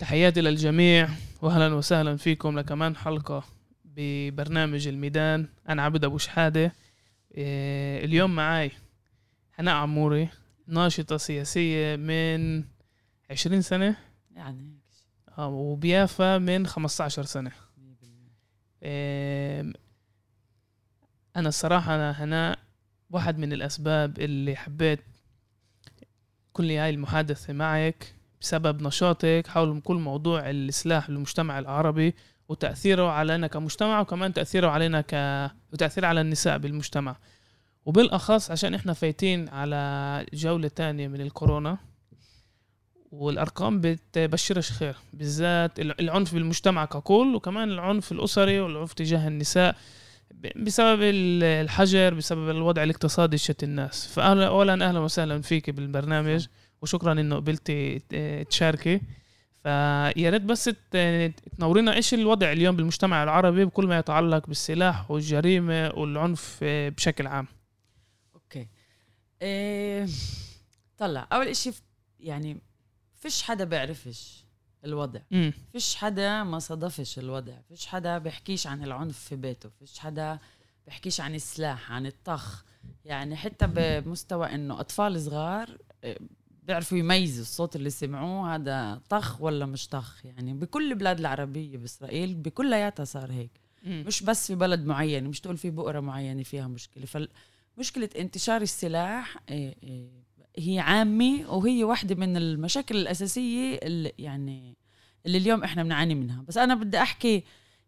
تحياتي 0.00 0.40
للجميع 0.40 1.08
واهلا 1.42 1.74
وسهلا 1.74 2.16
فيكم 2.16 2.58
لكمان 2.58 2.96
حلقة 2.96 3.44
ببرنامج 3.84 4.88
الميدان. 4.88 5.48
أنا 5.68 5.82
عبد 5.82 6.04
أبو 6.04 6.18
شحادة. 6.18 6.72
إيه، 7.34 8.04
اليوم 8.04 8.34
معاي 8.34 8.70
حناء 9.52 9.74
عموري 9.74 10.28
ناشطة 10.66 11.16
سياسية 11.16 11.96
من 11.96 12.64
20 13.30 13.62
سنة. 13.62 13.96
يعني 14.30 14.78
آه 15.38 15.48
وبيافا 15.48 16.38
من 16.38 16.66
15 16.66 17.22
سنة. 17.22 17.52
إيه، 18.82 19.72
أنا 21.36 21.48
الصراحة 21.48 21.94
أنا 21.94 22.24
هنا 22.24 22.56
واحد 23.10 23.38
من 23.38 23.52
الأسباب 23.52 24.18
اللي 24.18 24.56
حبيت 24.56 25.00
كل 26.52 26.70
هاي 26.70 26.90
المحادثة 26.90 27.52
معك. 27.52 28.19
بسبب 28.40 28.82
نشاطك 28.82 29.46
حول 29.48 29.80
كل 29.80 29.96
موضوع 29.96 30.50
السلاح 30.50 31.10
للمجتمع 31.10 31.58
العربي 31.58 32.14
وتأثيره 32.48 33.10
علينا 33.10 33.46
كمجتمع 33.46 34.00
وكمان 34.00 34.32
تأثيره 34.32 34.68
علينا 34.68 35.00
ك 35.00 35.14
وتأثير 35.72 36.04
على 36.04 36.20
النساء 36.20 36.58
بالمجتمع. 36.58 37.16
وبالأخص 37.86 38.50
عشان 38.50 38.74
إحنا 38.74 38.92
فايتين 38.92 39.48
على 39.48 40.26
جولة 40.32 40.68
تانية 40.68 41.08
من 41.08 41.20
الكورونا 41.20 41.78
والأرقام 43.12 43.80
بتبشرش 43.80 44.70
خير 44.70 44.96
بالذات 45.12 45.80
العنف 45.80 46.34
بالمجتمع 46.34 46.84
ككل 46.84 47.34
وكمان 47.34 47.70
العنف 47.70 48.12
الأسري 48.12 48.60
والعنف 48.60 48.92
تجاه 48.92 49.28
النساء 49.28 49.76
بسبب 50.56 51.00
الحجر 51.02 52.14
بسبب 52.14 52.50
الوضع 52.50 52.82
الاقتصادي 52.82 53.38
شت 53.38 53.62
الناس. 53.64 54.06
فاهلا 54.06 54.46
اولا 54.46 54.88
أهلا 54.88 54.98
وسهلا 54.98 55.42
فيك 55.42 55.70
بالبرنامج. 55.70 56.46
وشكرا 56.82 57.12
إنه 57.12 57.36
قبلتي 57.36 57.98
تشاركي. 58.44 59.00
فيا 59.62 60.30
ريت 60.30 60.42
بس 60.42 60.70
تنورينا 61.58 61.94
إيش 61.94 62.14
الوضع 62.14 62.52
اليوم 62.52 62.76
بالمجتمع 62.76 63.22
العربي 63.22 63.64
بكل 63.64 63.86
ما 63.86 63.98
يتعلق 63.98 64.46
بالسلاح 64.46 65.10
والجريمة 65.10 65.92
والعنف 65.94 66.58
بشكل 66.64 67.26
عام. 67.26 67.46
أوكي. 68.34 68.68
إيه 69.42 70.06
طلع. 70.98 71.26
أول 71.32 71.48
إشي 71.48 71.70
يعني 72.20 72.60
فيش 73.14 73.42
حدا 73.42 73.64
بيعرفش 73.64 74.44
الوضع. 74.84 75.20
م. 75.30 75.50
فيش 75.72 75.96
حدا 75.96 76.42
ما 76.42 76.58
صادفش 76.58 77.18
الوضع. 77.18 77.54
فيش 77.68 77.86
حدا 77.86 78.18
بيحكيش 78.18 78.66
عن 78.66 78.84
العنف 78.84 79.18
في 79.18 79.36
بيته. 79.36 79.70
فيش 79.78 79.98
حدا 79.98 80.38
بيحكيش 80.86 81.20
عن 81.20 81.34
السلاح 81.34 81.92
عن 81.92 82.06
الطخ. 82.06 82.64
يعني 83.04 83.36
حتى 83.36 83.66
بمستوى 83.66 84.54
إنه 84.54 84.80
أطفال 84.80 85.20
صغار 85.20 85.78
إيه، 86.04 86.18
بيعرفوا 86.62 86.98
يميزوا 86.98 87.42
الصوت 87.42 87.76
اللي 87.76 87.90
سمعوه 87.90 88.54
هذا 88.54 89.00
طخ 89.08 89.40
ولا 89.40 89.66
مش 89.66 89.88
طخ؟ 89.88 90.26
يعني 90.26 90.54
بكل 90.54 90.90
البلاد 90.92 91.18
العربية 91.18 91.78
بإسرائيل 91.78 92.34
بكلياتها 92.34 93.04
صار 93.04 93.32
هيك. 93.32 93.50
م. 93.84 94.02
مش 94.06 94.22
بس 94.22 94.46
في 94.46 94.54
بلد 94.54 94.84
معين 94.86 95.24
مش 95.24 95.40
تقول 95.40 95.56
في 95.56 95.70
بؤرة 95.70 96.00
معينة 96.00 96.42
فيها 96.42 96.68
مشكلة. 96.68 97.06
فمشكلة 97.06 98.08
انتشار 98.18 98.62
السلاح 98.62 99.36
إيه، 99.50 99.74
إيه، 99.82 100.10
هي 100.58 100.78
عامة 100.78 101.44
وهي 101.48 101.84
واحدة 101.84 102.14
من 102.14 102.36
المشاكل 102.36 102.96
الأساسية 102.96 103.80
اللي 103.82 104.12
يعني 104.18 104.76
اللي 105.26 105.38
اليوم 105.38 105.64
إحنا 105.64 105.82
بنعاني 105.82 106.14
منها. 106.14 106.44
بس 106.48 106.56
أنا 106.58 106.74
بدي 106.74 106.98
أحكي 106.98 107.44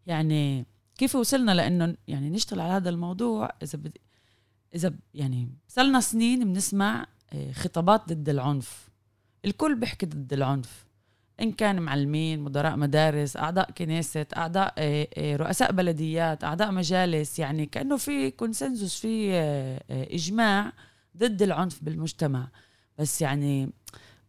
يعني 0.07 0.65
كيف 0.97 1.15
وصلنا 1.15 1.51
لأنه 1.51 1.95
يعني 2.07 2.29
نشتغل 2.29 2.59
على 2.59 2.73
هذا 2.73 2.89
الموضوع. 2.89 3.49
إذا 3.63 3.77
بدي 3.77 4.01
إذا 4.75 4.93
يعني 5.13 5.49
صلنا 5.67 5.99
سنين 5.99 6.53
بنسمع 6.53 7.07
خطابات 7.53 8.13
ضد 8.13 8.29
العنف. 8.29 8.89
الكل 9.45 9.75
بيحكي 9.75 10.05
ضد 10.05 10.33
العنف. 10.33 10.85
إن 11.41 11.51
كان 11.51 11.81
معلمين 11.81 12.39
مدراء 12.39 12.75
مدارس 12.75 13.37
أعضاء 13.37 13.71
كنيسة 13.71 14.25
أعضاء 14.37 14.73
آه، 14.77 15.07
آه، 15.17 15.35
رؤساء 15.35 15.71
بلديات 15.71 16.43
أعضاء 16.43 16.71
مجالس 16.71 17.39
يعني 17.39 17.65
كأنه 17.65 17.97
في 17.97 18.31
كونسنسوس 18.31 18.99
في 18.99 19.33
آه، 19.33 19.81
إجماع 19.89 20.73
ضد 21.17 21.41
العنف 21.41 21.83
بالمجتمع. 21.83 22.47
بس 22.99 23.21
يعني 23.21 23.69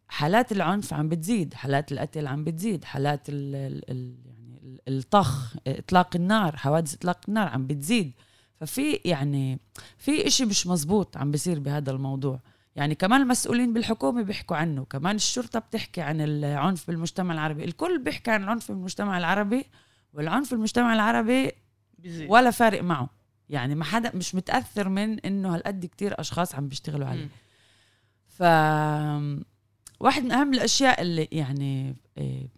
حالات 0.08 0.52
العنف 0.52 0.94
عم 0.94 1.08
بتزيد 1.08 1.54
حالات 1.54 1.92
القتل 1.92 2.26
عم 2.26 2.44
بتزيد 2.44 2.84
حالات 2.84 3.28
ال 3.28 3.54
ال 3.90 4.14
يعني 4.26 4.80
الطخ 4.88 5.56
إطلاق 5.66 6.16
النار 6.16 6.56
حوادث 6.56 6.94
إطلاق 6.94 7.20
النار 7.28 7.48
عم 7.48 7.66
بتزيد. 7.66 8.12
ففي 8.60 9.00
يعني 9.04 9.58
في 9.98 10.26
إشي 10.26 10.44
مش 10.44 10.66
مزبوط 10.66 11.16
عم 11.16 11.30
بيصير 11.30 11.58
بهذا 11.58 11.90
الموضوع. 11.90 12.40
يعني 12.76 12.94
كمان 12.94 13.22
المسؤولين 13.22 13.72
بالحكومة 13.72 14.22
بيحكوا 14.22 14.56
عنه 14.56 14.84
كمان 14.84 15.16
الشرطة 15.16 15.58
بتحكي 15.58 16.00
عن 16.00 16.20
العنف 16.20 16.86
بالمجتمع 16.86 17.34
العربي 17.34 17.64
الكل 17.64 18.02
بيحكي 18.02 18.30
عن 18.30 18.42
العنف 18.44 18.72
بالمجتمع 18.72 19.18
العربي 19.18 19.64
والعنف 20.12 20.50
بالمجتمع 20.50 20.94
العربي 20.94 21.52
بزيد. 21.98 22.30
ولا 22.30 22.50
فارق 22.50 22.82
معه. 22.82 23.10
يعني 23.48 23.74
ما 23.74 23.84
حدا 23.84 24.16
مش 24.16 24.34
متأثر 24.34 24.88
من 24.88 25.20
إنه 25.20 25.54
هالقد 25.54 25.86
كتير 25.86 26.20
أشخاص 26.20 26.54
عم 26.54 26.68
بيشتغلوا 26.68 27.06
عليه. 27.06 27.28
ف 28.26 28.42
واحد 30.00 30.22
من 30.22 30.32
أهم 30.32 30.54
الأشياء 30.54 31.02
اللي 31.02 31.28
يعني 31.32 31.96
إيه 32.18 32.48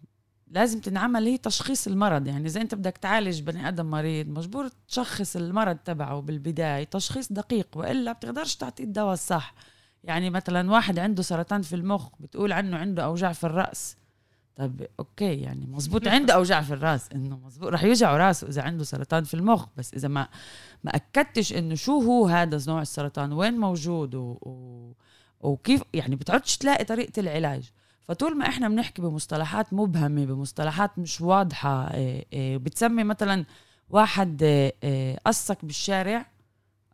لازم 0.47 0.79
تنعمل 0.79 1.25
هي 1.25 1.37
تشخيص 1.37 1.87
المرض. 1.87 2.27
يعني 2.27 2.47
إذا 2.47 2.61
أنت 2.61 2.75
بدك 2.75 2.97
تعالج 2.97 3.41
بني 3.41 3.67
آدم 3.67 3.85
مريض 3.85 4.27
مجبور 4.27 4.69
تشخص 4.87 5.35
المرض 5.35 5.77
تبعه 5.77 6.19
بالبداية 6.19 6.83
تشخيص 6.83 7.31
دقيق 7.31 7.67
وإلا 7.75 8.11
بتقدرش 8.11 8.55
تعطيه 8.55 8.83
الدواء 8.83 9.13
الصح. 9.13 9.53
يعني 10.03 10.29
مثلا 10.29 10.71
واحد 10.71 10.99
عنده 10.99 11.23
سرطان 11.23 11.61
في 11.61 11.75
المخ 11.75 12.09
بتقول 12.19 12.51
عنه 12.51 12.77
عنده 12.77 13.03
أوجاع 13.03 13.33
في 13.33 13.43
الرأس. 13.43 13.97
طب 14.55 14.81
أوكي 14.99 15.33
يعني 15.35 15.65
مزبوط 15.65 16.07
عنده 16.07 16.33
أوجاع 16.33 16.61
في 16.61 16.73
الرأس 16.73 17.09
إنه 17.15 17.37
مزبوط 17.45 17.67
رح 17.67 17.83
يوجعه 17.83 18.17
راسه 18.17 18.47
إذا 18.47 18.61
عنده 18.61 18.83
سرطان 18.83 19.23
في 19.23 19.33
المخ. 19.33 19.65
بس 19.77 19.93
إذا 19.93 20.07
ما 20.07 20.27
ما 20.83 20.95
أكدتش 20.95 21.53
إنه 21.53 21.75
شو 21.75 22.01
هو 22.01 22.27
هذا 22.27 22.59
نوع 22.67 22.81
السرطان 22.81 23.33
وين 23.33 23.57
موجود 23.57 24.15
و... 24.15 24.37
و... 24.41 24.93
وكيف 25.41 25.81
يعني 25.93 26.15
بتعودش 26.15 26.57
تلاقي 26.57 26.85
طريقة 26.85 27.19
العلاج. 27.19 27.71
فطول 28.03 28.37
ما 28.37 28.47
إحنا 28.47 28.69
بنحكي 28.69 29.01
بمصطلحات 29.01 29.73
مبهمة 29.73 30.25
بمصطلحات 30.25 30.99
مش 30.99 31.21
واضحة 31.21 31.93
إيه 31.93 32.25
إيه 32.33 32.57
بتسمي 32.57 33.03
مثلا 33.03 33.45
واحد 33.89 34.43
إيه 34.43 35.19
قصك 35.25 35.65
بالشارع 35.65 36.25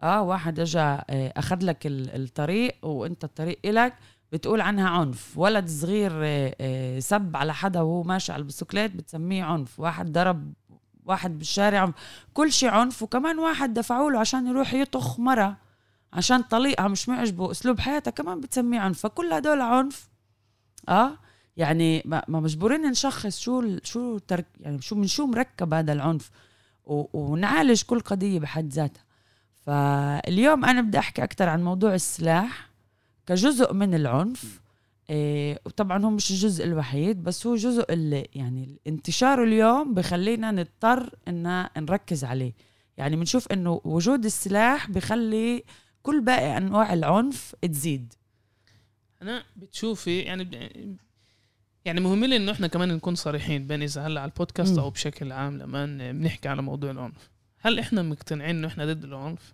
آه 0.04 0.22
واحد 0.22 0.60
اجى 0.60 0.80
آه، 0.80 1.04
أخذ 1.38 1.58
لك 1.62 1.78
الطريق 1.86 2.86
وأنت 2.86 3.24
الطريق 3.24 3.60
إلك 3.66 3.94
بتقول 4.32 4.62
عنها 4.62 4.90
عنف. 4.90 5.38
ولد 5.38 5.68
صغير 5.68 6.12
آه، 6.16 6.56
آه، 6.62 7.00
سب 7.00 7.36
على 7.36 7.54
حدا 7.54 7.82
وهو 7.82 8.04
ماشي 8.04 8.32
على 8.32 8.40
البسكليت 8.40 8.96
بتسميه 8.96 9.44
عنف. 9.44 9.80
واحد 9.80 10.12
ضرب 10.12 10.54
واحد 11.06 11.38
بالشارع 11.38 11.94
كل 12.34 12.52
شيء 12.52 12.70
عنف. 12.70 13.04
وكمان 13.04 13.40
واحد 13.40 13.74
دفعوا 13.74 14.12
له 14.12 14.20
عشان 14.20 14.48
يروح 14.48 14.74
يطخ 14.74 15.20
مرة 15.20 15.58
عشان 16.14 16.42
طليقها 16.42 16.88
مش 16.88 17.10
معجبه 17.10 17.52
اسلوب 17.52 17.80
حياتها 17.80 18.12
كمان 18.12 18.40
بتسميه 18.42 18.80
عنف. 18.80 19.00
فكل 19.00 19.34
هدول 19.34 19.62
عنف. 19.62 20.10
آه 20.90 21.12
يعني 21.58 22.04
ما 22.06 22.24
مجبورين 22.28 22.82
نشخص 22.82 23.40
شو 23.40 23.78
شو 23.84 24.18
ترك 24.18 24.46
يعني 24.60 24.82
شو 24.82 24.96
من 24.96 25.08
شو 25.08 25.26
مركب 25.26 25.74
هذا 25.74 25.94
العنف. 25.94 26.32
ونعالج 26.86 27.84
كل 27.84 28.00
قضية 28.00 28.40
بحد 28.40 28.74
ذاتها. 28.74 29.04
فاليوم 29.66 30.66
أنا 30.66 30.82
بدي 30.82 31.00
أحكي 31.00 31.24
أكثر 31.24 31.50
عن 31.50 31.64
موضوع 31.64 31.94
السلاح 31.94 32.70
كجزء 33.28 33.74
من 33.74 33.94
العنف. 33.94 34.62
إيه 35.10 35.60
وطبعا 35.66 36.06
هو 36.06 36.10
مش 36.10 36.32
الجزء 36.32 36.66
الوحيد 36.66 37.24
بس 37.24 37.48
هو 37.48 37.56
جزء 37.56 37.94
اللي 37.94 38.28
يعني 38.36 38.80
انتشاره 38.88 39.44
اليوم 39.44 39.94
بخلينا 39.94 40.52
نضطر 40.52 41.16
إن 41.28 41.68
نركز 41.78 42.24
عليه. 42.24 42.54
يعني 42.98 43.16
بنشوف 43.16 43.52
إنه 43.52 43.82
وجود 43.84 44.26
السلاح 44.26 44.92
بخلي 44.92 45.64
كل 46.04 46.22
باقي 46.22 46.58
أنواع 46.58 46.94
العنف 46.94 47.56
تزيد. 47.62 48.14
أنا 49.22 49.44
بتشوفي 49.56 50.20
يعني 50.20 50.50
يعني 51.86 52.00
مهم 52.00 52.26
لي 52.26 52.36
إنه 52.36 52.52
إحنا 52.52 52.68
كمان 52.68 52.90
نكون 52.90 53.16
صريحين 53.16 53.68
بين 53.68 53.82
إذا 53.82 54.08
هلأ 54.08 54.22
على 54.22 54.32
البودكاست 54.32 54.78
أو 54.78 54.90
بشكل 54.90 55.32
عام 55.32 55.58
لما 55.58 56.12
بنحكي 56.12 56.50
على 56.50 56.62
موضوع 56.62 56.92
العنف. 56.92 57.33
هل 57.64 57.80
إحنا 57.80 58.02
مقتنعين 58.02 58.56
إنه 58.56 58.68
إحنا 58.68 58.86
ضد 58.86 59.04
العنف؟ 59.04 59.54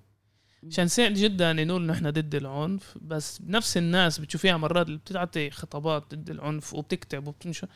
عشان 0.67 0.88
سهل 0.88 1.13
جدا 1.13 1.53
نقول 1.53 1.83
إنه 1.83 1.94
إحنا 1.94 2.09
ضد 2.09 2.35
العنف 2.35 2.97
بس 3.01 3.41
نفس 3.47 3.77
الناس 3.77 4.19
بتشوفيها 4.19 4.57
مرات 4.57 4.88
اللي 4.88 4.97
بتعطي 4.97 5.50
خطابات 5.50 6.15
ضد 6.15 6.29
العنف 6.29 6.73
وبتكتب 6.73 7.27
وبتنشر 7.27 7.67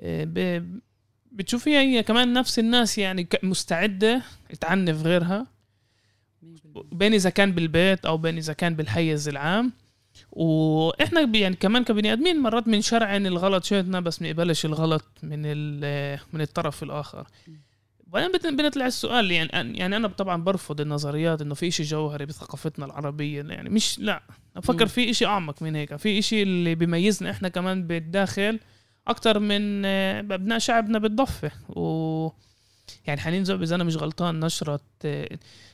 آه، 0.00 0.62
بتشوفيها 1.32 1.80
هي 1.80 2.02
كمان 2.02 2.32
نفس 2.32 2.58
الناس 2.58 2.98
يعني 2.98 3.28
مستعدة 3.42 4.22
تعنف 4.60 5.02
غيرها 5.02 5.46
بين 6.72 7.14
إذا 7.14 7.30
كان 7.30 7.52
بالبيت 7.52 8.06
أو 8.06 8.16
بين 8.16 8.36
إذا 8.36 8.52
كان 8.52 8.76
بالحيز 8.76 9.28
العام. 9.28 9.72
وإحنا 10.32 11.20
يعني 11.34 11.56
كمان 11.56 11.84
كبني 11.84 12.12
آدمين 12.12 12.40
مرات 12.40 12.64
بنشرعن 12.64 13.26
الغلط 13.26 13.64
شئتنا 13.64 14.00
بس 14.00 14.22
ما 14.22 14.28
نقبلش 14.28 14.64
الغلط 14.64 15.04
من 15.22 15.42
من 16.32 16.40
الطرف 16.40 16.82
الآخر. 16.82 17.26
وبعدين 18.12 18.56
بنطلع 18.56 18.86
السؤال 18.86 19.30
يعني 19.30 19.78
يعني 19.78 19.96
أنا 19.96 20.08
طبعا 20.08 20.42
برفض 20.42 20.80
النظريات 20.80 21.40
إنه 21.42 21.54
في 21.54 21.70
شيء 21.70 21.86
جوهري 21.86 22.26
بثقافتنا 22.26 22.86
العربية 22.86 23.42
يعني 23.42 23.70
مش 23.70 23.98
لا. 23.98 24.22
بفكر 24.56 24.86
في 24.86 25.14
شيء 25.14 25.28
أعمق 25.28 25.62
من 25.62 25.76
هيك 25.76 25.96
في 25.96 26.22
شيء 26.22 26.42
اللي 26.42 26.74
بيميزنا 26.74 27.30
إحنا 27.30 27.48
كمان 27.48 27.86
بالداخل 27.86 28.60
أكتر 29.08 29.38
من 29.38 29.84
آه، 29.84 30.20
ابناء 30.20 30.58
شعبنا 30.58 30.98
بالضفة. 30.98 31.50
و 31.68 32.28
يعني 33.06 33.20
حنين 33.20 33.44
زعب 33.44 33.62
إذا 33.62 33.74
أنا 33.74 33.84
مش 33.84 33.96
غلطان 33.96 34.40
نشرت 34.40 34.82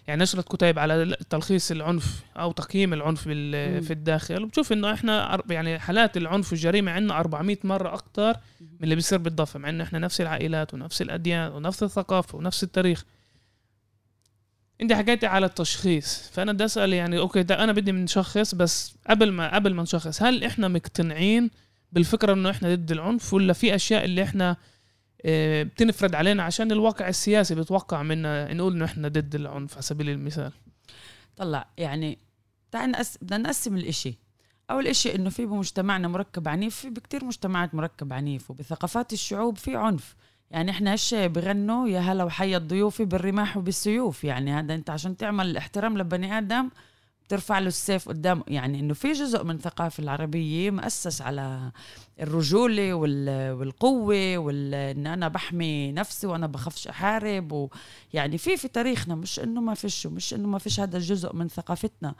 يعني 0.06 0.22
نشرت 0.22 0.56
كتيب 0.56 0.78
على 0.78 1.16
تلخيص 1.30 1.70
العنف 1.70 2.22
أو 2.36 2.52
تقييم 2.52 2.92
العنف 2.92 3.22
في 3.22 3.90
الداخل. 3.90 4.42
وبتشوف 4.42 4.72
إنه 4.72 4.92
إحنا 4.92 5.42
يعني 5.50 5.78
حالات 5.78 6.16
العنف 6.16 6.52
والجريمة 6.52 6.92
عندنا 6.92 7.18
400 7.20 7.56
مرة 7.64 7.94
أكثر 7.94 8.36
من 8.60 8.82
اللي 8.82 8.94
بيصير 8.94 9.18
بالضفة 9.18 9.58
مع 9.58 9.68
إنه 9.68 9.84
إحنا 9.84 9.98
نفس 9.98 10.20
العائلات 10.20 10.74
ونفس 10.74 11.02
الأديان 11.02 11.52
ونفس 11.52 11.82
الثقافة 11.82 12.38
ونفس 12.38 12.62
التاريخ. 12.62 13.04
انت 14.80 14.92
حكيتي 14.92 15.26
على 15.26 15.46
التشخيص. 15.46 16.30
فأنا 16.32 16.52
بدي 16.52 16.64
أسأل 16.64 16.92
يعني 16.92 17.18
أوكي 17.18 17.42
ده 17.42 17.64
أنا 17.64 17.72
بدي 17.72 17.92
نشخص 17.92 18.54
بس 18.54 18.94
قبل 19.10 19.32
ما 19.32 19.54
قبل 19.54 19.74
ما 19.74 19.82
نشخص 19.82 20.22
هل 20.22 20.44
إحنا 20.44 20.68
مقتنعين 20.68 21.50
بالفكرة 21.92 22.32
إنه 22.32 22.50
إحنا 22.50 22.74
ضد 22.74 22.92
العنف 22.92 23.34
ولا 23.34 23.52
في 23.52 23.74
أشياء 23.74 24.04
اللي 24.04 24.22
إحنا 24.22 24.56
بتنفرد 25.24 26.14
علينا 26.14 26.42
عشان 26.42 26.72
الواقع 26.72 27.08
السياسي 27.08 27.54
بيتوقع 27.54 28.02
منا 28.02 28.54
نقول 28.54 28.72
إنه 28.72 28.84
إحنا 28.84 29.08
ضد 29.08 29.34
العنف 29.34 29.72
على 29.72 29.82
سبيل 29.82 30.10
المثال. 30.10 30.52
طلع 31.36 31.66
يعني 31.78 32.18
تعال 32.70 32.90
نقسم 32.90 33.18
بدنا 33.22 33.38
نقسم 33.38 33.76
الإشي. 33.76 34.18
أول 34.70 34.86
إشي 34.86 35.14
إنه 35.14 35.30
في 35.30 35.46
بمجتمعنا 35.46 36.08
مركب 36.08 36.48
عنيف 36.48 36.76
في 36.76 36.90
بكتير 36.90 37.24
مجتمعات 37.24 37.74
مركب 37.74 38.12
عنيف 38.12 38.50
وبثقافات 38.50 39.12
الشعوب 39.12 39.56
في 39.56 39.76
عنف. 39.76 40.16
يعني 40.50 40.70
إحنا 40.70 40.94
هش 40.94 41.14
بغنوا 41.14 41.88
يا 41.88 42.00
هلا 42.00 42.24
وحيا 42.24 42.56
الضيوف 42.56 43.02
بالرماح 43.02 43.56
وبالسيوف. 43.56 44.24
يعني 44.24 44.52
هذا 44.52 44.74
أنت 44.74 44.90
عشان 44.90 45.16
تعمل 45.16 45.56
احترام 45.56 45.98
لبني 45.98 46.38
آدم 46.38 46.70
ترفع 47.28 47.58
له 47.58 47.66
السيف 47.66 48.08
قدامه. 48.08 48.44
يعني 48.48 48.80
إنه 48.80 48.94
في 48.94 49.12
جزء 49.12 49.44
من 49.44 49.54
الثقافه 49.54 50.02
العربية 50.02 50.70
مؤسس 50.70 51.22
على 51.22 51.72
الرجولة 52.20 52.94
والقوة 52.94 54.38
وان 54.38 55.06
أنا 55.06 55.28
بحمي 55.28 55.92
نفسي 55.92 56.26
وأنا 56.26 56.46
بخافش 56.46 56.88
أحارب 56.88 57.52
ويعني 57.52 58.38
في 58.38 58.56
في 58.56 58.68
تاريخنا. 58.68 59.14
مش 59.14 59.40
إنه 59.40 59.60
ما 59.60 59.74
فيش 59.74 60.06
مش 60.06 60.34
إنه 60.34 60.48
ما 60.48 60.58
فيش 60.58 60.80
هذا 60.80 60.96
الجزء 60.96 61.36
من 61.36 61.48
ثقافتنا. 61.48 62.14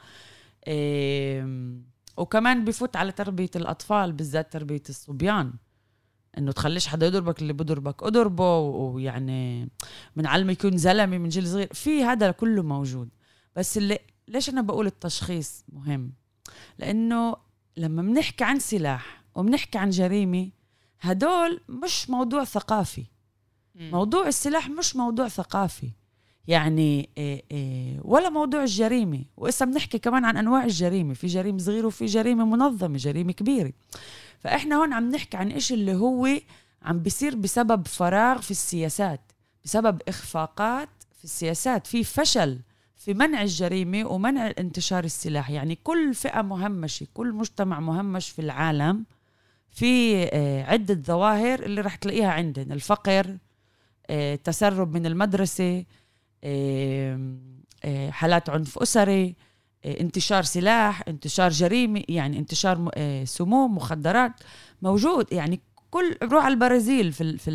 وكمان 2.17 2.65
بفوت 2.65 2.95
على 2.95 3.11
تربية 3.11 3.51
الأطفال 3.55 4.11
بالذات 4.11 4.53
تربية 4.53 4.83
الصبيان. 4.89 5.53
إنه 6.37 6.51
تخليش 6.51 6.87
حدا 6.87 7.05
يضربك 7.05 7.41
اللي 7.41 7.53
بضربك 7.53 8.03
أضربه 8.03 8.59
ويعني 8.59 9.69
بنعلمه 10.15 10.51
يكون 10.51 10.77
زلمة 10.77 11.17
من 11.17 11.29
جيل 11.29 11.47
صغير. 11.47 11.73
في 11.73 12.03
هذا 12.03 12.31
كله 12.31 12.63
موجود. 12.63 13.09
بس 13.55 13.77
اللي 13.77 13.99
ليش 14.29 14.49
أنا 14.49 14.61
بقول 14.61 14.85
التشخيص 14.85 15.63
مهم؟ 15.73 16.11
لأنه 16.77 17.35
لما 17.77 18.01
بنحكي 18.01 18.43
عن 18.43 18.59
سلاح 18.59 19.23
وبنحكي 19.35 19.77
عن 19.77 19.89
جريمة 19.89 20.49
هدول 21.01 21.61
مش 21.69 22.09
موضوع 22.09 22.43
ثقافي. 22.43 23.05
موضوع 23.75 24.27
السلاح 24.27 24.69
مش 24.69 24.95
موضوع 24.95 25.27
ثقافي. 25.27 25.89
يعني 26.47 27.09
إيه 27.17 27.43
إيه 27.51 27.99
ولا 28.01 28.29
موضوع 28.29 28.63
الجريمة. 28.63 29.25
وإسا 29.37 29.65
بنحكي 29.65 29.99
كمان 29.99 30.25
عن 30.25 30.37
أنواع 30.37 30.63
الجريمة. 30.63 31.13
في 31.13 31.27
جريمة 31.27 31.57
صغيرة 31.57 31.87
وفي 31.87 32.05
جريمة 32.05 32.45
منظمة 32.45 32.97
جريمة 32.97 33.31
كبيرة. 33.31 33.73
فإحنا 34.39 34.75
هون 34.75 34.93
عم 34.93 35.09
نحكي 35.09 35.37
عن 35.37 35.51
إيش 35.51 35.73
اللي 35.73 35.95
هو 35.95 36.29
عم 36.81 36.99
بيصير 36.99 37.35
بسبب 37.35 37.87
فراغ 37.87 38.41
في 38.41 38.51
السياسات 38.51 39.31
بسبب 39.63 40.01
إخفاقات 40.07 40.89
في 41.17 41.23
السياسات. 41.23 41.87
في 41.87 42.03
فشل 42.03 42.59
في 42.99 43.13
منع 43.13 43.41
الجريمة 43.41 44.05
ومنع 44.05 44.51
انتشار 44.59 45.03
السلاح. 45.03 45.49
يعني 45.49 45.75
كل 45.83 46.13
فئة 46.13 46.41
مهمشة 46.41 47.07
كل 47.13 47.33
مجتمع 47.33 47.79
مهمش 47.79 48.29
في 48.29 48.39
العالم 48.39 49.05
في 49.71 50.23
آه، 50.33 50.63
عدة 50.63 50.93
ظواهر 50.93 51.63
اللي 51.63 51.81
رح 51.81 51.95
تلاقيها 51.95 52.31
عندنا. 52.31 52.73
الفقر 52.73 53.37
آه، 54.09 54.35
تسرب 54.35 54.93
من 54.93 55.05
المدرسة 55.05 55.85
آه، 56.43 57.39
حالات 58.09 58.49
عنف 58.49 58.77
أسري 58.77 59.35
انتشار 59.85 60.43
سلاح 60.43 61.03
انتشار 61.07 61.51
جريمة 61.51 62.03
يعني 62.09 62.39
انتشار 62.39 62.91
سموم 63.25 63.75
مخدرات. 63.75 64.33
موجود. 64.81 65.33
يعني 65.33 65.61
كل 65.89 66.17
روح 66.23 66.45
على 66.45 66.53
البرازيل 66.53 67.11
في, 67.11 67.37
في 67.37 67.49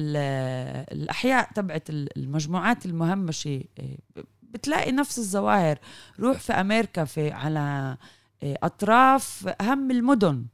الأحياء 0.93 1.53
تبعت 1.53 1.91
المجموعات 1.91 2.87
المهمشة 2.87 3.65
بتلاقي 4.55 4.93
نفس 4.93 5.19
الظواهر 5.19 5.79
روح 6.21 6.39
في 6.39 6.53
أمريكا 6.53 7.05
في 7.05 7.31
على 7.31 7.97
آه، 8.43 8.59
أطراف 8.63 9.49
أهم 9.61 9.91
المدن. 9.91 10.47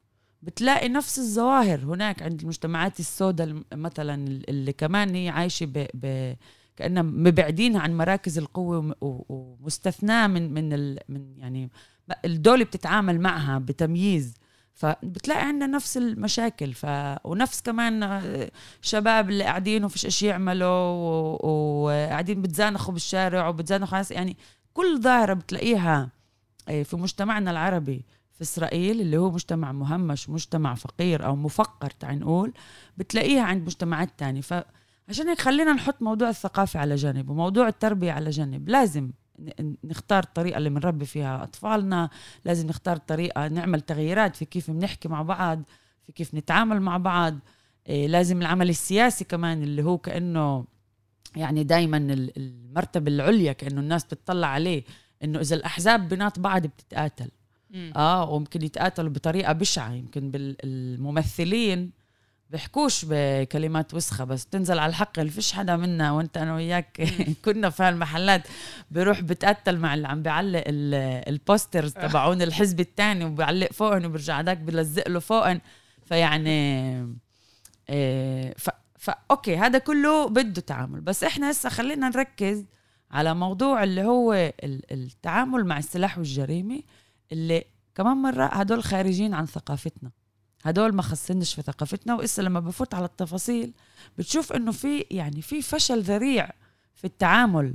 بتلاقي 0.42 0.88
نفس 0.88 1.18
الظواهر 1.18 1.78
هناك 1.80 2.22
عند 2.22 2.40
المجتمعات 2.40 3.00
السوداء 3.00 3.62
مثلا 3.72 4.14
اللي 4.48 4.72
كمان 4.72 5.14
هي 5.14 5.28
عايشة 5.28 5.66
ب, 5.66 5.86
ب 5.94 6.34
كأنها 6.76 7.02
مبعدينها 7.02 7.80
عن 7.80 7.96
مراكز 7.96 8.38
القوة 8.38 8.94
ومستثناة 9.00 10.26
من 10.26 10.54
من 10.54 10.72
ال 10.72 10.98
من 11.08 11.38
يعني 11.38 11.70
الدولة 12.24 12.64
بتتعامل 12.64 13.20
معها 13.20 13.58
بتمييز. 13.58 14.34
فبتلاقي 14.80 15.46
عندنا 15.46 15.66
نفس 15.66 15.96
المشاكل. 15.96 16.72
ف... 16.72 16.86
ونفس 17.24 17.60
كمان 17.60 18.20
شباب 18.82 19.30
اللي 19.30 19.44
قاعدين 19.44 19.84
وفيش 19.84 20.06
إشي 20.06 20.26
يعملوا 20.26 20.66
وقاعدين 21.46 22.38
و... 22.38 22.42
بتزانخوا 22.42 22.94
بالشارع 22.94 23.48
وبتزانخوا 23.48 23.98
ناس. 23.98 24.10
يعني 24.10 24.36
كل 24.74 25.00
ظاهرة 25.00 25.34
بتلاقيها 25.34 26.10
آه، 26.68 26.82
في 26.82 26.96
مجتمعنا 26.96 27.50
العربي 27.50 28.04
في 28.32 28.42
إسرائيل 28.42 29.00
اللي 29.00 29.16
هو 29.16 29.30
مجتمع 29.30 29.72
مهمش 29.72 30.28
مجتمع 30.28 30.74
فقير 30.74 31.26
أو 31.26 31.36
مفقر 31.36 31.90
تعال 31.90 32.18
نقول 32.18 32.52
بتلاقيها 32.96 33.42
عند 33.42 33.62
مجتمعات 33.62 34.10
تانية. 34.18 34.40
فعشان 34.40 35.28
هيك 35.28 35.40
خلينا 35.40 35.72
نحط 35.72 36.02
موضوع 36.02 36.28
الثقافة 36.28 36.80
على 36.80 36.94
جنب 36.94 37.30
وموضوع 37.30 37.68
التربية 37.68 38.12
على 38.12 38.30
جنب 38.30 38.68
لازم 38.68 39.10
نختار 39.84 40.22
الطريقة 40.22 40.58
اللي 40.58 40.70
بنربي 40.70 41.04
فيها 41.06 41.42
أطفالنا 41.42 42.10
لازم 42.44 42.66
نختار 42.66 42.96
طريقة 42.96 43.48
نعمل 43.48 43.80
تغييرات 43.80 44.36
في 44.36 44.44
كيف 44.44 44.70
بنحكي 44.70 45.08
مع 45.08 45.22
بعض 45.22 45.62
في 46.06 46.12
كيف 46.12 46.34
نتعامل 46.34 46.80
مع 46.80 46.96
بعض. 46.96 47.38
إيه 47.88 48.06
لازم 48.06 48.40
العمل 48.42 48.68
السياسي 48.68 49.24
كمان 49.24 49.62
اللي 49.62 49.82
هو 49.82 49.98
كأنه 49.98 50.64
يعني 51.36 51.64
دايما 51.64 51.96
المرتبة 52.36 53.10
العليا 53.10 53.52
كأنه 53.52 53.80
الناس 53.80 54.04
بتطلع 54.04 54.46
عليه 54.46 54.84
إنه 55.24 55.40
إذا 55.40 55.56
الأحزاب 55.56 56.08
بينات 56.08 56.38
بعض 56.38 56.66
بتتقاتل. 56.66 57.30
آه 57.96 58.30
وممكن 58.30 58.62
يتقاتلوا 58.62 59.10
بطريقة 59.10 59.52
بشعة 59.52 59.92
يمكن 59.92 60.30
بالممثلين 60.30 61.90
بحكوش 62.50 63.04
بكلمات 63.08 63.94
وسخة 63.94 64.24
بس 64.24 64.46
تنزل 64.46 64.78
على 64.78 64.90
الحق 64.90 65.20
فيش 65.20 65.52
حدا 65.52 65.76
منا 65.76 66.12
وأنت 66.12 66.36
أنا 66.36 66.54
وياك 66.54 67.08
كنا 67.44 67.70
في 67.70 67.82
هالمحلات 67.82 68.42
بروح 68.90 69.20
بتقتل 69.20 69.78
مع 69.78 69.94
اللي 69.94 70.08
عم 70.08 70.22
بيعلق 70.22 70.64
ال 70.66 70.82
posters 70.82 71.96
آه. 71.96 72.06
تبعون 72.06 72.42
الحزب 72.42 72.80
الثاني 72.80 73.24
وبيعلق 73.24 73.72
فوقن 73.72 74.04
وبرجع 74.04 74.38
هداك 74.38 74.58
بلزق 74.58 75.08
له 75.08 75.20
فوقن. 75.20 75.60
فيعني 76.04 76.50
إيه 77.90 78.54
ف... 78.58 78.70
فا 78.98 79.18
okay 79.30 79.56
هذا 79.56 79.78
كله 79.78 80.28
بده 80.28 80.60
تعامل. 80.60 81.00
بس 81.00 81.24
إحنا 81.24 81.50
هسه 81.50 81.68
خلينا 81.68 82.08
نركز 82.08 82.64
على 83.10 83.34
موضوع 83.34 83.84
اللي 83.84 84.02
هو 84.02 84.52
التعامل 84.64 85.64
مع 85.64 85.78
السلاح 85.78 86.18
والجريمة 86.18 86.82
اللي 87.32 87.64
كمان 87.94 88.16
مرة 88.16 88.44
هدول 88.44 88.82
خارجين 88.82 89.34
عن 89.34 89.46
ثقافتنا. 89.46 90.10
هدول 90.62 90.94
ما 90.94 91.02
خصنش 91.02 91.54
في 91.54 91.62
ثقافتنا 91.62 92.14
وإسا 92.14 92.42
لما 92.42 92.60
بفوت 92.60 92.94
على 92.94 93.04
التفاصيل 93.04 93.72
بتشوف 94.18 94.52
إنه 94.52 94.72
في 94.72 95.06
يعني 95.10 95.42
في 95.42 95.62
فشل 95.62 96.00
ذريع 96.02 96.50
في 96.94 97.04
التعامل 97.04 97.74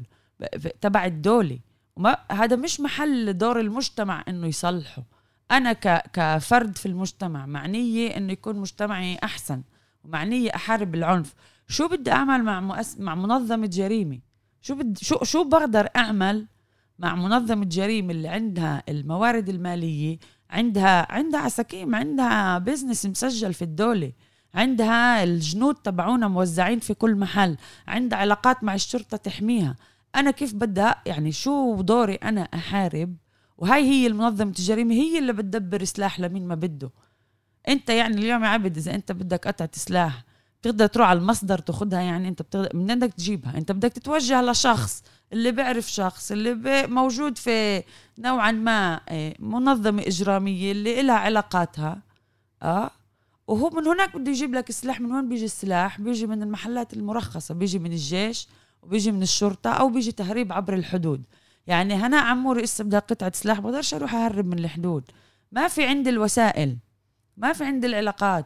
تبع 0.82 1.06
الدولة 1.06 1.60
وما 1.96 2.18
هذا 2.32 2.56
مش 2.56 2.80
محل 2.80 3.38
دور 3.38 3.60
المجتمع 3.60 4.24
إنه 4.27 4.48
يصلحه. 4.48 5.04
أنا 5.51 5.74
ك 5.74 6.12
كفرد 6.13 6.77
في 6.77 6.86
المجتمع 6.86 7.46
معنية 7.46 8.18
إنه 8.18 8.34
يكون 8.34 8.56
مجتمعي 8.60 9.18
أحسن 9.24 9.63
ومعنية 10.04 10.50
أحارب 10.56 10.96
العنف. 10.96 11.34
شو 11.68 11.88
بدي 11.88 12.12
أعمل 12.12 12.44
مع 12.44 12.62
مؤس... 12.62 13.00
مع 13.00 13.15
منظمة 13.15 13.68
جريمة؟ 13.68 14.20
شو 14.62 14.75
بد... 14.75 14.98
شو 14.98 15.24
شو 15.24 15.44
بقدر 15.44 15.89
أعمل 15.96 16.48
مع 17.00 17.15
منظمة 17.15 17.65
جريمة 17.65 18.12
اللي 18.12 18.27
عندها 18.27 18.84
الموارد 18.89 19.50
المالية 19.50 20.20
عندها 20.55 21.12
عندها 21.12 21.39
عساكيم 21.39 21.95
عندها 21.95 22.57
بزنس 22.57 23.05
مسجل 23.05 23.53
في 23.53 23.62
الدولة. 23.62 24.12
عندها 24.53 25.24
الجنود 25.24 25.75
تبعونا 25.75 26.27
موزعين 26.27 26.79
في 26.79 26.93
كل 26.93 27.15
محل. 27.15 27.57
عندها 27.88 28.19
علاقات 28.19 28.63
مع 28.63 28.75
الشرطة 28.75 29.17
تحميها. 29.17 29.75
أنا 30.15 30.31
كيف 30.31 30.53
بدي 30.53 30.91
يعني 31.05 31.31
شو 31.31 31.81
دوري 31.81 32.15
أنا 32.15 32.41
أحارب؟ 32.41 33.15
وهاي 33.57 33.83
هي 33.83 34.07
المنظمة 34.07 34.50
الجريمة 34.50 34.93
هي 34.93 35.19
اللي 35.19 35.33
بتدبر 35.33 35.83
سلاح 35.83 36.19
لمين 36.19 36.47
ما 36.47 36.55
بده. 36.55 36.91
أنت 37.67 37.89
يعني 37.89 38.15
اليوم 38.17 38.43
يا 38.43 38.50
عبد 38.50 38.77
إذا 38.77 38.95
أنت 38.95 39.12
بدك 39.12 39.47
قطعة 39.47 39.69
سلاح 39.74 40.24
بتقدر 40.62 40.88
تروح 40.88 41.07
على 41.07 41.19
المصدر 41.19 41.57
تاخذها 41.57 42.01
يعني 42.01 42.27
أنت 42.27 42.41
بتقدر 42.41 42.69
من 42.75 43.00
بدك 43.00 43.13
تجيبها. 43.13 43.57
أنت 43.57 43.71
بدك 43.71 43.91
تتوجه 43.91 44.41
لشخص. 44.41 45.03
اللي 45.34 45.51
بيعرف 45.51 45.91
شخص 45.91 46.32
اللي 46.32 46.88
موجود 46.88 47.38
في 47.38 47.84
نوعا 48.20 48.51
ما 48.51 49.01
آه، 49.10 49.36
منظمة 49.39 50.01
إجرامية 50.01 50.72
اللي 50.72 51.00
إلها 51.01 51.15
علاقاتها 51.15 52.01
آه 52.63 52.91
وهو 53.48 53.70
من 53.70 53.88
هناك 53.88 54.17
بده 54.17 54.32
يجيب 54.32 54.53
لك 54.53 54.70
السلاح 54.70 55.01
من 55.01 55.12
وين 55.12 55.29
بيجي 55.29 55.46
السلاح 55.46 56.01
بيجي 56.01 56.27
من 56.27 56.44
المحلات 56.44 56.94
المرخصة 56.94 57.53
بيجي 57.53 57.79
من 57.79 57.91
الجيش 57.91 58.48
وبيجي 58.82 59.12
من 59.12 59.22
الشرطة 59.22 59.70
أو 59.70 59.89
بيجي 59.89 60.12
تهريب 60.12 60.53
عبر 60.53 60.74
الحدود. 60.74 61.24
يعني 61.67 61.94
هنا 61.94 62.17
عموري 62.20 62.63
إسا 62.63 62.84
بدها 62.84 63.00
قطعة 63.00 63.32
سلاح 63.36 63.60
بقدرش 63.60 63.94
أروح 63.94 64.15
أهرب 64.15 64.46
من 64.46 64.60
الحدود. 64.60 65.03
ما 65.51 65.67
في 65.67 65.86
عندي 65.86 66.10
الوسائل 66.10 66.77
ما 67.38 67.53
في 67.53 67.63
عندي 67.63 67.88
العلاقات. 67.88 68.46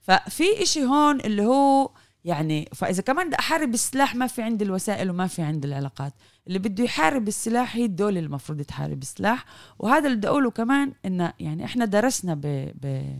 ففي 0.00 0.62
إشي 0.62 0.84
هون 0.84 1.20
اللي 1.20 1.42
هو 1.46 1.90
يعني 2.24 2.68
فإذا 2.74 3.02
كمان 3.02 3.26
بدي 3.26 3.38
أحارب 3.38 3.74
السلاح 3.74 4.14
ما 4.14 4.26
في 4.26 4.42
عندي 4.42 4.64
الوسائل 4.64 5.10
وما 5.10 5.26
في 5.26 5.42
عندي 5.42 5.68
العلاقات. 5.68 6.12
اللي 6.48 6.58
بده 6.58 6.84
يحارب 6.84 7.28
السلاح 7.28 7.76
هي 7.76 7.84
الدولة 7.84 8.20
المفروض 8.20 8.60
تحارب 8.62 9.02
السلاح. 9.02 9.44
وهذا 9.78 10.06
اللي 10.06 10.16
بدي 10.16 10.28
أقوله 10.28 10.50
كمان 10.50 10.92
انه 11.06 11.32
يعني 11.40 11.64
إحنا 11.64 11.84
درسنا 11.84 12.34
ب... 12.34 12.40
ب... 12.82 13.16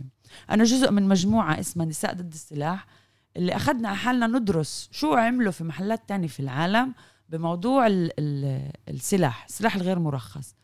أنا 0.49 0.63
جزء 0.63 0.91
من 0.91 1.07
مجموعة 1.07 1.59
اسمها 1.59 1.85
نساء 1.85 2.13
ضد 2.13 2.33
السلاح 2.33 2.87
اللي 3.37 3.55
أخذنا 3.55 3.87
على 3.87 3.97
حالنا 3.97 4.27
ندرس 4.27 4.89
شو 4.91 5.13
عملوا 5.13 5.51
في 5.51 5.63
محلات 5.63 6.09
تانية 6.09 6.27
في 6.27 6.39
العالم 6.39 6.93
بموضوع 7.29 7.87
ال... 7.87 8.11
ال... 8.19 8.71
السلاح 8.89 9.45
السلاح 9.45 9.75
الغير 9.75 9.99
مرخص. 9.99 10.55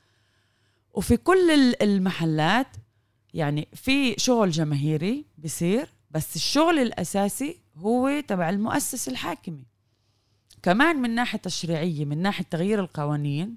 وفي 0.93 1.17
كل 1.17 1.75
المحلات 1.81 2.67
يعني 3.33 3.67
في 3.73 4.15
شغل 4.17 4.49
جماهيري 4.49 5.25
بصير 5.37 5.89
بس 6.11 6.35
الشغل 6.35 6.79
الأساسي 6.79 7.59
هو 7.79 8.19
تبع 8.27 8.49
المؤسسة 8.49 9.11
الحاكمة 9.11 9.63
كمان 10.63 10.95
من 11.01 11.15
ناحية 11.15 11.39
تشريعية 11.39 12.05
من 12.05 12.21
ناحية 12.21 12.45
تغيير 12.49 12.79
القوانين 12.79 13.55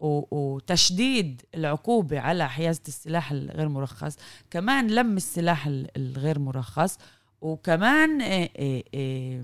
وتشديد 0.00 1.42
العقوبة 1.54 2.20
على 2.20 2.48
حيازة 2.48 2.82
السلاح 2.88 3.32
الغير 3.32 3.68
مرخص 3.68 4.16
كمان 4.50 4.90
لم 4.90 5.16
السلاح 5.16 5.66
الغير 5.96 6.38
مرخص 6.38 6.98
وكمان 7.40 8.22
آه، 8.22 8.50
آه، 8.56 8.82
آه، 8.94 9.42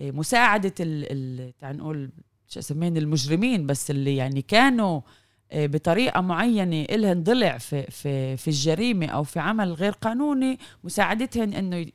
مساعدة 0.00 0.68
تعال 1.60 1.76
نقول 1.76 2.10
شو 2.48 2.74
المجرمين 2.96 3.66
بس 3.66 3.90
اللي 3.90 4.16
يعني 4.16 4.42
كانوا 4.42 5.00
بطريقة 5.54 6.20
معينة 6.20 6.82
إلهن 6.82 7.22
ضلع 7.22 7.58
في, 7.58 7.82
في, 7.82 8.36
في 8.36 8.48
الجريمة 8.48 9.06
أو 9.06 9.22
في 9.22 9.40
عمل 9.40 9.72
غير 9.72 9.92
قانوني 9.92 10.58
مساعدتهن 10.84 11.54
إنه 11.54 11.86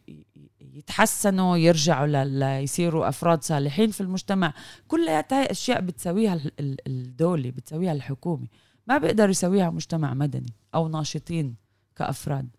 يتحسنوا 0.61 1.57
يرجعوا 1.57 2.23
ليصيروا 2.25 3.09
أفراد 3.09 3.43
صالحين 3.43 3.91
في 3.91 4.01
المجتمع. 4.01 4.53
كلها 4.87 5.25
هاي 5.31 5.45
أشياء 5.45 5.81
بتسويها 5.81 6.41
الدولة 6.59 7.51
بتسويها 7.51 7.91
الحكومة. 7.91 8.47
ما 8.87 8.97
بيقدر 8.97 9.29
يسويها 9.29 9.69
مجتمع 9.69 10.13
مدني 10.13 10.53
أو 10.75 10.87
ناشطين 10.87 11.55
كأفراد. 11.95 12.49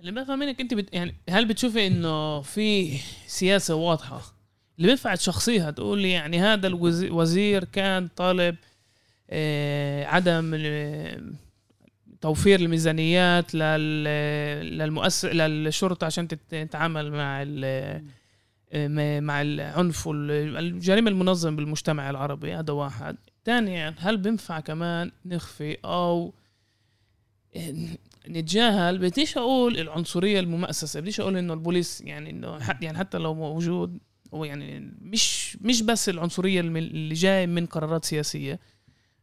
اللي 0.00 0.12
بفهم 0.12 0.38
منك 0.38 0.60
أنت 0.60 0.74
بت... 0.74 0.94
يعني 0.94 1.14
هل 1.30 1.44
بتشوفي 1.48 1.86
إنه 1.86 2.40
في 2.40 2.98
سياسة 3.26 3.74
واضحة؟ 3.74 4.22
اللي 4.76 4.88
بينفع 4.88 5.14
تشخصيها 5.14 5.70
تقول 5.70 6.04
يعني 6.04 6.40
هذا 6.40 6.66
الوزير 6.66 7.64
كان 7.64 8.08
طالب 8.08 8.54
آه 8.54 8.75
عدم 10.04 10.54
توفير 12.20 12.60
الميزانيات 12.60 13.54
لل 13.54 14.04
للمؤسس 14.78 15.24
للشرطة 15.24 16.04
عشان 16.04 16.28
تتعامل 16.28 17.12
مع 17.12 17.44
مع 19.20 19.42
العنف 19.42 20.06
والجريمه 20.06 21.10
المنظمة 21.10 21.56
بالمجتمع 21.56 22.10
العربي. 22.10 22.54
هذا 22.54 22.72
واحد. 22.72 23.16
ثانيا 23.44 23.94
هل 23.98 24.16
بينفع 24.16 24.60
كمان 24.60 25.10
نخفي 25.26 25.76
أو 25.84 26.34
نتجاهل؟ 28.28 28.98
بديش 28.98 29.38
أقول 29.38 29.80
العنصرية 29.80 30.40
الممأسسة 30.40 31.00
بديش 31.00 31.20
أقول 31.20 31.36
إنه 31.36 31.54
البوليس 31.54 32.00
يعني 32.00 32.30
إنه 32.30 32.58
يعني 32.80 32.98
حتى 32.98 33.18
لو 33.18 33.34
موجود 33.34 33.98
هو 34.34 34.44
يعني 34.44 34.92
مش 35.02 35.56
مش 35.60 35.82
بس 35.82 36.08
العنصرية 36.08 36.60
اللي 36.60 37.14
جاي 37.14 37.46
من 37.46 37.66
قرارات 37.66 38.04
سياسية. 38.04 38.60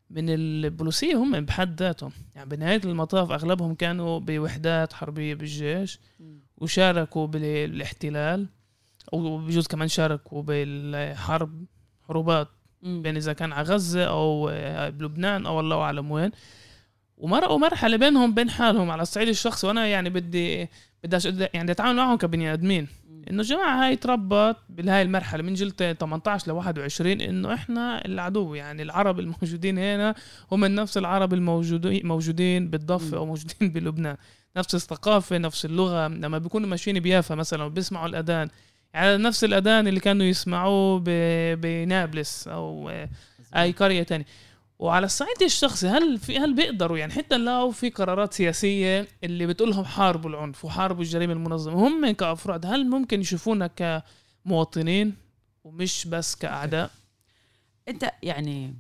من 0.10 0.30
البوليسية 0.30 1.16
هم 1.16 1.46
بحد 1.46 1.82
ذاتهم. 1.82 2.12
يعني 2.36 2.50
بنهاية 2.50 2.82
المطاف 2.86 3.32
أغلبهم 3.32 3.76
كانوا 3.76 4.20
بوحدات 4.20 4.94
حربية 4.94 5.36
بالجيش 5.36 6.00
وشاركوا 6.58 7.28
بالاحتلال 7.28 8.48
وبجوز 9.14 9.68
كمان 9.68 9.88
شاركوا 9.88 10.42
بالحرب 10.42 11.66
حروبات 12.08 12.48
بين 12.84 13.16
إذا 13.16 13.34
كان 13.34 13.54
على 13.54 13.68
غزة 13.68 14.04
أو 14.06 14.46
بلبنان 14.92 15.46
أو 15.46 15.60
الله 15.60 15.82
أعلم 15.82 16.12
وين. 16.12 16.32
ومرقوا 17.18 17.58
مرحلة 17.58 17.98
بينهم 17.98 18.34
بين 18.34 18.50
حالهم. 18.50 18.92
على 18.92 19.02
الصعيد 19.02 19.28
الشخصي 19.28 19.68
وأنا 19.68 19.88
يعني 19.88 20.10
بدي 20.10 20.70
بدي 21.04 21.48
يعني 21.54 21.72
أتعامل 21.72 21.96
معهم 21.96 22.18
كبني 22.18 22.54
آدمين. 22.54 22.88
إنه 23.30 23.42
الجماعه 23.42 23.86
هاي 23.86 23.96
تربت 23.96 24.58
بهاي 24.70 25.02
المرحلة 25.02 25.44
من 25.44 25.54
جيل 25.54 25.72
18 25.72 26.52
ل 26.52 26.52
21 26.52 27.22
إنه 27.22 27.54
إحنا 27.54 28.06
العدو 28.06 28.54
يعني 28.56 28.82
العرب 28.82 29.20
الموجودين 29.20 29.78
هنا 29.78 30.16
هم 30.52 30.66
نفس 30.66 30.98
العرب 30.98 31.34
الموجودين 31.34 32.08
موجودين 32.08 32.70
بالضفة 32.70 33.18
أو 33.18 33.26
موجودين 33.26 33.70
بلبنان. 33.74 34.18
نفس 34.58 34.76
الثقافة 34.76 35.38
نفس 35.38 35.66
اللغة 35.66 36.08
لما 36.08 36.38
بيكونوا 36.38 36.70
ماشيين 36.70 37.00
بيافا 37.00 37.36
مثلا 37.36 37.64
وبيسمعوا 37.64 38.08
الأذان. 38.08 38.50
يعني 38.94 39.24
نفس 39.24 39.44
الأذان 39.44 39.88
اللي 39.88 40.00
كانوا 40.00 40.26
يسمعوه 40.26 41.00
بنابلس 41.56 42.48
أو 42.48 42.92
اي 43.56 43.72
قريه 43.72 44.04
تانية. 44.04 44.26
وعلى 44.80 45.06
الصعيد 45.06 45.44
الشخصي 45.44 45.88
هل 45.88 46.18
في 46.18 46.40
هل 46.40 46.56
بيقدروا؟ 46.56 46.98
يعني 46.98 47.14
حتى 47.14 47.38
لو 47.38 47.72
في 47.72 47.90
قرارات 47.90 48.34
سياسية 48.34 49.08
اللي 49.24 49.46
بتقولهم 49.46 49.86
حاربوا 49.86 50.30
العنف 50.30 50.66
وحاربوا 50.66 51.04
الجريمة 51.04 51.34
المنظمة 51.34 51.88
هم 51.88 52.12
كأفراد 52.12 52.66
هل 52.66 52.90
ممكن 52.90 53.22
يشوفونا 53.22 53.70
كمواطنين 54.46 55.16
ومش 55.64 56.08
بس 56.08 56.36
كأعداء؟ 56.36 56.92
أنت 57.88 58.12
يعني 58.24 58.74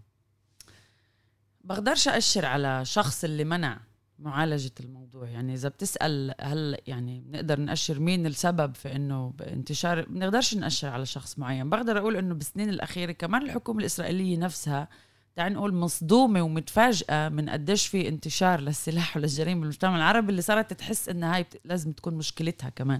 بقدرش 1.61 2.07
أشر 2.07 2.45
على 2.45 2.85
شخص 2.85 3.23
اللي 3.23 3.43
منع 3.43 3.79
معالجة 4.19 4.71
الموضوع. 4.79 5.27
يعني 5.27 5.53
إذا 5.53 5.69
بتسأل 5.69 6.33
هل 6.41 6.77
يعني 6.87 7.19
بنقدر 7.19 7.59
نأشر 7.59 7.99
مين 7.99 8.25
السبب 8.25 8.75
في 8.75 8.95
إنه 8.95 9.33
انتشار 9.41 10.05
بنقدرش 10.05 10.55
نأشر 10.55 10.87
على 10.87 11.05
شخص 11.05 11.39
معين. 11.39 11.69
بقدر 11.69 11.97
أقول 11.97 12.15
إنه 12.15 12.35
بالسنين 12.35 12.69
الأخيرة 12.69 13.11
كمان 13.11 13.41
الحكومة 13.41 13.79
الإسرائيلية 13.79 14.37
نفسها 14.37 14.87
تعال 15.35 15.53
نقول 15.53 15.73
مصدومة 15.73 16.41
ومتفاجئة 16.41 17.29
من 17.29 17.49
قديش 17.49 17.87
في 17.87 18.07
انتشار 18.07 18.61
للسلاح 18.61 19.17
وللجريمة 19.17 19.59
بالمجتمع 19.61 19.95
العربي 19.95 20.29
اللي 20.29 20.41
صارت 20.41 20.73
تحس 20.73 21.09
إنها 21.09 21.35
هاي 21.35 21.45
لازم 21.65 21.91
تكون 21.91 22.13
مشكلتها 22.13 22.69
كمان. 22.69 22.99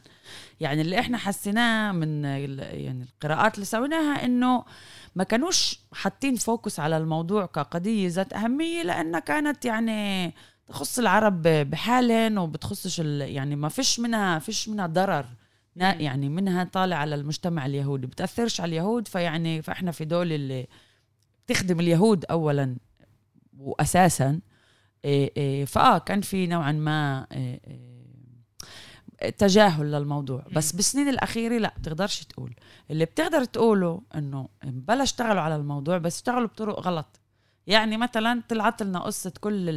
يعني 0.60 0.82
اللي 0.82 1.00
إحنا 1.00 1.18
حسيناه 1.18 1.92
من 1.92 2.24
يعني 2.26 3.04
القراءات 3.04 3.56
اللي 3.56 3.66
سويناها 3.66 4.26
إنه 4.26 4.66
ما 5.16 5.24
كانوش 5.24 5.80
حاطين 5.94 6.36
فوكس 6.36 6.80
على 6.80 6.98
الموضوع 6.98 7.46
كقضية 7.46 8.08
ذات 8.10 8.34
أهمية 8.34 8.84
لأنها 8.84 9.20
كانت 9.20 9.66
يعني 9.66 10.34
تخص 10.68 11.00
العرب 11.00 11.42
بحالهم 11.42 12.38
وبتخصش 12.38 13.00
يعني 13.00 13.56
ما 13.56 13.70
فيش 13.70 14.00
منها 14.00 14.40
فيش 14.40 14.70
منها 14.70 14.88
ضرر 14.88 15.26
يعني 15.76 16.30
منها 16.30 16.64
طالع 16.64 16.96
على 16.96 17.16
المجتمع 17.16 17.66
اليهودي 17.66 18.08
بتأثرش 18.08 18.62
على 18.62 18.70
اليهود 18.70 19.08
فيعني 19.08 19.62
فإحنا 19.62 19.92
في 19.92 20.06
دول 20.06 20.32
اللي 20.32 20.68
تخدم 21.48 21.80
اليهود 21.80 22.26
اولا 22.26 22.76
واساسا 23.60 24.40
إيه، 25.06 25.32
إيه، 25.38 25.66
فآه 25.66 25.98
كان 25.98 26.22
في 26.22 26.48
نوعا 26.48 26.72
ما 26.72 27.28
إيه، 27.32 27.60
تجاهل 29.38 29.92
للموضوع. 29.92 30.46
بس 30.56 30.72
بالسنين 30.72 31.10
الأخيرة 31.10 31.58
لا 31.58 31.74
بتقدرش 31.78 32.24
تقول. 32.24 32.56
اللي 32.92 33.06
بتقدر 33.06 33.44
تقوله 33.44 34.02
إنه 34.16 34.50
بلا 34.64 35.04
اشتغلوا 35.04 35.42
على 35.42 35.56
الموضوع 35.56 35.98
بس 35.98 36.16
اشتغلوا 36.16 36.48
بطرق 36.48 36.80
غلط. 36.80 37.20
يعني 37.68 37.98
مثلا 37.98 38.42
طلعت 38.50 38.84
لنا 38.84 39.00
قصة 39.00 39.34
كل 39.40 39.70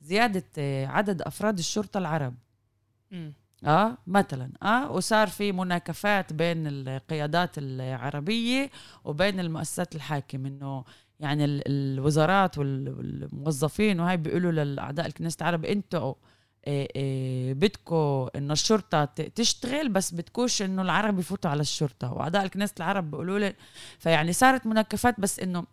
زيادة 0.00 0.44
عدد 0.86 1.22
أفراد 1.22 1.58
الشرطة 1.58 1.98
العرب. 1.98 2.34
آه 3.64 3.98
مثلا 4.06 4.50
آه 4.62 4.92
وصار 4.92 5.26
في 5.28 5.52
مناكفات 5.52 6.32
بين 6.32 6.66
القيادات 6.66 7.50
العربية 7.58 8.70
وبين 9.04 9.40
المؤسسات 9.40 9.94
الحاكمة 9.94 10.48
إنه 10.48 10.84
يعني 11.20 11.44
الوزارات 11.44 12.58
والموظفين 12.58 14.00
وهي 14.00 14.16
بيقولوا 14.16 14.52
للأعضاء 14.52 15.06
الكنيسة 15.06 15.36
العرب 15.40 15.64
أنتوا 15.64 16.14
بدكم 17.52 18.28
إنه 18.36 18.52
الشرطة 18.52 19.04
تشتغل 19.04 19.88
بس 19.88 20.14
بدكوش 20.14 20.62
إنه 20.62 20.82
العرب 20.82 21.18
يفوتوا 21.18 21.50
على 21.50 21.60
الشرطة. 21.60 22.12
وأعضاء 22.12 22.44
الكنيسة 22.44 22.74
العرب 22.78 23.10
بيقولوا 23.10 23.38
لي 23.38 23.54
فيعني 23.98 24.32
صارت 24.32 24.66
مناكفات 24.66 25.20
بس 25.20 25.40
إنه 25.40 25.64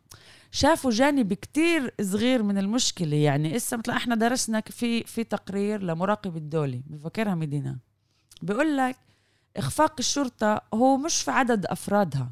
شافوا 0.52 0.92
جانب 0.92 1.34
كتير 1.34 1.94
صغير 2.02 2.44
من 2.44 2.58
المشكلة. 2.58 3.16
يعني 3.18 3.56
إسا 3.56 3.78
مثل 3.78 3.92
إحنا 3.92 4.16
درسنا 4.16 4.62
في 4.62 5.04
في 5.04 5.24
تقرير 5.24 5.84
لمراقب 5.84 6.38
الدولي 6.38 6.82
بفكرها 6.88 7.36
مدينة. 7.36 7.78
بيقول 8.42 8.78
لك 8.78 8.96
إخفاق 9.58 9.96
الشرطة 10.00 10.62
هو 10.74 10.98
مش 10.98 11.22
في 11.22 11.32
عدد 11.32 11.66
أفرادها 11.66 12.30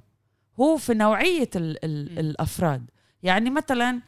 هو 0.59 0.77
في 0.77 0.93
نوعية 0.93 1.49
ال 1.55 1.85
ال 1.85 2.19
الأفراد. 2.19 2.89
يعني 3.23 3.49
مثلا 3.49 4.01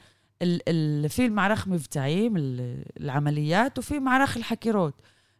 في 1.09 1.25
المعرخ 1.25 1.67
مفتعيم 1.67 2.33
العمليات 2.99 3.79
وفي 3.79 3.99
معرخ 3.99 4.37
الحكيروت 4.37 4.93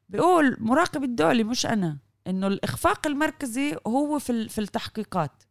بيقول 0.10 0.58
مراقب 0.60 1.04
الدولي 1.04 1.44
مش 1.44 1.66
أنا 1.66 1.98
إنه 2.28 2.48
الإخفاق 2.48 3.08
المركزي 3.08 3.76
هو 3.88 4.20
في 4.20 4.50
في 4.50 4.62
التحقيقات. 4.62 5.44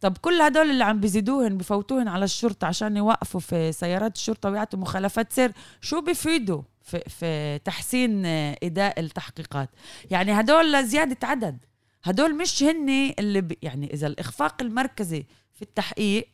طب 0.00 0.16
كل 0.18 0.40
هدول 0.40 0.70
اللي 0.70 0.84
عم 0.84 1.00
بيزيدوهن 1.00 1.56
بفوتوهن 1.56 2.08
على 2.08 2.24
الشرطة 2.24 2.66
عشان 2.66 2.96
يوقفوا 2.96 3.40
في 3.40 3.72
سيارات 3.72 4.16
الشرطة 4.16 4.50
ويعطوا 4.50 4.78
مخالفات 4.78 5.32
سير 5.32 5.52
شو 5.80 6.00
بيفيدوا 6.00 6.62
في, 6.82 7.00
في 7.08 7.58
تحسين 7.64 8.26
إداء 8.62 9.00
التحقيقات؟ 9.00 9.70
يعني 10.10 10.32
هدول 10.40 10.72
لزياده 10.72 11.28
عدد. 11.28 11.58
هدول 12.04 12.36
مش 12.36 12.62
هن 12.62 13.14
اللي. 13.18 13.56
يعني 13.62 13.94
إذا 13.94 14.06
الإخفاق 14.06 14.62
المركزي 14.62 15.26
في 15.52 15.62
التحقيق 15.62 16.28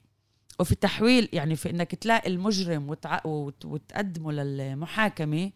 وفي 0.58 0.72
التحويل 0.72 1.28
يعني 1.32 1.56
في 1.56 1.70
إنك 1.70 1.94
تلاقي 1.94 2.30
المجرم 2.30 2.90
وتع... 2.90 3.20
وت... 3.24 3.64
وتقدمه 3.64 4.32
للمحاكمة 4.32 5.50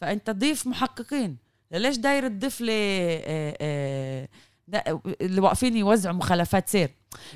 فأنت 0.00 0.30
ضيف 0.30 0.66
محققين. 0.66 1.36
ليش 1.72 1.96
داير 1.96 2.28
تضيف 2.28 2.60
لي 2.60 2.72
آه، 2.72 3.56
آه، 3.60 4.28
اللي 5.20 5.40
واقفين 5.40 5.76
يوزعوا 5.76 6.16
مخالفات 6.16 6.68
سير؟ 6.68 6.90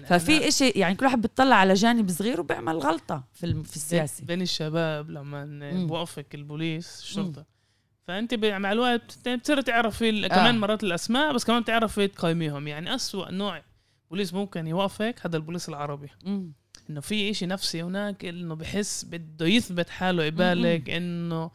ففي 0.07 0.49
إشي 0.49 0.69
يعني 0.69 0.95
كل 0.95 1.07
واحد 1.07 1.21
بيطلع 1.21 1.57
على 1.57 1.75
جانب 1.75 2.11
صغير 2.11 2.41
وبيعمل 2.41 2.79
غلطة 2.79 3.25
في 3.33 3.63
في 3.65 3.77
السياسة. 3.77 4.25
بين 4.25 4.43
الشباب 4.43 5.11
لما 5.11 5.47
بوقفك 5.87 6.35
البوليس 6.35 7.01
الشرطة. 7.03 7.47
فأنت 8.07 8.35
مع 8.35 8.73
الوقت 8.73 9.29
بتصير 9.29 9.61
تعرفي 9.61 10.29
كمان 10.29 10.55
آه. 10.55 10.59
مرات 10.59 10.85
الأسماء 10.85 11.33
بس 11.33 11.45
كمان 11.45 11.63
بتعرفي 11.63 12.09
تقيميهم. 12.09 12.69
يعني 12.69 12.95
أسوأ 12.95 13.31
نوع 13.31 13.63
بوليس 14.11 14.35
ممكن 14.35 14.67
يوقفك 14.67 15.15
هذا 15.27 15.37
البوليس 15.37 15.69
العربي. 15.69 16.09
مم. 16.25 16.53
إنه 16.91 17.01
في 17.01 17.31
إشي 17.31 17.47
نفسي 17.47 17.83
هناك 17.83 18.25
إنه 18.25 18.55
بحس 18.55 19.05
بده 19.05 19.47
يثبت 19.47 19.89
حاله 19.89 20.25
يبالغ 20.25 20.97
إنه 20.97 21.51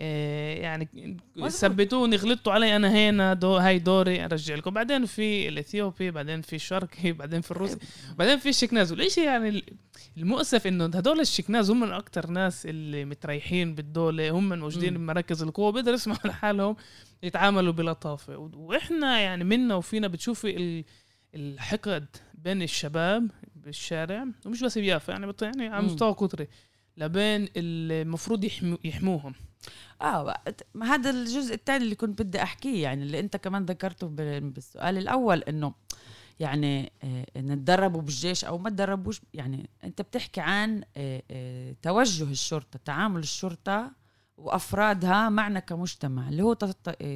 إيه 0.00 0.62
يعني 0.62 1.16
ثبتوني 1.48 2.16
غلطتوا 2.16 2.52
علي 2.52 2.76
أنا 2.76 3.10
هنا 3.10 3.34
دو 3.34 3.56
هاي 3.56 3.78
دوري 3.78 4.24
أرجع 4.24 4.54
لكم. 4.54 4.70
بعدين 4.70 5.06
في 5.06 5.48
الإثيوبي 5.48 6.10
بعدين 6.10 6.42
في 6.42 6.56
الشرقي 6.56 7.12
بعدين 7.12 7.40
في 7.40 7.50
الروسي 7.50 7.78
بعدين 8.18 8.38
في 8.38 8.48
الشكناز 8.48 8.92
والشيء 8.92 9.24
يعني 9.24 9.64
المؤسف 10.16 10.66
إنه 10.66 10.84
هدول 10.84 11.20
الشكناز 11.20 11.70
هم 11.70 11.80
من 11.80 11.92
أكثر 11.92 12.30
ناس 12.30 12.66
اللي 12.66 13.04
متريحين 13.04 13.74
بالدولة 13.74 14.30
هم 14.30 14.58
موجودين 14.58 14.94
بمراكز 14.94 15.42
القوة 15.42 15.72
بيقدروا 15.72 15.94
يسمحوا 15.94 16.26
لحالهم 16.30 16.76
يتعاملوا 17.22 17.72
بلطافه 17.72 18.36
وإحنا 18.36 19.20
يعني 19.20 19.44
منا 19.44 19.74
وفينا 19.74 20.08
بتشوفي 20.08 20.84
الحقد 21.34 22.06
بين 22.34 22.62
الشباب 22.62 23.30
بالشارع 23.64 24.26
ومش 24.46 24.62
بس 24.62 24.78
بيافا 24.78 25.12
يعني 25.12 25.34
يعني 25.42 25.68
على 25.68 25.86
مستوى 25.86 26.12
قطري 26.12 26.48
لبين 26.96 27.48
المفروض 27.56 28.44
يحمو 28.44 28.78
يحموهم. 28.84 29.34
آه 30.02 30.34
هذا 30.82 31.10
الجزء 31.10 31.54
الثاني 31.54 31.84
اللي 31.84 31.94
كنت 31.94 32.22
بدي 32.22 32.42
أحكيه 32.42 32.82
يعني 32.82 33.02
اللي 33.02 33.20
أنت 33.20 33.36
كمان 33.36 33.64
ذكرته 33.64 34.06
بالسؤال 34.40 34.98
الأول 34.98 35.42
إنه 35.42 35.74
يعني 36.40 36.92
آه 37.02 37.26
نتدربوا 37.36 38.02
بالجيش 38.02 38.44
أو 38.44 38.58
ما 38.58 38.70
تدربوش 38.70 39.20
يعني 39.34 39.70
أنت 39.84 40.02
بتحكي 40.02 40.40
عن 40.40 40.82
آه 40.96 41.22
آه 41.30 41.76
توجه 41.82 42.30
الشرطة 42.30 42.80
تعامل 42.84 43.20
الشرطة 43.20 43.92
وأفرادها 44.36 45.28
معنا 45.28 45.60
كمجتمع 45.60 46.28
اللي 46.28 46.42
هو 46.42 46.54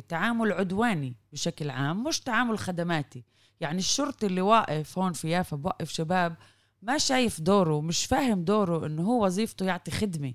تعامل 0.08 0.52
عدواني 0.52 1.16
بشكل 1.32 1.70
عام 1.70 2.04
مش 2.04 2.20
تعامل 2.20 2.58
خدماتي. 2.58 3.24
يعني 3.60 3.78
الشرطي 3.78 4.26
اللي 4.26 4.40
واقف 4.40 4.98
هون 4.98 5.12
في 5.12 5.30
يافا 5.30 5.56
بوقف 5.56 5.90
شباب 5.90 6.36
ما 6.82 6.98
شايف 6.98 7.40
دوره 7.40 7.80
مش 7.80 8.06
فاهم 8.06 8.44
دوره 8.44 8.86
إنه 8.86 9.02
هو 9.02 9.24
وظيفته 9.24 9.66
يعطي 9.66 9.90
خدمة 9.90 10.34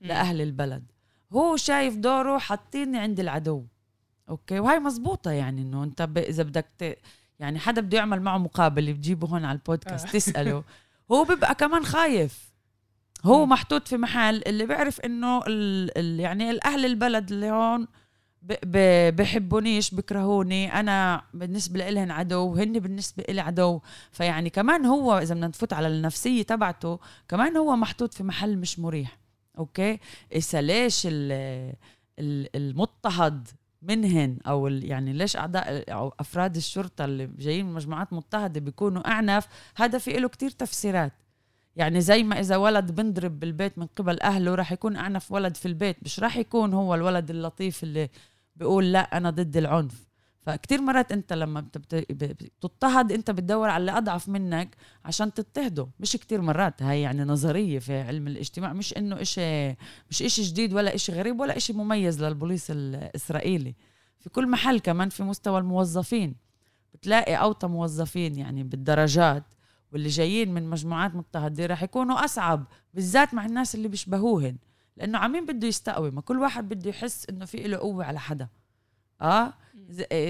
لأهل 0.00 0.40
البلد. 0.40 0.92
هو 1.32 1.56
شايف 1.56 1.96
دوره 1.96 2.38
حاطيني 2.38 2.98
عند 2.98 3.20
العدو. 3.20 3.66
أوكي؟ 4.28 4.58
وهي 4.58 4.78
مزبوطه 4.78 5.30
يعني 5.30 5.62
إنه 5.62 5.84
أنت 5.84 6.02
ب... 6.02 6.18
إذا 6.18 6.42
بدك 6.42 6.66
ت... 6.78 6.98
يعني 7.38 7.58
حدا 7.58 7.80
بده 7.80 7.98
يعمل 7.98 8.22
معه 8.22 8.38
مقابلة 8.38 8.92
بتجيبه 8.92 9.28
هون 9.28 9.44
على 9.44 9.56
البودكاست 9.56 10.06
آه. 10.06 10.10
تسأله. 10.10 10.64
هو 11.12 11.24
بيبقى 11.24 11.54
كمان 11.54 11.84
خايف. 11.84 12.52
هو 13.24 13.46
محطوط 13.46 13.88
في 13.88 13.96
محل 13.96 14.42
اللي 14.46 14.66
بيعرف 14.66 15.00
إنه 15.00 15.38
ال... 15.46 15.98
ال... 15.98 16.20
يعني 16.20 16.50
الأهل 16.50 16.86
البلد 16.86 17.32
اللي 17.32 17.50
هون. 17.50 17.88
بحبونيش 19.10 19.94
بكرهوني. 19.94 20.80
أنا 20.80 21.22
بالنسبة 21.34 21.90
لهم 21.90 22.12
عدو 22.12 22.46
وهن 22.46 22.72
بالنسبة 22.72 23.24
لي 23.28 23.40
عدو. 23.40 23.80
فيعني 24.10 24.50
كمان 24.50 24.86
هو 24.86 25.18
إذا 25.18 25.34
بدنا 25.34 25.48
نفوت 25.48 25.72
على 25.72 25.88
النفسية 25.88 26.42
تبعته 26.42 26.98
كمان 27.28 27.56
هو 27.56 27.76
محطوط 27.76 28.14
في 28.14 28.24
محل 28.24 28.58
مش 28.58 28.78
مريح. 28.78 29.18
أوكي؟ 29.58 29.98
إسا 30.32 30.62
ليش 30.62 31.08
المضطهد 32.18 33.48
منهن 33.82 34.38
أو 34.46 34.68
يعني 34.68 35.12
ليش 35.12 35.36
أعضاء 35.36 35.92
أو 35.92 36.14
أفراد 36.20 36.56
الشرطة 36.56 37.04
اللي 37.04 37.26
جايين 37.38 37.66
من 37.66 37.72
مجموعات 37.72 38.12
مضطهدة 38.12 38.60
بيكونوا 38.60 39.08
أعنف؟ 39.08 39.46
هذا 39.76 39.98
في 39.98 40.12
له 40.12 40.28
كتير 40.28 40.50
تفسيرات. 40.50 41.12
يعني 41.76 42.00
زي 42.00 42.22
ما 42.22 42.40
إذا 42.40 42.56
ولد 42.56 42.92
بنضرب 42.92 43.40
بالبيت 43.40 43.78
من 43.78 43.86
قبل 43.86 44.20
أهله 44.20 44.54
راح 44.54 44.72
يكون 44.72 44.96
أعنف 44.96 45.32
ولد 45.32 45.56
في 45.56 45.66
البيت. 45.66 45.96
مش 46.02 46.20
راح 46.20 46.36
يكون 46.36 46.74
هو 46.74 46.94
الولد 46.94 47.30
اللطيف 47.30 47.82
اللي 47.82 48.08
بيقول 48.56 48.92
لا 48.92 49.16
أنا 49.16 49.30
ضد 49.30 49.56
العنف. 49.56 50.06
فكتير 50.46 50.82
مرات 50.82 51.12
أنت 51.12 51.32
لما 51.32 51.60
بتضطهد 52.10 53.12
أنت 53.12 53.30
بتدور 53.30 53.68
على 53.68 53.80
اللي 53.80 53.98
أضعف 53.98 54.28
منك 54.28 54.76
عشان 55.04 55.34
تضطهده. 55.34 55.88
مش 56.00 56.12
كتير 56.12 56.40
مرات 56.40 56.82
هاي 56.82 57.00
يعني 57.00 57.24
نظرية 57.24 57.78
في 57.78 58.00
علم 58.00 58.26
الاجتماع. 58.26 58.72
مش 58.72 58.96
إنه 58.96 59.20
إشي 59.20 59.68
مش 60.10 60.22
إشي 60.22 60.42
جديد 60.42 60.72
ولا 60.74 60.94
إشي 60.94 61.12
غريب 61.12 61.40
ولا 61.40 61.56
إشي 61.56 61.72
مميز 61.72 62.24
للبوليس 62.24 62.66
الإسرائيلي. 62.70 63.74
في 64.20 64.30
كل 64.30 64.48
محل 64.48 64.80
كمان 64.80 65.08
في 65.08 65.22
مستوى 65.22 65.58
الموظفين. 65.58 66.36
بتلاقي 66.94 67.34
أوطى 67.34 67.66
موظفين 67.66 68.38
يعني 68.38 68.62
بالدرجات 68.62 69.44
واللي 69.92 70.08
جايين 70.08 70.54
من 70.54 70.70
مجموعات 70.70 71.14
مضطهده 71.14 71.66
رح 71.66 71.82
يكونوا 71.82 72.24
أصعب 72.24 72.64
بالذات 72.94 73.34
مع 73.34 73.46
الناس 73.46 73.74
اللي 73.74 73.88
بيشبهوهن. 73.88 74.56
لأنه 74.96 75.18
عمين 75.18 75.46
بده 75.46 75.68
يستقوي 75.68 76.10
ما 76.10 76.20
كل 76.20 76.38
واحد 76.38 76.68
بده 76.68 76.90
يحس 76.90 77.26
إنه 77.30 77.44
في 77.44 77.56
له 77.56 77.76
قوة 77.76 78.04
على 78.04 78.20
حدا. 78.20 78.48
آه؟ 79.20 79.52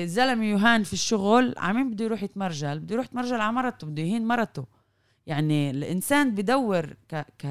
زلمة 0.05 0.45
يهان 0.45 0.83
في 0.83 0.93
الشغل 0.93 1.55
عمين 1.57 1.91
بده 1.91 2.05
يروح 2.05 2.23
يتمرجل 2.23 2.79
بده 2.81 2.95
يروح 2.95 3.07
يتمرجل 3.07 3.41
على 3.41 3.53
مرته 3.53 3.87
بده 3.87 4.03
يهين 4.03 4.27
مرته. 4.27 4.67
يعني 5.27 5.71
الإنسان 5.71 6.35
بدور 6.35 6.97
ك, 7.09 7.27
ك 7.39 7.47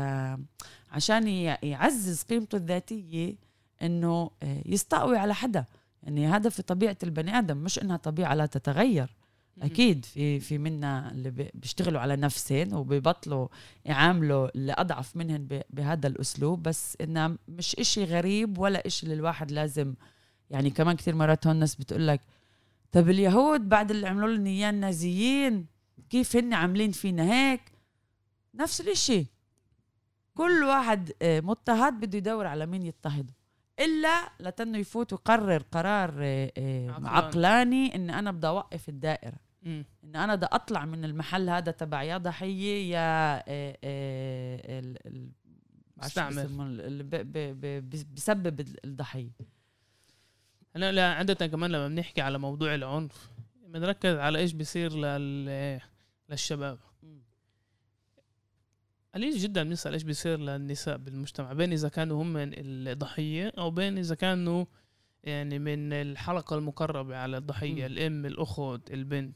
عشان 0.92 1.28
يعزز 1.64 2.24
قيمته 2.24 2.56
الذاتية 2.56 3.36
إنه 3.82 4.32
آه، 4.44 4.62
يستقوي 4.66 5.18
على 5.18 5.34
حدا. 5.34 5.66
يعني 6.04 6.28
هذا 6.28 6.50
في 6.50 6.62
طبيعة 6.62 6.98
البني 7.04 7.38
آدم 7.38 7.58
مش 7.58 7.80
إنها 7.80 7.98
طبيعة 7.98 8.34
لا 8.34 8.46
تتغير. 8.46 9.16
أكيد 9.62 10.06
في 10.06 10.40
في 10.40 10.58
منا 10.58 11.12
اللي 11.12 11.52
بيشتغلوا 11.54 12.02
على 12.02 12.16
نفسهم 12.16 12.74
وبيبطلوا 12.74 13.48
يعاملوا 13.86 14.50
اللي 14.56 14.74
اضعف 14.78 15.16
منهم 15.16 15.48
بهذا 15.70 16.08
الأسلوب 16.08 16.64
بس 16.64 16.98
انها 17.02 17.38
مش 17.48 17.76
إشي 17.76 18.04
غريب 18.04 18.58
ولا 18.58 18.88
إشي 18.88 19.04
اللي 19.04 19.16
الواحد 19.16 19.52
لازم 19.52 19.94
يعني 20.50 20.70
كمان 20.70 20.96
كثير 20.96 21.16
مرات 21.16 21.48
هون 21.48 21.56
الناس 21.56 21.76
بتقول 21.76 22.08
لك 22.08 22.22
طب 22.92 23.10
اليهود 23.10 23.70
بعد 23.70 23.92
اللي 23.92 24.08
عملوا 24.08 24.30
لنا 24.30 24.50
إياه 24.50 24.70
النازيين 24.70 25.66
كيف 26.10 26.36
هن 26.36 26.54
عاملين 26.54 26.92
فينا 26.92 27.24
هيك؟ 27.24 27.62
نفس 28.56 28.82
الإشي. 28.82 29.26
كل 30.36 30.64
واحد 30.64 31.12
آه، 31.22 31.40
مضطهد 31.40 31.94
بده 31.94 32.18
يدور 32.18 32.48
على 32.48 32.66
مين 32.66 32.86
يضطهده. 32.86 33.34
إلا 33.86 34.32
لتنه 34.40 34.78
يفوت 34.78 35.14
ويقرر 35.14 35.64
قرار 35.72 36.14
آه، 36.20 36.52
آه، 36.58 37.02
عقلاني. 37.04 37.96
إن 37.96 38.10
أنا 38.10 38.32
بدي 38.32 38.48
أوقف 38.48 38.90
الدائرة. 38.90 39.38
م. 39.64 39.84
إن 40.04 40.16
أنا 40.16 40.36
بدي 40.36 40.46
أطلع 40.46 40.86
من 40.86 41.06
المحل 41.06 41.50
هذا 41.50 41.72
تبع 41.72 42.04
يا 42.04 42.18
ضحية 42.18 42.96
يا 42.96 43.44
مستعمل 45.98 46.82
اللي 46.82 47.82
بسبب 48.14 48.60
الضحية. 48.86 49.32
أنا 50.76 50.92
لا 50.92 51.14
عادة 51.14 51.48
كمان 51.48 51.72
لما 51.72 51.88
بنحكي 51.88 52.22
على 52.22 52.38
موضوع 52.38 52.76
العنف 52.76 53.30
بنركز 53.68 54.16
على 54.16 54.40
إيش 54.40 54.54
بيصير 54.54 54.94
لل... 54.94 55.80
للشباب. 56.30 56.80
قليل 59.16 59.38
جدا 59.38 59.64
بنسأل 59.64 59.94
إيش 59.94 60.04
بيصير 60.04 60.40
للنساء 60.40 60.98
بالمجتمع 60.98 61.54
بين 61.54 61.72
إذا 61.72 61.90
كانوا 61.90 62.24
هم 62.24 62.34
الضحية 62.38 63.54
أو 63.58 63.72
بين 63.72 63.98
إذا 63.98 64.16
كانوا 64.16 64.66
يعني 65.24 65.60
من 65.60 65.94
الحلقة 65.94 66.58
المقربة 66.58 67.18
على 67.18 67.38
الضحية 67.38 67.84
م. 67.84 67.86
الأم 67.86 68.26
الأخت 68.26 68.92
البنت 68.92 69.36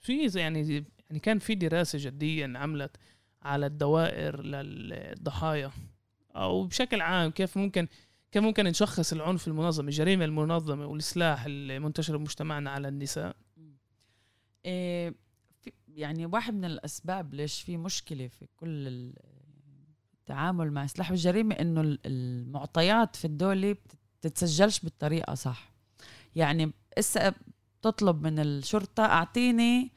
في 0.00 0.26
يعني 0.34 0.84
يعني 1.10 1.20
كان 1.20 1.38
في 1.38 1.54
دراسة 1.54 1.98
جدية 2.02 2.44
انعملت 2.44 2.96
على 3.42 3.66
الدوائر 3.66 4.42
للضحايا 4.42 5.70
أو 6.36 6.64
بشكل 6.64 7.00
عام 7.00 7.30
كيف 7.30 7.58
ممكن 7.58 7.88
كيف 8.32 8.42
ممكن 8.42 8.64
نشخص 8.64 9.12
العنف 9.12 9.48
المنظم 9.48 9.88
الجريمة 9.88 10.24
المنظمة 10.24 10.86
والسلاح 10.86 11.44
المنتشر 11.46 12.16
بمجتمعنا 12.16 12.70
على 12.70 12.88
النساء 12.88 13.36
إيه 14.64 15.14
يعني 15.96 16.26
واحد 16.26 16.54
من 16.54 16.64
الأسباب 16.64 17.34
ليش 17.34 17.62
في 17.62 17.76
مشكلة 17.76 18.28
في 18.28 18.46
كل 18.56 19.12
التعامل 20.20 20.72
مع 20.72 20.86
سلاح 20.86 21.10
الجريمة 21.10 21.54
إنه 21.54 21.98
المعطيات 22.06 23.16
في 23.16 23.24
الدولة 23.24 23.76
بتتسجلش 24.20 24.80
بالطريقة 24.80 25.34
صح. 25.34 25.72
يعني 26.36 26.72
إسا 26.98 27.34
تطلب 27.82 28.22
من 28.22 28.38
الشرطة 28.38 29.04
أعطيني 29.04 29.92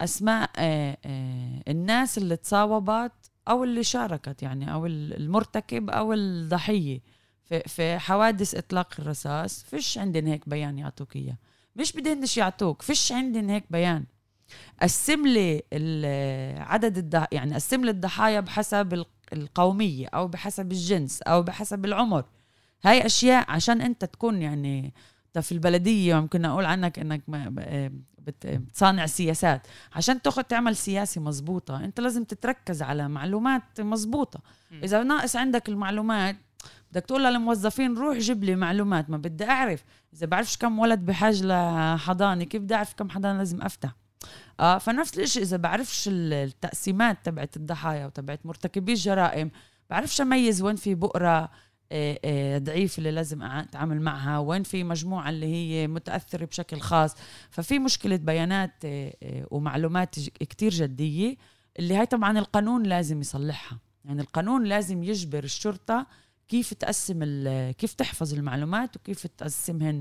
أسماء 0.00 0.50
آه، 0.56 0.98
آه، 1.04 1.62
الناس 1.68 2.18
اللي 2.18 2.36
تصاوبت 2.36 3.12
أو 3.48 3.64
اللي 3.64 3.84
شاركت 3.84 4.42
يعني 4.42 4.72
أو 4.72 4.86
المرتكب 4.86 5.90
أو 5.90 6.12
الضحية 6.12 7.00
في, 7.44 7.60
في 7.60 7.98
حوادث 7.98 8.54
إطلاق 8.54 8.94
الرصاص. 8.98 9.62
فيش 9.62 9.98
عندنا 9.98 10.30
هيك 10.30 10.48
بيان 10.48 10.78
يعطوك 10.78 11.16
إياه. 11.16 11.38
مش 11.76 11.92
بدهنش 11.92 12.36
يعطوك 12.36 12.82
فيش 12.82 13.12
عندنا 13.12 13.52
هيك 13.52 13.64
بيان. 13.70 14.04
قسم 14.82 15.26
لي 15.26 15.62
عدد 16.58 16.98
الضح... 16.98 17.26
يعني 17.32 17.54
قسم 17.54 17.84
لي 17.84 17.90
الضحايا 17.90 18.40
بحسب 18.40 19.04
القومية 19.32 20.06
أو 20.14 20.28
بحسب 20.28 20.72
الجنس 20.72 21.22
أو 21.22 21.42
بحسب 21.42 21.84
العمر. 21.84 22.24
هاي 22.84 23.06
أشياء 23.06 23.50
عشان 23.50 23.80
أنت 23.80 24.04
تكون 24.04 24.42
يعني 24.42 24.94
في 25.40 25.52
البلدية 25.52 26.20
ممكن 26.20 26.44
أقول 26.44 26.64
عنك 26.64 26.98
إنك 26.98 27.22
بتصانع 28.18 29.06
سياسات. 29.06 29.66
عشان 29.92 30.22
تاخذ 30.22 30.42
تعمل 30.42 30.76
سياسة 30.76 31.20
مزبوطة 31.20 31.84
أنت 31.84 32.00
لازم 32.00 32.24
تتركز 32.24 32.82
على 32.82 33.08
معلومات 33.08 33.80
مزبوطة 33.80 34.40
إذا 34.82 35.02
ناقص 35.02 35.36
عندك 35.36 35.68
المعلومات 35.68 36.36
بدك 36.92 37.02
تقول 37.04 37.24
للموظفين 37.24 37.94
روح 37.94 38.16
جيب 38.16 38.44
لي 38.44 38.56
معلومات 38.56 39.10
ما 39.10 39.16
بدي 39.16 39.44
أعرف. 39.44 39.84
إذا 40.14 40.26
بعرفش 40.26 40.56
كم 40.56 40.78
ولد 40.78 41.06
بحاجة 41.06 41.42
لحضانة 41.42 42.44
كيف 42.44 42.62
بدي 42.62 42.74
أعرف 42.74 42.94
كم 42.94 43.10
حضانة 43.10 43.38
لازم 43.38 43.62
أفتح. 43.62 43.96
آه 44.60 44.78
فنفس 44.78 45.18
الشيء 45.18 45.42
إذا 45.42 45.56
بعرفش 45.56 46.08
التقسيمات 46.12 47.18
تبعت 47.24 47.56
الضحايا 47.56 48.06
وتبعت 48.06 48.46
مرتكبي 48.46 48.92
الجرائم 48.92 49.50
بعرفش 49.90 50.20
أميز 50.20 50.62
وين 50.62 50.76
في 50.76 50.94
بؤرة 50.94 51.50
آه، 51.92 52.18
آه، 52.24 52.58
ضعيف 52.58 52.98
اللي 52.98 53.10
لازم 53.10 53.42
أتعامل 53.42 54.00
معها 54.00 54.38
وين 54.38 54.62
في 54.62 54.84
مجموعة 54.84 55.30
اللي 55.30 55.46
هي 55.46 55.86
متأثرة 55.88 56.44
بشكل 56.44 56.80
خاص. 56.80 57.14
ففي 57.50 57.78
مشكلة 57.78 58.16
بيانات 58.16 58.72
آه، 58.84 59.46
ومعلومات 59.50 60.14
كتير 60.20 60.70
جدية 60.72 61.36
اللي 61.78 61.96
هاي 61.96 62.06
طبعا 62.06 62.38
القانون 62.38 62.82
لازم 62.82 63.20
يصلحها. 63.20 63.78
يعني 64.04 64.20
القانون 64.20 64.64
لازم 64.64 65.02
يجبر 65.02 65.44
الشرطة 65.44 66.06
كيف 66.48 66.74
تقسم 66.74 67.24
كيف 67.70 67.94
تحفظ 67.94 68.34
المعلومات 68.34 68.96
وكيف 68.96 69.26
تقسمهن 69.26 69.94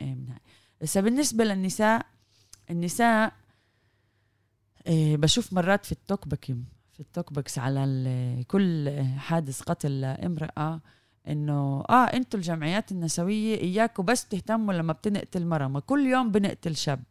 من 0.00 0.28
هاي. 0.28 0.40
بس 0.80 0.98
بالنسبة 0.98 1.44
للنساء 1.44 2.06
النساء 2.70 3.32
بشوف 4.88 5.52
مرات 5.52 5.86
في 5.86 5.92
ال 5.92 6.00
talk 6.00 6.34
في 6.92 7.00
ال 7.00 7.32
talkbacks 7.32 7.58
على 7.58 8.44
كل 8.48 9.00
حادث 9.16 9.62
قتل 9.62 10.04
امرأة 10.04 10.80
إنه 11.28 11.84
آه 11.90 12.04
أنتوا 12.04 12.38
الجمعيات 12.40 12.92
النسوية 12.92 13.60
اياكم 13.60 14.04
بس 14.04 14.28
تهتموا 14.28 14.74
لما 14.74 14.92
بتنقتل 14.92 15.46
مرة 15.46 15.66
ما 15.66 15.80
كل 15.80 16.06
يوم 16.06 16.30
بنقتل 16.30 16.76
شاب 16.76 17.02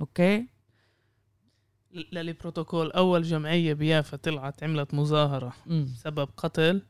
okay 0.00 0.46
للبروتوكول 2.12 2.92
أول 2.92 3.22
جمعية 3.22 3.74
بيافا 3.74 4.16
طلعت 4.16 4.62
عملت 4.62 4.94
مظاهرة 4.94 5.52
م. 5.66 5.86
سبب 5.86 6.28
قتل 6.36 6.82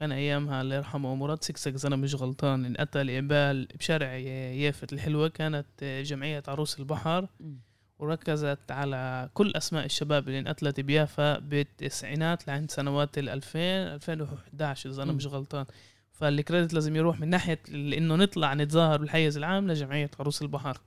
كان 0.00 0.12
أيامها 0.12 0.62
الله 0.62 0.76
يرحمه 0.76 1.14
مراد 1.14 1.44
سكسك 1.44 1.74
إذا 1.74 1.88
أنا 1.88 1.96
مش 1.96 2.14
غلطان 2.14 2.64
انقتل 2.64 3.10
ابال 3.10 3.68
بشارع 3.78 4.12
يافت 4.14 4.92
الحلوة 4.92 5.28
كانت 5.28 5.84
جمعية 6.04 6.42
عروس 6.48 6.78
البحر 6.80 7.28
م. 7.40 7.54
وركزت 8.00 8.70
على 8.70 9.30
كل 9.34 9.52
أسماء 9.56 9.84
الشباب 9.84 10.28
اللي 10.28 10.38
انقتلت 10.38 10.80
بيافا 10.80 11.38
بالتسعينات 11.38 12.48
لعند 12.48 12.70
سنوات 12.70 13.18
ال 13.18 13.28
2000 13.28 13.58
2011 13.58 14.90
إذا 14.90 15.02
أنا 15.02 15.12
مش 15.12 15.26
غلطان. 15.26 15.66
فال 16.12 16.28
credit 16.28 16.74
لازم 16.74 16.96
يروح 16.96 17.20
من 17.20 17.28
ناحية 17.28 17.58
إنه 17.68 18.16
نطلع 18.16 18.54
نتظاهر 18.54 18.98
بالحيز 19.00 19.36
العام 19.36 19.68
لجمعية 19.70 20.10
عروس 20.20 20.42
البحر 20.42 20.80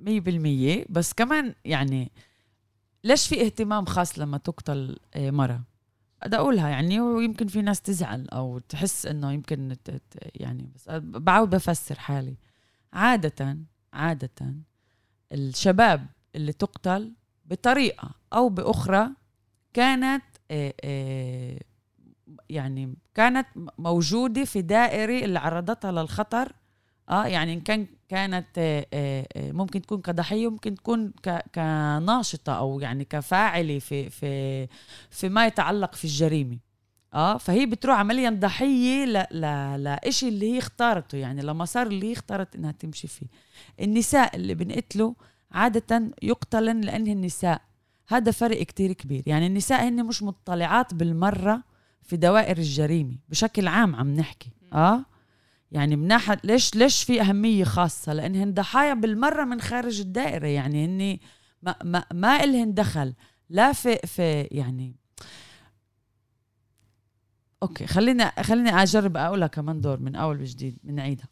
100% 0.00 0.86
بس 0.88 1.12
كمان 1.12 1.54
يعني 1.64 2.12
ليش 3.04 3.28
في 3.28 3.44
اهتمام 3.44 3.84
خاص 3.84 4.18
لما 4.18 4.38
تقتل 4.38 4.98
آه، 5.14 5.30
مرة؟ 5.30 5.62
بدي 6.24 6.36
أقولها 6.36 6.68
يعني 6.68 7.00
ويمكن 7.00 7.46
في 7.46 7.62
ناس 7.62 7.80
تزعل 7.80 8.28
أو 8.28 8.58
تحس 8.58 9.06
إنه 9.06 9.32
يمكن 9.32 9.76
يعني 10.34 10.70
بس 10.74 10.84
بعود 11.00 11.50
بفسر 11.50 11.98
حالي. 11.98 12.36
عادة 12.92 13.58
عادة 13.92 14.54
الشباب 15.32 16.06
اللي 16.34 16.52
تقتل 16.52 17.12
بطريقة 17.44 18.10
أو 18.32 18.48
بأخرى 18.48 19.08
كانت 19.74 20.22
آه، 20.50 20.74
آه، 20.84 21.58
يعني 22.50 22.94
كانت 23.14 23.46
موجودة 23.78 24.44
في 24.44 24.62
دائرة 24.62 25.24
اللي 25.24 25.38
عرضتها 25.38 25.92
للخطر. 25.92 26.52
آه 27.10 27.26
يعني 27.26 27.52
إن 27.52 27.60
كان 27.60 27.86
كانت 28.08 28.46
آه، 28.58 29.26
ممكن 29.36 29.82
تكون 29.82 30.00
كضحية 30.00 30.50
ممكن 30.50 30.74
تكون 30.74 31.12
كناشطة 31.54 32.52
أو 32.52 32.80
يعني 32.80 33.04
كفاعلة 33.04 33.78
في 33.78 34.10
في 34.10 34.66
في 35.10 35.28
ما 35.28 35.46
يتعلق 35.46 35.94
في 35.94 36.04
الجريمة. 36.04 36.58
آه 37.14 37.36
فهي 37.36 37.66
بتروح 37.66 37.98
عمليا 37.98 38.30
ضحية 38.30 39.04
ل 39.04 39.26
ل 39.30 39.98
لشيء 40.06 40.28
اللي 40.28 40.52
هي 40.52 40.58
اختارته 40.58 41.18
يعني 41.18 41.42
لمسار 41.42 41.86
اللي 41.86 42.06
هي 42.06 42.12
اختارت 42.12 42.56
إنها 42.56 42.72
تمشي 42.72 43.08
فيه. 43.08 43.26
النساء 43.80 44.36
اللي 44.36 44.54
بنقتلوا 44.54 45.14
عادة 45.52 46.10
يقتلن 46.22 46.80
لأنهن 46.80 47.20
نساء. 47.20 47.62
هذا 48.08 48.32
فرق 48.32 48.62
كتير 48.62 48.92
كبير. 48.92 49.22
يعني 49.26 49.46
النساء 49.46 49.88
هن 49.88 50.06
مش 50.06 50.22
مطلعات 50.22 50.94
بالمرة 50.94 51.62
في 52.02 52.16
دوائر 52.16 52.58
الجريمة 52.58 53.16
بشكل 53.28 53.68
عام 53.68 53.96
عم 53.96 54.14
نحكي. 54.14 54.50
آه؟ 54.72 55.04
يعني 55.72 55.96
من 55.96 56.08
ناحية 56.08 56.38
ليش 56.44 56.74
ليش 56.74 57.02
في 57.04 57.20
أهمية 57.20 57.64
خاصة؟ 57.64 58.12
لأنهن 58.12 58.54
ضحايا 58.54 58.94
بالمرة 58.94 59.44
من 59.44 59.60
خارج 59.60 60.00
الدائرة. 60.00 60.46
يعني 60.46 60.84
هن 60.84 61.18
ما 61.62 61.74
ما, 61.84 62.04
ما 62.12 62.44
إلهن 62.44 62.74
دخل 62.74 63.14
لا 63.50 63.72
في 63.72 63.96
في 63.96 64.48
يعني 64.50 65.03
أوكي 67.64 67.86
خلينا 67.86 68.42
خليني 68.42 68.70
أجرب 68.70 69.16
اقولها 69.16 69.48
كمان 69.48 69.80
دور 69.80 70.00
من 70.00 70.16
أول 70.16 70.40
وجديد 70.40 70.78
من 70.84 71.00
عيدها. 71.00 71.28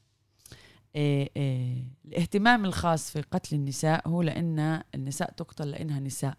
إيه 0.96 1.30
إيه 1.36 1.84
الاهتمام 2.04 2.64
الخاص 2.64 3.10
في 3.10 3.20
قتل 3.20 3.56
النساء 3.56 4.08
هو 4.08 4.22
لأن 4.22 4.82
النساء 4.94 5.30
تقتل 5.30 5.70
لأنها 5.70 6.00
نساء 6.00 6.34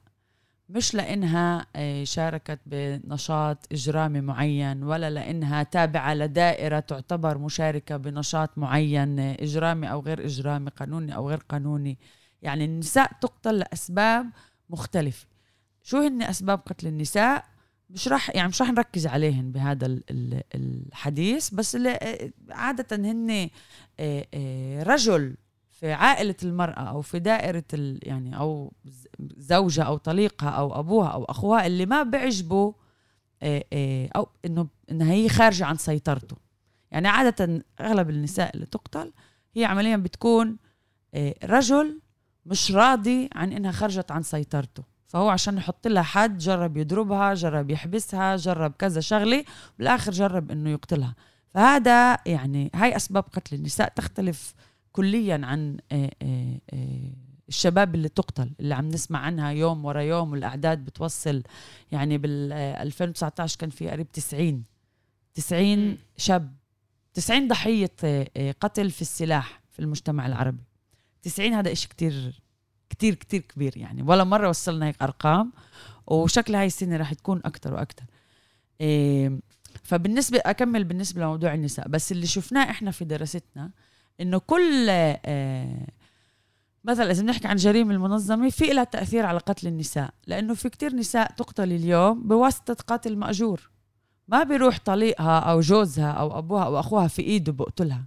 مش 0.70 0.94
لأنها 0.94 1.66
إيه 1.76 2.06
شاركت 2.06 2.60
بنشاط 2.66 3.68
إجرامي 3.72 4.22
معين 4.22 4.84
ولا 4.84 5.10
لأنها 5.10 5.64
تابعة 5.64 6.14
لدائرة 6.14 6.80
تعتبر 6.80 7.38
مشاركة 7.38 7.98
بنشاط 7.98 8.58
معين 8.58 9.20
إجرامي 9.20 9.92
أو 9.92 10.00
غير 10.00 10.26
إجرامي 10.26 10.70
قانوني 10.70 11.16
أو 11.16 11.30
غير 11.30 11.44
قانوني. 11.50 11.98
يعني 12.42 12.66
النساء 12.66 13.12
تقتل 13.22 13.58
لأسباب 13.58 14.30
مختلفة. 14.70 15.28
شو 15.84 15.98
هن 15.98 16.22
أسباب 16.22 16.60
قتل 16.60 16.88
النساء؟ 16.88 17.53
مش 17.94 18.08
راح 18.08 18.36
يعني 18.36 18.48
مش 18.48 18.62
راح 18.62 18.72
نركز 18.72 19.08
عليهن 19.08 19.52
بهذا 19.52 20.00
الحديث 20.56 21.50
بس 21.50 21.76
اللي 21.76 22.32
عادة 22.50 22.96
هن 22.96 23.50
آه، 24.00 24.28
آه، 24.34 24.84
رجل 24.84 25.36
في 25.70 25.92
عائلة 25.92 26.36
المرأة 26.44 26.82
أو 26.82 27.02
في 27.02 27.20
دائرة 27.20 27.64
يعني 28.04 28.38
أو 28.38 28.74
زوجها 29.38 29.84
أو 29.84 29.98
طليقها 29.98 30.50
أو 30.50 30.80
أبوها 30.80 31.08
أو 31.08 31.24
أخوها 31.24 31.68
اللي 31.68 31.86
ما 31.86 32.04
بيعجبوا 32.04 32.74
آه، 33.44 34.10
أو 34.16 34.30
إنه 34.46 34.68
إنها 34.92 35.12
هي 35.12 35.30
خارجة 35.30 35.66
عن 35.66 35.78
سيطرته. 35.78 36.36
يعني 36.92 37.08
عادة 37.08 37.64
أغلب 37.82 38.10
النساء 38.10 38.56
اللي 38.56 38.66
تقتل 38.66 39.14
هي 39.56 39.66
عمليا 39.66 39.98
بتكون 39.98 40.58
رجل 41.44 42.02
مش 42.46 42.72
راضي 42.72 43.30
عن 43.36 43.54
إنها 43.54 43.72
خرجت 43.72 44.12
عن 44.12 44.24
سيطرته. 44.24 44.93
فهو 45.14 45.30
عشان 45.30 45.58
يحط 45.58 45.88
لها 45.88 46.04
حد 46.04 46.38
جرب 46.38 46.78
يضربها 46.78 47.34
جرب 47.34 47.70
يحبسها 47.70 48.36
جرب 48.36 48.74
كذا 48.80 49.02
شغلة 49.02 49.46
بالآخر 49.80 50.12
جرب 50.12 50.52
إنه 50.52 50.70
يقتلها. 50.70 51.16
فهذا 51.50 52.18
يعني 52.26 52.72
هاي 52.76 52.96
أسباب 52.96 53.24
قتل 53.24 53.56
النساء 53.56 53.90
تختلف 53.96 54.54
كليا 54.92 55.42
عن 55.44 55.78
آه، 55.92 56.12
آه، 56.22 56.60
آه، 56.74 57.12
الشباب 57.50 57.96
اللي 57.96 58.10
تقتل 58.10 58.52
اللي 58.60 58.76
عم 58.76 58.88
نسمع 58.88 59.20
عنها 59.20 59.52
يوم 59.52 59.86
ورا 59.86 60.02
يوم 60.02 60.32
والأعداد 60.32 60.86
بتوصل. 60.86 61.44
يعني 61.92 62.18
بال 62.18 62.54
2019 62.54 63.60
كان 63.60 63.70
في 63.70 63.90
قريب 63.90 64.12
90 64.12 64.64
90 65.36 65.98
شاب. 66.18 66.54
90 67.14 67.48
ضحية 67.48 67.92
قتل 68.62 68.92
في 68.92 69.02
السلاح 69.02 69.62
في 69.72 69.80
المجتمع 69.80 70.26
العربي. 70.26 70.64
90 71.22 71.54
هذا 71.54 71.72
إشي 71.72 71.88
كتير 71.88 72.42
كتير 72.94 73.16
كتير 73.16 73.42
كبير 73.42 73.78
يعني. 73.78 74.02
ولا 74.02 74.24
مرة 74.24 74.50
وصلنا 74.50 74.86
هيك 74.86 75.02
أرقام 75.02 75.52
وشكل 76.08 76.56
هاي 76.56 76.66
السنة 76.66 76.98
رح 76.98 77.14
تكون 77.14 77.42
أكتر 77.46 77.74
وأكتر. 77.74 78.04
إيه 78.82 79.40
فبالنسبة 79.84 80.42
أكمل 80.46 80.84
بالنسبة 80.84 81.22
لموضوع 81.22 81.54
النساء. 81.54 81.88
بس 81.88 82.12
اللي 82.12 82.28
شفناه 82.28 82.64
إحنا 82.64 82.92
في 82.92 83.06
دراستنا 83.06 83.72
إنه 84.22 84.38
كل 84.38 84.90
إيه 84.90 85.88
مثلا 86.84 87.12
إذا 87.12 87.22
بنحكي 87.22 87.48
عن 87.48 87.56
جريمة 87.56 87.94
المنظمة 87.94 88.50
في 88.50 88.66
لها 88.66 88.84
تأثير 88.84 89.26
على 89.26 89.40
قتل 89.40 89.68
النساء. 89.68 90.14
لأنه 90.28 90.54
في 90.54 90.70
كتير 90.70 90.96
نساء 90.96 91.32
تقتل 91.32 91.72
اليوم 91.72 92.28
بواسطة 92.28 92.74
قاتل 92.74 93.16
مأجور. 93.18 93.70
ما 94.28 94.44
بيروح 94.44 94.80
طليقها 94.86 95.40
أو 95.40 95.60
جوزها 95.60 96.12
أو 96.12 96.38
أبوها 96.38 96.64
أو 96.66 96.80
أخوها 96.80 97.08
في 97.08 97.22
إيده 97.22 97.52
بقتلها. 97.52 98.06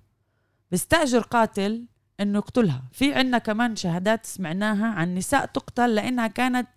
بيستأجر 0.70 1.20
قاتل 1.20 1.86
إنه 2.20 2.38
يقتلها. 2.38 2.82
في 2.92 3.14
عنا 3.14 3.38
كمان 3.38 3.76
شهادات 3.76 4.26
سمعناها 4.26 4.86
عن 4.86 5.14
نساء 5.14 5.46
تقتل 5.46 5.94
لإنها 5.94 6.26
كانت 6.26 6.68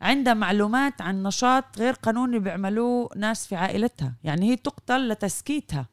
عندها 0.00 0.34
معلومات 0.34 1.02
عن 1.02 1.22
نشاط 1.22 1.64
غير 1.78 1.92
قانوني 1.92 2.38
بيعملوه 2.38 3.10
ناس 3.16 3.46
في 3.46 3.56
عائلتها. 3.56 4.14
يعني 4.24 4.50
هي 4.50 4.56
تقتل 4.56 5.08
لتسكيتها. 5.08 5.86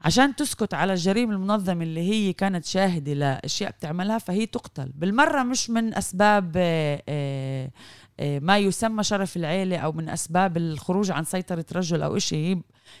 عشان 0.00 0.36
تسكت 0.36 0.74
على 0.74 0.92
الجريمة 0.92 1.34
المنظمة 1.34 1.82
اللي 1.84 2.00
هي 2.00 2.32
كانت 2.32 2.64
شاهدة 2.64 3.12
لأشياء 3.12 3.70
بتعملها 3.70 4.18
فهي 4.18 4.46
تقتل. 4.46 4.92
بالمرة 4.94 5.42
مش 5.42 5.70
من 5.70 5.94
أسباب 5.94 6.52
آه، 6.56 7.70
آه، 8.20 8.38
ما 8.38 8.58
يسمى 8.58 9.04
شرف 9.04 9.36
العيلة 9.36 9.76
أو 9.76 9.92
من 9.92 10.08
أسباب 10.08 10.56
الخروج 10.56 11.10
عن 11.10 11.24
سيطرة 11.24 11.64
رجل 11.72 12.02
أو 12.02 12.16
إشي. 12.16 12.54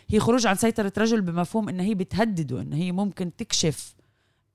هي 0.08 0.20
خروج 0.20 0.46
عن 0.46 0.54
سيطرة 0.54 0.92
رجل 0.98 1.20
بمفهوم 1.20 1.68
إن 1.68 1.80
هي 1.80 1.94
بتهدده 1.94 2.60
إن 2.60 2.72
هي 2.72 2.92
ممكن 2.92 3.36
تكشف 3.36 3.93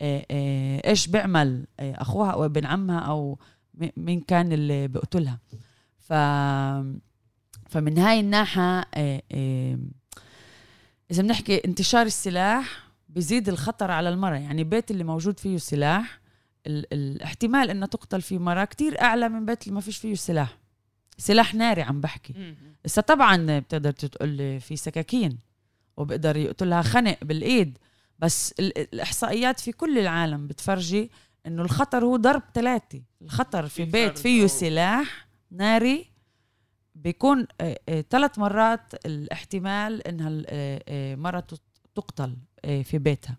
آه، 0.02 0.90
إيش 0.90 1.08
بيعمل 1.08 1.68
أخوها 1.80 2.32
أو 2.32 2.46
ابن 2.46 2.66
عمها 2.66 3.00
أو 3.00 3.40
مين 3.98 4.22
كان 4.22 4.52
اللي 4.52 4.88
بقتلها 4.88 5.40
ف 5.98 6.14
فمن 7.70 7.98
هاي 7.98 8.20
الناحية 8.20 8.80
إذا 11.12 11.22
بنحكي 11.24 11.62
انتشار 11.66 12.06
السلاح 12.06 12.84
بزيد 13.10 13.50
الخطر 13.50 13.92
على 13.92 14.10
المرأة. 14.10 14.38
يعني 14.38 14.64
بيت 14.64 14.92
اللي 14.92 15.04
موجود 15.04 15.40
فيه 15.40 15.58
سلاح 15.58 16.20
ال- 16.68 16.94
الاحتمال 16.94 17.70
انها 17.70 17.88
تقتل 17.88 18.22
فيه 18.22 18.38
مرأة 18.38 18.66
كتير 18.66 19.02
أعلى 19.02 19.30
من 19.30 19.46
بيت 19.46 19.64
اللي 19.64 19.76
ما 19.76 19.82
فيش 19.82 19.98
فيه 19.98 20.16
سلاح. 20.16 20.58
سلاح 21.18 21.56
ناري 21.56 21.82
عم 21.82 22.02
بحكي. 22.02 22.56
هسه 22.86 23.02
طبعا 23.02 23.60
بتقدر 23.60 23.92
تقول 23.92 24.60
في 24.60 24.76
سكاكين 24.76 25.38
وبقدر 25.98 26.38
يقتلها 26.38 26.82
خنق 26.82 27.18
بالإيد 27.24 27.78
بس 28.20 28.54
الإحصائيات 28.60 29.60
في 29.60 29.72
كل 29.72 30.00
العالم 30.00 30.48
بتفرجي 30.48 31.12
إنه 31.48 31.62
الخطر 31.62 32.06
هو 32.06 32.16
ضرب 32.16 32.44
ثلاثة 32.54 33.02
الخطر 33.22 33.68
في 33.68 33.86
بيت 33.86 34.18
فيه 34.18 34.48
سلاح 34.48 35.28
ناري 35.52 36.06
بيكون 36.96 37.48
ثلاث 38.10 38.38
آه، 38.38 38.42
مرات 38.42 39.06
الاحتمال 39.06 40.08
إنها 40.08 40.44
آه، 40.48 40.84
آه، 40.88 41.44
تقتل 41.96 42.38
في 42.64 42.98
بيتها. 42.98 43.38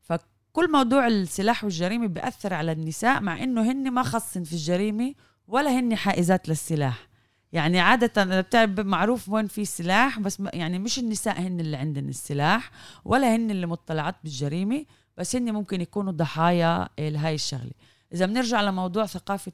فكل 0.00 0.72
موضوع 0.72 1.06
السلاح 1.06 1.64
والجريمة 1.64 2.06
بيأثر 2.06 2.54
على 2.54 2.72
النساء 2.72 3.20
مع 3.20 3.42
إنه 3.42 3.72
هن 3.72 3.90
ما 3.90 4.02
خصن 4.02 4.44
في 4.44 4.52
الجريمة 4.52 5.14
ولا 5.46 5.78
هن 5.78 5.96
حائزات 5.96 6.48
للسلاح. 6.48 7.08
يعني 7.52 7.80
عادة 7.80 8.40
بتعرف 8.40 8.78
معروف 8.78 9.28
وين 9.28 9.46
في 9.46 9.64
سلاح 9.64 10.18
بس 10.18 10.42
يعني 10.52 10.78
مش 10.78 10.98
النساء 10.98 11.40
هن 11.40 11.60
اللي 11.60 11.76
عندن 11.76 12.08
السلاح 12.08 12.70
ولا 13.04 13.36
هن 13.36 13.50
اللي 13.50 13.66
مطلعات 13.66 14.14
بالجريمة 14.24 14.84
بس 15.16 15.36
هن 15.36 15.52
ممكن 15.52 15.80
يكونوا 15.80 16.12
ضحايا 16.12 16.88
لهاي 16.98 17.34
الشغلة. 17.34 17.72
إذا 18.14 18.26
بنرجع 18.26 18.60
لموضوع 18.60 19.06
ثقافة 19.06 19.52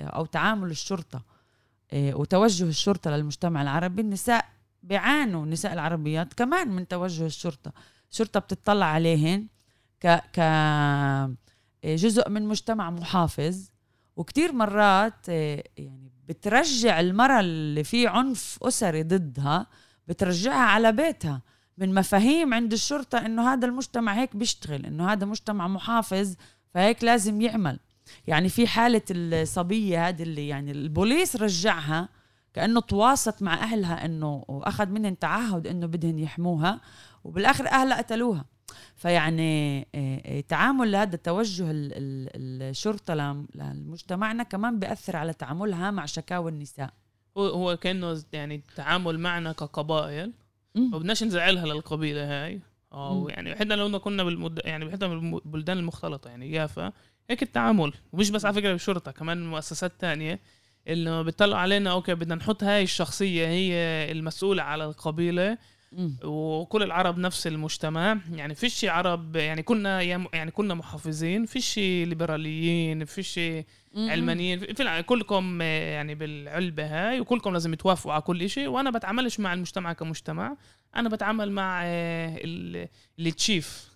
أو 0.00 0.24
تعامل 0.26 0.70
الشرطة 0.70 1.22
آه، 1.92 2.14
وتوجه 2.14 2.64
الشرطة 2.64 3.10
للمجتمع 3.10 3.62
العربي 3.62 4.02
النساء 4.02 4.44
بيعانوا 4.82 5.44
النساء 5.44 5.72
العربيات 5.72 6.34
كمان 6.34 6.68
من 6.68 6.88
توجه 6.88 7.26
الشرطة. 7.26 7.72
الشرطة 8.10 8.40
بتطلع 8.40 8.86
عليهن 8.86 9.46
ك 10.00 10.06
ك 10.32 10.38
آه، 10.38 11.34
جزء 11.84 12.30
من 12.30 12.42
مجتمع 12.48 12.90
محافظ 12.90 13.70
وكتير 14.16 14.52
مرات 14.52 15.28
آه، 15.28 15.64
يعني 15.76 16.17
بترجع 16.28 17.00
المرأة 17.00 17.40
اللي 17.40 17.84
في 17.84 18.06
عنف 18.06 18.58
أسري 18.62 19.02
ضدها 19.02 19.66
بترجعها 20.08 20.70
على 20.70 20.92
بيتها 20.92 21.42
من 21.78 21.94
مفاهيم 21.94 22.54
عند 22.54 22.72
الشرطة 22.72 23.18
إنه 23.18 23.52
هذا 23.52 23.66
المجتمع 23.66 24.12
هيك 24.12 24.36
بيشتغل 24.36 24.86
إنه 24.86 25.12
هذا 25.12 25.26
مجتمع 25.26 25.68
محافظ 25.68 26.34
فهيك 26.74 27.04
لازم 27.04 27.40
يعمل. 27.40 27.78
يعني 28.26 28.48
في 28.48 28.66
حالة 28.66 29.02
الصبية 29.10 30.08
هذه 30.08 30.22
اللي 30.22 30.48
يعني 30.48 30.70
البوليس 30.70 31.36
رجعها 31.36 32.08
كأنه 32.54 32.80
تواصت 32.80 33.42
مع 33.42 33.54
أهلها 33.54 34.04
إنه 34.04 34.44
وأخذ 34.48 34.86
منهم 34.86 35.14
تعهد 35.14 35.66
إنه 35.66 35.86
بدهن 35.86 36.18
يحموها 36.18 36.80
وبالآخر 37.24 37.68
أهلها 37.68 37.98
قتلوها. 37.98 38.44
فيعني 38.96 39.80
آه، 39.94 40.20
آه، 40.26 40.40
تعامل 40.40 40.96
هذا 40.96 41.16
توجه 41.16 41.64
الشرطة 41.70 43.14
لمجتمعنا 43.54 44.42
كمان 44.42 44.78
بيأثر 44.78 45.16
على 45.16 45.32
تعاملها 45.32 45.90
مع 45.90 46.06
شكاوى 46.06 46.50
النساء. 46.50 46.90
هو 47.36 47.46
هو 47.46 47.76
كأنه 47.76 48.22
يعني 48.32 48.54
التعامل 48.54 49.18
معنا 49.18 49.52
كقبائل 49.52 50.32
وبدناش 50.76 51.24
نزعلها 51.24 51.66
للقبيلة 51.66 52.44
هاي. 52.44 52.60
أو 52.92 53.28
يعني 53.28 53.56
حتى 53.56 53.76
لو 53.76 53.98
كنا 54.00 54.24
بالمد... 54.24 54.60
يعني 54.64 54.92
حتى 54.92 55.08
بالبلدان 55.08 55.78
المختلطة 55.78 56.30
يعني 56.30 56.52
يافا 56.52 56.92
هيك 57.30 57.42
التعامل. 57.42 57.92
ومش 58.12 58.30
بس 58.30 58.44
على 58.44 58.54
فكرة 58.54 58.72
بالشرطة 58.72 59.10
كمان 59.10 59.50
مؤسسات 59.50 59.92
تانية 60.00 60.40
انه 60.88 61.22
بيطلعوا 61.22 61.60
علينا 61.60 61.90
أوكي 61.90 62.14
بدنا 62.14 62.34
نحط 62.34 62.64
هاي 62.64 62.82
الشخصية 62.82 63.46
هي 63.46 63.72
المسؤولة 64.12 64.62
على 64.62 64.84
القبيلة 64.84 65.58
وكل 66.24 66.82
العرب 66.82 67.18
نفس 67.18 67.46
المجتمع. 67.46 68.18
يعني 68.32 68.54
فيش 68.54 68.84
عرب 68.84 69.36
يعني 69.36 69.62
كنا 69.62 70.02
يعني 70.02 70.50
كنا 70.50 70.74
محافظين 70.74 71.46
فيش 71.46 71.78
ليبراليين 71.78 73.04
فيش 73.04 73.40
علمانيين. 73.96 74.58
في 74.58 75.02
كلكم 75.02 75.62
يعني 75.62 76.14
بالعلبة 76.14 76.86
هاي 76.86 77.20
وكلكم 77.20 77.52
لازم 77.52 77.74
توافقوا 77.74 78.12
على 78.12 78.22
كل 78.22 78.50
شيء 78.50 78.68
وأنا 78.68 78.90
بتعاملش 78.90 79.40
مع 79.40 79.52
المجتمع 79.52 79.92
كمجتمع. 79.92 80.56
أنا 80.96 81.08
بتعامل 81.08 81.52
مع 81.52 81.82
اللي 81.84 83.30
تشيف 83.36 83.88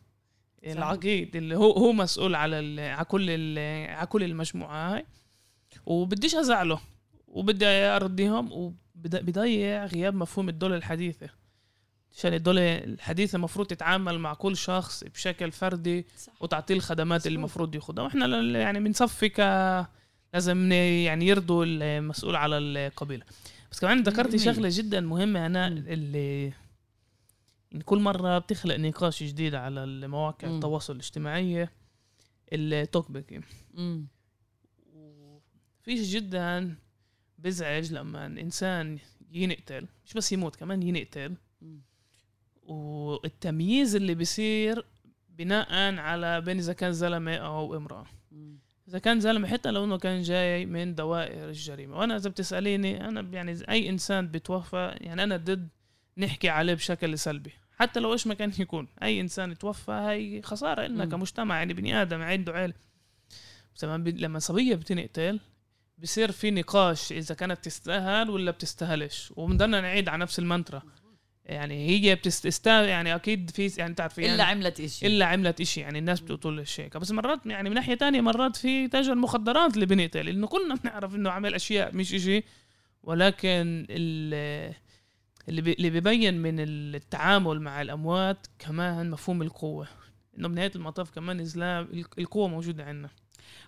العقيد 0.66 1.36
اللي 1.36 1.56
هو 1.56 1.72
هو 1.72 1.92
مسؤول 1.92 2.34
على 2.34 2.80
على 2.80 3.04
كل 3.04 3.58
على 3.88 4.06
كل 4.06 4.22
المجموعة 4.22 4.94
هاي. 4.94 5.06
وبديش 5.86 6.34
أزعله 6.34 6.80
وبدي 7.28 7.66
أرضيهم 7.66 8.52
وبضيع 8.52 9.86
غياب 9.86 10.14
مفهوم 10.14 10.48
الدولة 10.48 10.76
الحديثة. 10.76 11.41
عشان 12.16 12.34
الدولة 12.34 12.78
الحديثة 12.78 13.36
المفروض 13.36 13.66
تتعامل 13.66 14.18
مع 14.18 14.34
كل 14.34 14.56
شخص 14.56 15.04
بشكل 15.04 15.52
فردي 15.52 16.06
صح. 16.16 16.32
وتعطيه 16.42 16.74
الخدمات 16.74 17.26
اللي 17.26 17.36
المفروض 17.36 17.74
ياخدها. 17.74 18.04
وإحنا 18.04 18.40
يعني 18.58 18.80
بنصفي 18.80 19.28
ك 19.28 19.40
لازم 20.34 20.72
يعني 20.72 21.26
يرضوا 21.26 21.64
المسؤول 21.64 22.36
على 22.36 22.58
القبيلة. 22.58 23.24
بس 23.70 23.80
كمان 23.80 24.02
ذكرتي 24.02 24.38
شغلة 24.38 24.68
جدا 24.72 25.00
مهمة. 25.00 25.46
أنا 25.46 25.66
اللي 25.68 26.52
كل 27.84 27.98
مرة 27.98 28.38
بتخلق 28.38 28.76
نقاش 28.76 29.22
جديد 29.22 29.54
على 29.54 29.84
المواقع 29.84 30.48
م. 30.48 30.54
التواصل 30.54 30.92
الاجتماعية 30.92 31.72
التوك 32.52 33.10
بيك 33.10 33.40
وفيش 34.94 36.00
جدا 36.00 36.74
بزعج 37.38 37.92
لما 37.92 38.26
إنسان 38.26 38.98
ينقتل 39.30 39.86
مش 40.06 40.12
بس 40.14 40.32
يموت 40.32 40.56
كمان 40.56 40.82
ينقتل. 40.82 41.34
والتمييز 42.62 43.96
اللي 43.96 44.14
بيصير 44.14 44.86
بناء 45.28 45.98
على 45.98 46.40
بين 46.40 46.58
إذا 46.58 46.72
كان 46.72 46.92
زلمة 46.92 47.34
أو 47.34 47.76
امرأة. 47.76 48.06
إذا 48.88 48.98
كان 48.98 49.20
زلمة 49.20 49.48
حتى 49.48 49.70
لو 49.70 49.84
إنه 49.84 49.98
كان 49.98 50.22
جاي 50.22 50.66
من 50.66 50.94
دوائر 50.94 51.48
الجريمة. 51.48 51.98
وأنا 51.98 52.16
إذا 52.16 52.30
بتسأليني 52.30 53.08
أنا 53.08 53.20
يعني 53.20 53.58
أي 53.68 53.88
إنسان 53.88 54.28
بتوفى 54.28 54.94
يعني 55.00 55.22
أنا 55.22 55.36
ضد 55.36 55.68
نحكي 56.18 56.48
عليه 56.48 56.74
بشكل 56.74 57.18
سلبي. 57.18 57.52
حتى 57.78 58.00
لو 58.00 58.12
إيش 58.12 58.26
ما 58.26 58.34
كان 58.34 58.52
يكون. 58.58 58.88
أي 59.02 59.20
إنسان 59.20 59.58
توفى 59.58 59.92
هاي 59.92 60.42
خسارة 60.42 60.86
لنا 60.86 61.04
كمجتمع. 61.04 61.58
يعني 61.58 61.74
بني 61.74 62.02
آدم 62.02 62.22
عنده 62.22 62.52
عيل 62.52 62.74
بس 63.74 63.84
لما 63.84 64.38
صبية 64.38 64.74
بتنقتل 64.74 65.40
بصير 65.98 66.32
في 66.32 66.50
نقاش 66.50 67.12
إذا 67.12 67.34
كانت 67.34 67.64
تستاهل 67.64 68.30
ولا 68.30 68.50
بتستاهلش. 68.50 69.32
وبنضلنا 69.36 69.80
نعيد 69.80 70.08
على 70.08 70.20
نفس 70.20 70.38
المنترا 70.38 70.82
يعني 71.46 71.88
هي 71.88 72.14
بتستاهل 72.14 72.88
يعني 72.88 73.14
أكيد 73.14 73.50
في 73.50 73.72
يعني 73.76 73.94
تعرف 73.94 74.18
يعني 74.18 74.34
إلا 74.34 74.44
عملت 74.44 74.80
إشي. 74.80 75.06
إلا 75.06 75.26
عملت 75.26 75.60
إشي 75.60 75.80
يعني 75.80 75.98
الناس 75.98 76.20
بتقول 76.20 76.64
هيك 76.78 76.96
بس 76.96 77.10
مرات 77.10 77.46
يعني 77.46 77.68
من 77.68 77.74
ناحية 77.74 77.94
تانية 77.94 78.20
مرات 78.20 78.56
في 78.56 78.88
تاجر 78.88 79.12
المخدرات 79.12 79.74
اللي 79.74 79.86
بنقتل 79.86 80.26
لأنه 80.26 80.46
كلنا 80.46 80.74
بنعرف 80.74 81.14
إنه 81.14 81.30
عمل 81.30 81.54
أشياء 81.54 81.94
مش 81.94 82.14
إشي. 82.14 82.44
ولكن 83.02 83.86
اللي 83.90 84.74
اللي 85.48 85.90
بيبين 85.90 86.38
من 86.42 86.54
التعامل 86.60 87.60
مع 87.60 87.82
الأموات 87.82 88.46
كمان 88.58 89.10
مفهوم 89.10 89.42
القوة. 89.42 89.88
إنه 90.38 90.48
بنهايه 90.48 90.72
المطاف 90.76 91.10
كمان 91.10 91.40
إزلا 91.40 91.88
القوة 92.18 92.48
موجودة 92.48 92.84
عندنا. 92.84 93.10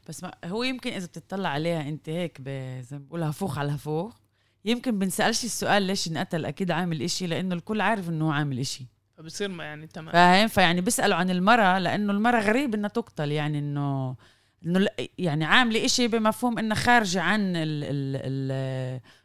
بس 0.09 0.23
ما 0.23 0.35
هو 0.45 0.63
يمكن 0.63 0.93
إذا 0.93 1.07
بتطلع 1.07 1.49
عليها 1.49 1.89
أنت 1.89 2.09
هيك 2.09 2.41
زي 2.81 2.99
ما 2.99 3.05
بقول 3.09 3.23
هفوخ 3.23 3.59
على 3.59 3.73
هفوخ 3.73 4.24
يمكن 4.65 4.99
بنسألش 4.99 5.45
السؤال 5.45 5.83
ليش 5.83 6.09
انقتل 6.09 6.45
أكيد 6.45 6.71
عامل 6.71 7.03
إشي 7.03 7.27
لأنه 7.27 7.55
الكل 7.55 7.81
عارف 7.81 8.09
إنه 8.09 8.27
هو 8.27 8.31
عامل 8.31 8.59
إشي. 8.59 8.87
فبصير 9.17 9.49
ما 9.49 9.65
يعني 9.65 9.87
تمام. 9.87 10.13
فاهم؟ 10.13 10.49
فيعني 10.49 10.81
بيسالوا 10.81 11.17
عن 11.17 11.31
المرأة 11.31 11.79
لأنه 11.79 12.13
المرأة 12.13 12.41
غريب 12.41 12.75
إنها 12.75 12.89
تقتل 12.89 13.33
يعني 13.33 13.59
إنه 13.59 14.17
إنه 14.67 14.87
يعني 15.19 15.45
عاملة 15.45 15.85
إشي 15.85 16.09
بمفهوم 16.09 16.59
إنها 16.59 16.77
خارجة 16.77 17.23
عن 17.23 17.53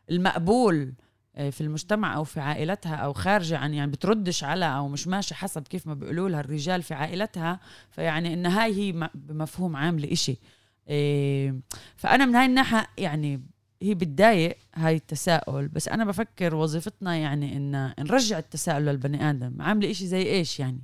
المقبول 0.10 0.94
آه، 1.36 1.50
في 1.50 1.62
المجتمع 1.62 2.16
أو 2.16 2.24
في 2.24 2.40
عائلتها 2.40 2.96
أو 2.96 3.14
خارجة 3.14 3.58
عن 3.58 3.74
يعني 3.74 3.92
بتردش 3.92 4.44
على 4.44 4.66
أو 4.66 4.88
مش 4.88 5.08
ماشي 5.08 5.36
حسب 5.36 5.68
كيف 5.68 5.88
ما 5.88 5.94
بيقولوا 5.94 6.30
لها 6.30 6.40
الرجال 6.40 6.84
في 6.84 6.94
عائلتها. 6.94 7.60
فيعني 7.92 8.34
ان 8.34 8.46
هاي 8.46 8.76
هي 8.76 9.10
بمفهوم 9.14 9.76
عام 9.76 10.00
لإشي 10.00 10.38
إيه، 10.88 11.56
فأنا 11.96 12.26
من 12.26 12.36
هاي 12.36 12.46
الناحية 12.46 12.88
يعني 12.98 13.42
هي 13.82 13.94
بتضايق 13.94 14.58
هاي 14.76 14.96
التساؤل 14.96 15.68
بس 15.68 15.88
أنا 15.88 16.06
بفكر 16.06 16.56
وظيفتنا 16.56 17.16
يعني 17.16 17.58
إن 17.58 17.94
نرجع 18.00 18.38
التساؤل 18.38 18.86
للبني 18.86 19.30
آدم 19.30 19.62
عاملة 19.62 19.92
إشي 19.92 20.08
زي 20.08 20.22
إيش 20.22 20.60
يعني؟ 20.60 20.84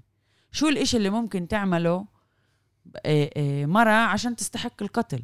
شو 0.52 0.68
الإشي 0.68 0.98
اللي 0.98 1.10
ممكن 1.10 1.48
تعمله 1.48 2.06
إيه، 3.06 3.32
إيه، 3.36 3.66
مرة 3.66 3.92
عشان 3.92 4.36
تستحق 4.36 4.84
القتل؟ 4.84 5.24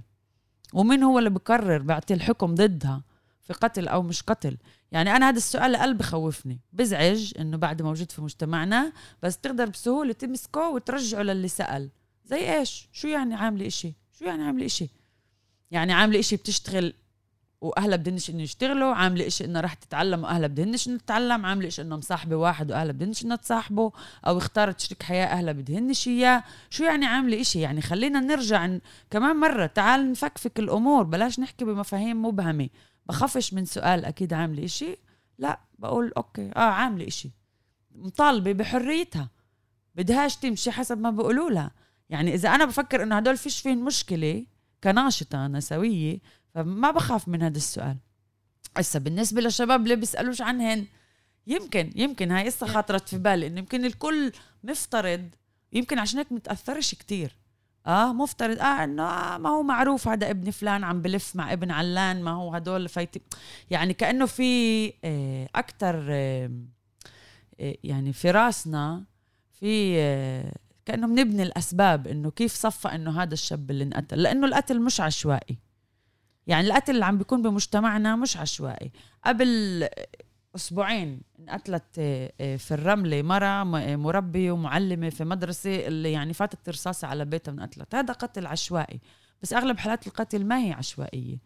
ومين 0.74 1.04
هو 1.04 1.20
اللي 1.20 1.30
بقرر 1.30 1.78
بعطي 1.78 2.14
الحكم 2.14 2.56
ضدها 2.56 3.04
في 3.42 3.54
قتل 3.54 3.88
أو 3.88 4.02
مش 4.02 4.24
قتل؟ 4.24 4.58
يعني 4.92 5.16
أنا 5.16 5.30
هذا 5.30 5.38
السؤال 5.38 5.76
قلب 5.76 5.98
بخوفني 5.98 6.60
بزعج 6.74 7.34
إنه 7.40 7.58
بعد 7.58 7.82
موجود 7.82 8.12
في 8.12 8.22
مجتمعنا 8.22 8.94
بس 9.24 9.38
تقدر 9.38 9.70
بسهولة 9.70 10.14
تمسكه 10.14 10.70
وترجعه 10.70 11.22
للي 11.22 11.48
سأل. 11.48 11.90
زي 12.26 12.58
إيش؟ 12.58 12.90
شو 12.92 13.08
يعني 13.08 13.36
عاملة 13.36 13.68
إشي؟ 13.68 13.94
شو 14.20 14.26
يعني 14.26 14.44
عاملة 14.44 14.66
إشي؟ 14.66 14.90
يعني 15.72 15.94
عاملة 15.94 16.20
إشي 16.20 16.36
بتشتغل 16.36 16.94
واهلها 17.62 17.97
بدهنش 17.97 18.30
إنه 18.30 18.41
يشتغلوا 18.41 18.95
عامله 18.95 19.28
إشي 19.28 19.45
إنه 19.45 19.60
رح 19.60 19.74
تتعلم 19.74 20.24
واهلها 20.24 20.47
بدهنش 20.47 20.88
إنه 20.88 20.97
تتعلم 20.97 21.45
عامله 21.45 21.67
إشي 21.67 21.82
إنه 21.82 21.97
مصاحبة 21.97 22.36
واحد 22.36 22.71
واهلها 22.71 22.91
بدهنش 22.91 23.26
إنه 23.26 23.36
تصاحبه 23.36 23.91
أو 24.28 24.38
اختارت 24.38 24.80
شريك 24.80 25.04
حياة 25.04 25.26
اهلها 25.26 25.54
بدهنش 25.54 26.08
إياه. 26.08 26.43
شو 26.69 26.84
يعني 26.84 27.06
عاملة 27.06 27.41
إشي؟ 27.41 27.60
يعني 27.60 27.82
خلينا 27.82 28.19
نرجع. 28.19 28.78
كمان 29.10 29.36
مرة 29.36 29.65
تعال 29.65 30.12
نفكفك 30.12 30.60
الأمور 30.60 31.04
بلاش 31.04 31.39
نحكي 31.39 31.65
بمفاهيم 31.65 32.26
مبهمة. 32.26 32.69
بخافش 33.06 33.54
من 33.54 33.65
سؤال 33.65 34.06
أكيد 34.06 34.34
عاملة 34.34 34.65
إشي؟ 34.65 34.97
لا 35.38 35.60
بقول 35.80 36.13
أوكي 36.17 36.52
آه 36.56 36.60
عاملة 36.60 37.08
إشي. 37.08 37.32
مطالبة 37.95 38.52
بحريتها. 38.52 39.30
بدهاش 39.95 40.36
تمشي 40.36 40.71
حسب 40.71 40.97
ما 40.97 41.12
بيقولوا 41.12 41.50
لها. 41.50 41.71
يعني 42.10 42.34
إذا 42.34 42.50
أنا 42.50 42.65
بفكر 42.65 43.04
إنه 43.04 43.17
هدول 43.17 43.38
فيش 43.38 43.60
فيهم 43.60 43.86
مشكلة 43.86 44.45
كناشطة 44.84 45.47
نسوية 45.47 46.19
فما 46.56 46.92
بخاف 46.92 47.28
من 47.28 47.42
هذا 47.44 47.58
السؤال. 47.58 47.98
هسه 48.78 49.00
بالنسبة 49.00 49.42
للشباب 49.42 49.84
اللي 49.84 49.96
بيسألوش 49.96 50.42
عنهن 50.42 50.86
يمكن 51.48 51.92
يمكن 51.96 52.32
هاي 52.32 52.46
قصة 52.46 52.68
خاطرت 52.68 53.10
في 53.10 53.18
بالي 53.18 53.48
إنه 53.48 53.60
يمكن 53.60 53.86
الكل 53.86 54.32
مفترض 54.64 55.30
يمكن 55.74 56.00
عشان 56.00 56.18
هيك 56.18 56.32
متأثرش 56.32 56.96
كتير. 56.96 57.36
آه 57.88 58.14
مفترض 58.14 58.60
آه 58.60 58.84
إنه 58.84 59.04
آه 59.04 59.38
ما 59.38 59.50
هو 59.50 59.64
معروف 59.64 60.08
هذا 60.08 60.30
ابن 60.30 60.52
فلان 60.52 60.84
عم 60.84 61.02
بلف 61.02 61.36
مع 61.36 61.54
ابن 61.54 61.72
علان 61.72 62.24
ما 62.24 62.32
هو 62.32 62.54
هدول 62.54 62.90
فايت 62.90 63.16
يعني 63.70 63.94
كأنه 63.94 64.26
في 64.26 64.94
آه 65.04 65.50
أكثر 65.56 66.08
آه 66.10 66.52
يعني 67.84 68.14
في 68.14 68.32
راسنا 68.32 69.04
في 69.52 69.96
آه 70.00 70.54
كأنه 70.86 71.08
بنبني 71.08 71.44
الأسباب 71.44 72.08
إنه 72.08 72.32
كيف 72.32 72.54
صفى 72.54 72.88
إنه 72.88 73.22
هذا 73.22 73.34
الشاب 73.34 73.72
اللي 73.72 73.84
انقتل. 73.84 74.22
لأنه 74.22 74.48
القتل 74.48 74.82
مش 74.82 75.02
عشوائي. 75.02 75.58
يعني 76.47 76.67
القتل 76.67 76.93
اللي 76.93 77.06
عم 77.06 77.17
بيكون 77.17 77.41
بمجتمعنا 77.41 78.15
مش 78.15 78.38
عشوائي. 78.38 78.91
قبل 79.25 79.88
أسبوعين 80.56 81.21
انقتلت 81.39 81.99
آه، 81.99 82.34
آه، 82.41 82.56
في 82.56 82.73
الرمله 82.73 83.21
مره 83.21 83.63
مربية 83.95 84.51
ومعلمة 84.51 85.10
في 85.10 85.23
مدرسة 85.23 85.88
اللي 85.88 86.12
يعني 86.12 86.34
فاتت 86.34 86.69
رصاصة 86.69 87.08
على 87.08 87.25
بيتها 87.25 87.51
انقتلت 87.51 87.95
هذا 87.95 88.13
قتل 88.13 88.45
عشوائي 88.45 89.01
بس 89.43 89.54
أغلب 89.54 89.77
حالات 89.77 90.08
القتل 90.08 90.45
ما 90.45 90.65
هي 90.65 90.71
عشوائية. 90.71 91.38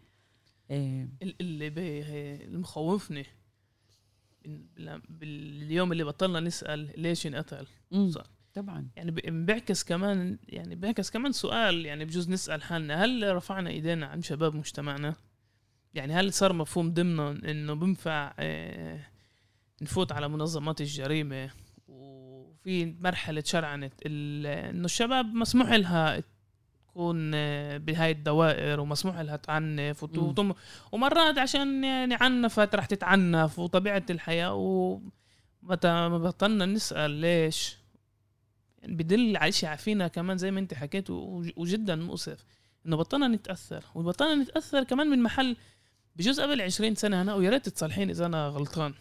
اللي 0.72 1.68
اللي 1.68 2.58
مخوفني 2.58 3.26
باليوم 5.10 5.92
اللي 5.92 6.04
بطلنا 6.04 6.40
نسأل 6.40 7.02
ليش 7.02 7.28
انقتل 7.28 7.68
صح. 8.10 8.35
طبعا. 8.56 8.88
يعني 8.96 9.12
بيعكس 9.12 9.84
كمان 9.84 10.38
يعني 10.50 10.76
بيعكس 10.76 11.12
كمان 11.12 11.32
سؤال 11.32 11.86
يعني 11.86 12.06
بجوز 12.06 12.30
نسأل 12.30 12.64
حالنا 12.64 13.04
هل 13.06 13.36
رفعنا 13.36 13.70
إيدينا 13.70 14.06
عن 14.06 14.22
شباب 14.22 14.56
مجتمعنا؟ 14.56 15.16
يعني 15.94 16.14
هل 16.14 16.34
صار 16.34 16.54
مفهوم 16.54 16.94
ضمن 16.94 17.46
إنه 17.46 17.74
بنفع 17.74 18.34
آه، 18.40 19.00
نفوت 19.82 20.12
على 20.12 20.28
منظمات 20.28 20.82
الجريمة؟ 20.82 21.50
وفي 21.88 22.86
مرحلة 23.00 23.44
شرعنت 23.46 23.94
إنه 24.06 24.86
الشباب 24.86 25.26
مسموح 25.26 25.72
لها 25.72 26.24
تكون 26.88 27.32
آه، 27.36 27.78
بهاي 27.78 28.12
الدوائر 28.12 28.80
ومسموح 28.80 29.20
لها 29.20 29.36
تعنف 29.36 30.04
وتم 30.04 30.54
ومرات 30.92 31.38
عشان 31.38 31.84
يعني 31.84 32.16
عنفت 32.16 32.76
رح 32.76 32.86
تتعنف 32.86 33.60
وطبيعة 33.60 34.06
الحياة 34.10 34.54
ومتى 34.54 35.88
ما 35.88 36.18
بطلنا 36.18 36.66
نسأل 36.66 37.12
ليش؟ 37.12 37.85
بدل 38.88 39.38
على 39.38 39.52
شيء 39.52 39.70
عفينا 39.70 40.08
كمان 40.08 40.38
زي 40.38 40.52
ما 40.52 40.60
انت 40.60 40.74
حكيت 40.74 41.10
وجدا 41.10 41.96
مؤسف 41.96 42.46
إنه 42.86 42.98
بطلنا 42.98 43.28
نتأثر 43.28 43.84
وبطلنا 43.96 44.44
نتأثر 44.44 44.84
كمان 44.84 45.08
من 45.08 45.24
محل 45.24 45.56
بجوز 46.16 46.40
قبل 46.40 46.62
20 46.62 46.96
سنة 46.96 47.22
أنا 47.22 47.36
ويا 47.36 47.50
ريت 47.50 47.70
تصلحيني 47.70 48.12
إذا 48.12 48.26
أنا 48.26 48.48
غلطان. 48.48 48.94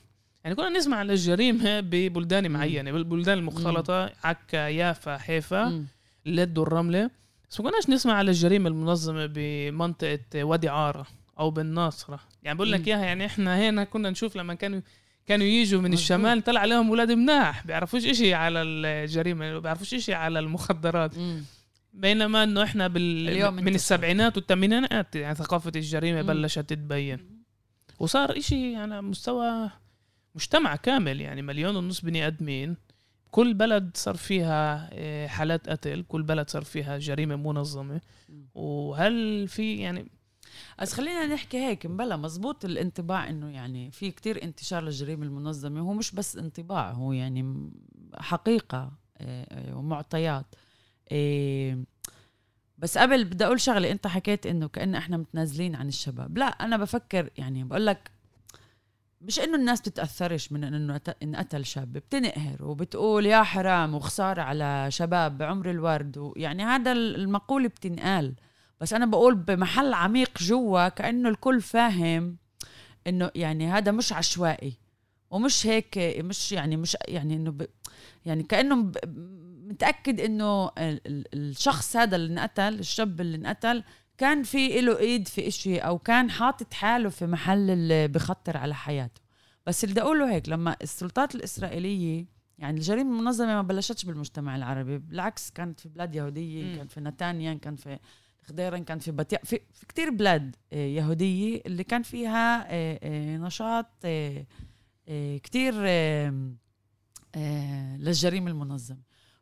يعني 0.45 0.57
كنا 0.57 0.69
نسمع 0.69 0.97
عن 0.97 1.11
الجريمة 1.11 1.81
ببلدان 1.81 2.51
معينة 2.51 2.93
بالبلدان 2.93 3.39
المختلطة 3.39 4.13
عكا 4.25 4.69
يافا 4.69 5.19
حيفا 5.19 5.87
لد 6.27 6.59
الرملة. 6.59 7.11
بس 7.51 7.61
ما 7.61 7.71
كناش 7.71 7.91
نسمع 7.91 8.13
على 8.13 8.31
الجريمة 8.31 8.69
المنظمة 8.69 9.27
بمنطقة 9.27 10.45
وادي 10.45 10.69
عارة 10.69 11.07
أو 11.39 11.51
بالناصرة. 11.51 12.21
يعني 12.43 12.57
بقول 12.57 12.73
لك 12.73 12.89
إياها 12.89 13.05
يعني 13.05 13.27
إحنا 13.27 13.69
هنا 13.69 13.85
كنا 13.85 14.11
نشوف 14.11 14.37
لما 14.37 14.55
كانوا 14.55 14.81
كانوا 15.27 15.47
يجوا 15.47 15.81
من 15.81 15.93
الشمال 15.93 16.43
طلع 16.45 16.61
عليهم 16.61 16.89
أولاد 16.89 17.13
مناح 17.13 17.67
بيعرفوش 17.67 18.07
إشي 18.07 18.35
على 18.35 18.63
الجريمة 18.63 19.59
بيعرفوش 19.59 19.95
إشي 19.95 20.15
على 20.15 20.39
المخدرات. 20.39 21.19
مم. 21.19 21.43
بينما 21.93 22.45
إنه 22.45 22.63
إحنا 22.63 22.89
بال 22.89 23.29
اليوم 23.29 23.55
من 23.55 23.75
السبعينات 23.75 24.37
والثمانينات 24.37 25.17
يعني 25.17 25.35
ثقافة 25.35 25.73
الجريمة 25.77 26.23
مم. 26.23 26.29
بلشت 26.29 26.59
تتبين. 26.59 27.45
وصار 27.99 28.39
إشي 28.39 28.77
على 28.77 29.03
مستوى 29.03 29.71
مجتمع 30.35 30.77
كامل 30.77 31.21
يعني 31.21 31.43
مليون 31.43 31.77
ونص 31.77 32.01
بني 32.01 32.27
آدمين. 32.27 32.77
كل 33.31 33.55
بلد 33.55 33.91
صار 33.95 34.15
فيها 34.17 34.91
آه، 34.93 35.27
حالات 35.27 35.69
قتل 35.69 36.05
كل 36.09 36.23
بلد 36.23 36.51
صار 36.51 36.65
فيها 36.65 36.99
جريمة 36.99 37.37
منظمة. 37.37 38.01
وهل 38.55 39.49
في 39.49 39.77
يعني 39.77 40.07
بس 40.81 40.93
خلينا 40.93 41.27
نحكي 41.27 41.59
هيك 41.59 41.87
مبلا 41.87 42.17
مزبوط 42.17 42.65
الانطباع 42.65 43.29
إنه 43.29 43.51
يعني 43.51 43.91
في 43.91 44.11
كتير 44.11 44.43
انتشار 44.45 44.83
للجريمة 44.83 45.25
المنظمة 45.27 45.81
هو 45.81 45.93
مش 45.93 46.13
بس 46.13 46.37
انطباع 46.37 46.91
هو 46.91 47.13
يعني 47.13 47.71
حقيقة 48.19 48.93
آه، 49.19 49.47
آه، 49.51 49.77
ومعطيات. 49.77 50.47
آه، 51.13 51.79
بس 52.79 52.99
قبل 52.99 53.25
بدي 53.25 53.45
أقول 53.45 53.61
شغلة 53.61 53.91
أنت 53.91 54.07
حكيت 54.07 54.47
إنه 54.47 54.69
كأن 54.69 54.95
إحنا 54.95 55.17
متنازلين 55.17 55.75
عن 55.75 55.89
الشباب. 55.89 56.39
لا 56.39 56.47
أنا 56.47 56.77
بفكر 56.77 57.31
يعني 57.39 57.65
بقول 57.65 57.87
لك 57.87 58.11
مش 59.21 59.41
إنه 59.41 59.57
الناس 59.57 59.81
بتتأثرش 59.81 60.53
من 60.53 60.65
إنه 60.65 61.01
انقتل 61.23 61.65
شاب 61.65 61.93
بتنقهر 61.93 62.65
وبتقول 62.65 63.27
يا 63.27 63.43
حرام 63.43 63.95
وخسارة 63.95 64.43
على 64.43 64.87
شباب 64.89 65.39
بعمر 65.39 65.71
الورد 65.71 66.19
ويعني 66.19 66.63
هذا 66.63 66.93
المقولة 66.93 67.69
بتنقال. 67.69 68.35
بس 68.81 68.93
أنا 68.93 69.07
بقول 69.07 69.35
بمحل 69.35 69.93
عميق 69.93 70.39
جوا 70.39 70.89
كأنه 70.89 71.29
الكل 71.29 71.61
فاهم 71.61 72.37
إنه 73.07 73.31
يعني 73.35 73.69
هذا 73.69 73.93
مش 73.93 74.13
عشوائي 74.13 74.79
ومش 75.31 75.67
هيك 75.67 75.99
مش 75.99 76.53
يعني 76.53 76.77
مش 76.77 76.97
يعني 77.09 77.35
إنه 77.37 77.51
ب 77.51 77.67
يعني 78.27 78.43
كأنه 78.43 78.93
متأكد 79.69 80.21
إنه 80.21 80.71
الشخص 80.79 81.97
هذا 81.97 82.17
اللي 82.17 82.33
انقتل 82.33 82.79
الشاب 82.79 83.21
اللي 83.21 83.37
انقتل 83.37 83.85
كان 84.19 84.43
في 84.43 84.81
له 84.81 84.99
إيد 84.99 85.29
في 85.29 85.49
إشي 85.49 85.79
أو 85.79 85.99
كان 85.99 86.31
حاطط 86.31 86.75
حاله 86.75 87.09
في 87.09 87.27
محل 87.27 87.71
اللي 87.71 88.09
بخطر 88.09 88.57
على 88.57 88.75
حياته. 88.75 89.21
بس 89.67 89.85
اللي 89.85 89.93
بدي 89.93 90.03
أقوله 90.03 90.35
هيك 90.35 90.49
لما 90.49 90.77
السلطات 90.83 91.35
الإسرائيلية 91.35 92.27
يعني 92.59 92.77
الجريمة 92.77 93.19
المنظمة 93.19 93.55
ما 93.55 93.63
بلشتش 93.63 94.05
بالمجتمع 94.05 94.57
العربي 94.57 94.99
بالعكس 94.99 95.51
كانت 95.51 95.81
في 95.81 95.89
بلاد 95.89 96.15
يهودية 96.15 96.77
كان 96.77 96.87
في 96.87 97.01
نتانيا 97.01 97.55
كان 97.55 97.77
في 97.77 97.99
خضيرا 98.49 98.79
كان 98.79 98.99
في 98.99 99.11
بطيء 99.11 99.39
في, 99.45 99.61
في 99.73 99.87
كتير 99.87 100.11
بلاد 100.11 100.57
آه، 100.73 100.77
يهودية 100.77 101.63
اللي 101.67 101.85
كان 101.85 102.03
فيها 102.03 102.67
آه، 102.71 102.99
آه، 103.03 103.37
نشاط 103.37 104.07
كتير 105.43 105.75
للجريمة 107.99 108.51
المنظمة. 108.51 108.99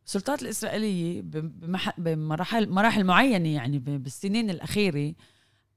السلطات 0.07 0.43
الإسرائيلية 0.43 1.23
بمراحل 1.99 2.69
مراحل 2.69 3.05
معينة 3.05 3.49
يعني 3.49 3.79
بالسنين 3.79 4.51
الأخيرة 4.51 5.15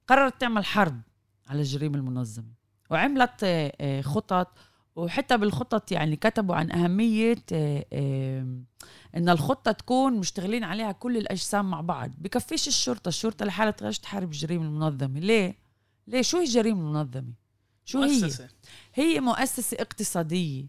قررت 0.08 0.42
تعمل 0.42 0.66
حرب 0.66 1.02
على 1.48 1.60
الجريمة 1.60 1.98
المنظمة 1.98 2.54
وعملت 2.90 3.72
خطط 4.02 4.58
وحتى 4.96 5.38
بالخطط 5.38 5.92
يعني 5.92 6.16
كتبوا 6.16 6.56
عن 6.56 6.72
أهمية 6.72 7.38
إن 9.16 9.30
الخطة 9.30 9.72
تكون 9.72 10.14
مشتغلين 10.14 10.64
عليها 10.64 10.92
كل 10.92 11.18
الأجسام 11.18 11.70
مع 11.70 11.82
بعض. 11.82 12.12
بكفيش 12.18 12.68
الشرطة 12.68 13.10
الشرطة 13.10 13.46
لحالها 13.46 13.72
تغش 13.72 14.00
تحارب 14.00 14.32
الجريمه 14.32 14.66
المنظمة. 14.66 15.20
ليه؟ 15.20 15.58
ليه؟ 16.08 16.22
شو 16.22 16.38
هي 16.38 16.44
الجريمه 16.44 16.80
المنظمة؟ 16.80 17.34
شو 17.86 18.02
مؤسسة. 18.02 18.48
هي 18.94 19.16
هي 19.16 19.20
مؤسسة 19.20 19.78
اقتصادية. 19.80 20.66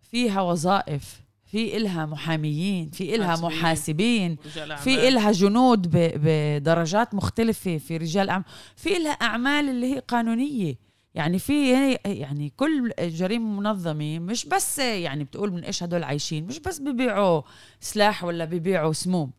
فيها 0.00 0.40
وظائف 0.40 1.20
في 1.44 1.76
إلها 1.76 2.06
محاميين 2.06 2.90
في 2.90 3.14
إلها 3.14 3.36
محاسبين 3.36 4.36
في 4.76 5.08
إلها 5.08 5.32
جنود 5.32 5.90
بدرجات 5.92 7.14
مختلفة 7.14 7.78
في 7.78 7.96
رجال 7.96 8.28
أعمال. 8.28 8.44
في 8.76 8.96
إلها 8.96 9.12
أعمال 9.12 9.68
اللي 9.68 9.94
هي 9.94 9.98
قانونية. 9.98 10.87
يعني 11.18 11.38
في 11.38 11.92
يعني 12.04 12.52
كل 12.56 12.92
جريمة 13.00 13.60
منظمة 13.60 14.18
مش 14.18 14.46
بس 14.46 14.78
يعني 14.78 15.24
بتقول 15.24 15.52
من 15.52 15.64
إيش 15.64 15.82
هدول 15.82 16.04
عايشين 16.04 16.46
مش 16.46 16.58
بس 16.58 16.78
ببيعوا 16.78 17.42
سلاح 17.80 18.24
ولا 18.24 18.44
ببيعوا 18.44 18.92
سموم. 18.92 19.30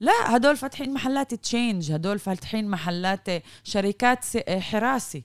لا 0.00 0.36
هدول 0.36 0.56
فاتحين 0.56 0.92
محلات 0.94 1.34
تشينج 1.34 1.92
هدول 1.92 2.18
فاتحين 2.18 2.68
محلات 2.68 3.28
شركات 3.64 4.24
حراسة. 4.60 5.22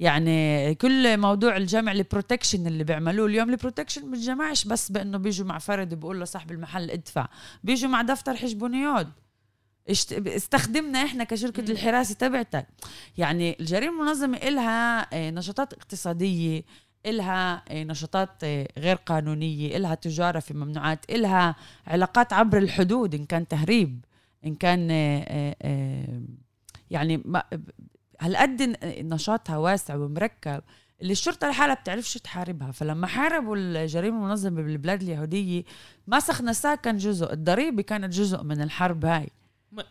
يعني 0.00 0.74
كل 0.74 1.18
موضوع 1.18 1.56
الجمع 1.56 1.92
ال 1.92 1.99
protection 1.99 2.66
اللي 2.66 2.84
بيعملوه 2.84 3.26
اليوم 3.26 3.50
ال 3.50 3.55
protection 3.55 4.04
ما 4.06 4.10
بيجمعش 4.10 4.64
بس 4.64 4.92
بأنه 4.92 5.18
بيجوا 5.18 5.46
مع 5.46 5.58
فرد 5.58 5.94
بيقول 5.94 6.20
لصاحب 6.20 6.50
المحل 6.50 6.90
ادفع 6.90 7.28
بيجوا 7.64 7.90
مع 7.90 8.02
دفتر 8.02 8.36
חשבוניות 8.36 9.06
استخدمنا 9.88 11.04
إحنا 11.04 11.24
كشركة 11.24 11.60
الحراسة 11.60 12.14
تبعتك. 12.14 12.66
يعني 13.18 13.56
الجريمة 13.60 14.02
المنظمة 14.02 14.36
إلها 14.38 15.06
آه، 15.14 15.30
نشاطات 15.30 15.72
اقتصادية 15.72 16.62
إلها 17.06 17.62
آه، 17.68 17.84
نشاطات 17.84 18.30
آه، 18.44 18.68
غير 18.78 18.96
قانونية 18.96 19.76
إلها 19.76 19.94
تجارة 19.94 20.38
في 20.40 20.54
ممنوعات 20.54 21.10
إلها 21.10 21.56
علاقات 21.86 22.32
عبر 22.32 22.58
الحدود 22.58 23.14
إن 23.14 23.24
كان 23.24 23.48
تهريب 23.48 24.04
إن 24.44 24.54
كان 24.54 24.90
يعني 26.90 27.22
هالقد 28.20 28.76
نشاطها 28.84 29.56
واسع 29.56 29.94
ومركب. 29.96 30.62
اللي 31.02 31.12
الشرطة 31.12 31.48
لحالها 31.48 31.74
بتعرفش 31.74 32.14
تحاربها. 32.14 32.72
فلما 32.72 33.06
حاربوا 33.06 33.56
الجريمة 33.56 34.16
المنظمة 34.16 34.62
بالبلاد 34.62 35.02
اليهودية 35.02 35.64
מס 36.06 36.42
הכנסה 36.42 36.74
كان 36.74 36.96
جزء 36.96 37.32
الضريبة 37.32 37.82
كانت 37.82 38.12
جزء 38.14 38.42
من 38.42 38.62
الحرب 38.62 39.04
هاي. 39.04 39.28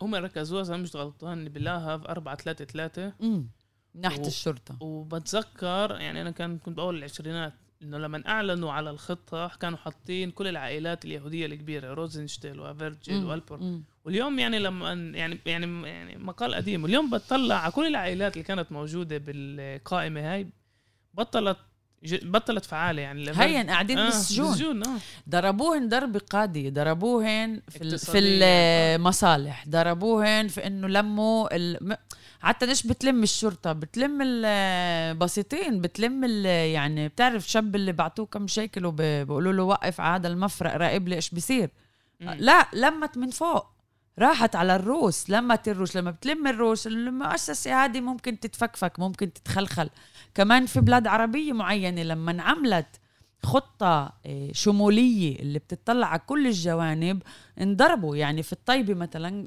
هم 0.02 0.14
ركزوها 0.14 0.62
اذا 0.62 0.76
مش 0.76 0.96
غلطان 0.96 1.48
بلاهف 1.48 2.08
4 2.08 2.36
3 2.36 2.64
3 2.64 3.12
امم 3.22 3.46
ناحيه 3.94 4.22
و... 4.22 4.26
الشرطة. 4.26 4.76
وبتذكر 4.80 5.96
يعني 6.00 6.20
أنا 6.22 6.30
كان 6.30 6.58
كنت 6.58 6.76
باول 6.76 6.98
العشرينات 6.98 7.52
إنه 7.82 7.98
لما 7.98 8.22
أعلنوا 8.26 8.72
على 8.72 8.90
الخطة 8.90 9.48
كانوا 9.48 9.78
حاطين 9.78 10.30
كل 10.30 10.46
العائلات 10.46 11.04
اليهودية 11.04 11.46
الكبيرة 11.46 11.94
روزنشتاين 11.94 12.60
وابرجيل 12.60 13.24
والبرون 13.24 13.80
واليوم 14.04 14.38
يعني 14.38 14.58
لما 14.58 14.92
يعني 14.92 15.38
يعني 15.46 15.88
يعني 15.88 16.18
مقال 16.18 16.54
قديم 16.54 16.82
واليوم 16.82 17.10
بتطلع 17.10 17.54
على 17.54 17.72
كل 17.72 17.86
العائلات 17.86 18.32
اللي 18.32 18.44
كانت 18.44 18.72
موجودة 18.72 19.18
بالقائمة 19.18 20.34
هاي 20.34 20.46
بطلت 21.14 21.58
بطلت 22.02 22.64
فعالة 22.64 23.02
يعني 23.02 23.30
هيا 23.30 23.62
قاعدين 23.62 23.98
آه 23.98 24.04
بالسجون 24.04 24.48
بالسجون 24.48 24.86
آه. 24.86 24.98
ضربوهن 25.28 25.88
ضرب 25.88 26.16
قاضي 26.16 26.70
ضربوهن 26.70 27.62
في 27.68 27.98
في 27.98 28.18
المصالح 28.18 29.68
ضربوهن 29.68 30.48
في 30.48 30.66
إنه 30.66 30.88
لموا 30.88 31.56
ال... 31.56 31.96
حتى 32.40 32.66
مش 32.66 32.86
بتلم 32.86 33.22
الشرطة؟ 33.22 33.72
بتلم 33.72 34.18
البسيطين 34.22 35.80
بتلم 35.80 36.46
يعني 36.46 37.08
بتعرف 37.08 37.48
شاب 37.48 37.76
اللي 37.76 37.92
بعطوه 37.92 38.26
كم 38.26 38.46
شيكل 38.46 38.86
وبيقولوا 38.86 39.52
له 39.52 39.62
وقف 39.62 40.00
على 40.00 40.20
هذا 40.20 40.28
المفرق 40.28 40.76
راقب 40.76 41.08
لي 41.08 41.14
إيش 41.14 41.30
بصير 41.30 41.70
لا 42.20 42.66
لمت 42.72 43.18
من 43.18 43.30
فوق. 43.30 43.66
راحت 44.20 44.56
على 44.56 44.76
الروس 44.76 45.30
لمت 45.30 45.68
الروس 45.68 45.96
لما 45.96 46.10
بتلم 46.10 46.46
الروس 46.46 46.86
المؤسسة 46.86 47.84
هذه 47.84 48.00
ممكن 48.00 48.40
تتفكفك 48.40 49.00
ممكن 49.00 49.32
تتخلخل. 49.32 49.90
كمان 50.34 50.66
في 50.66 50.80
بلاد 50.80 51.06
عربية 51.06 51.52
معينة 51.52 52.02
لما 52.02 52.30
انعملت 52.30 53.00
خطة 53.42 54.12
آه، 54.26 54.52
شمولية 54.52 55.38
اللي 55.38 55.58
بتطلع 55.58 56.06
على 56.06 56.20
كل 56.26 56.46
الجوانب 56.46 57.22
انضربوا. 57.60 58.16
يعني 58.16 58.42
في 58.42 58.52
الطيبة 58.52 58.94
مثلا 58.94 59.46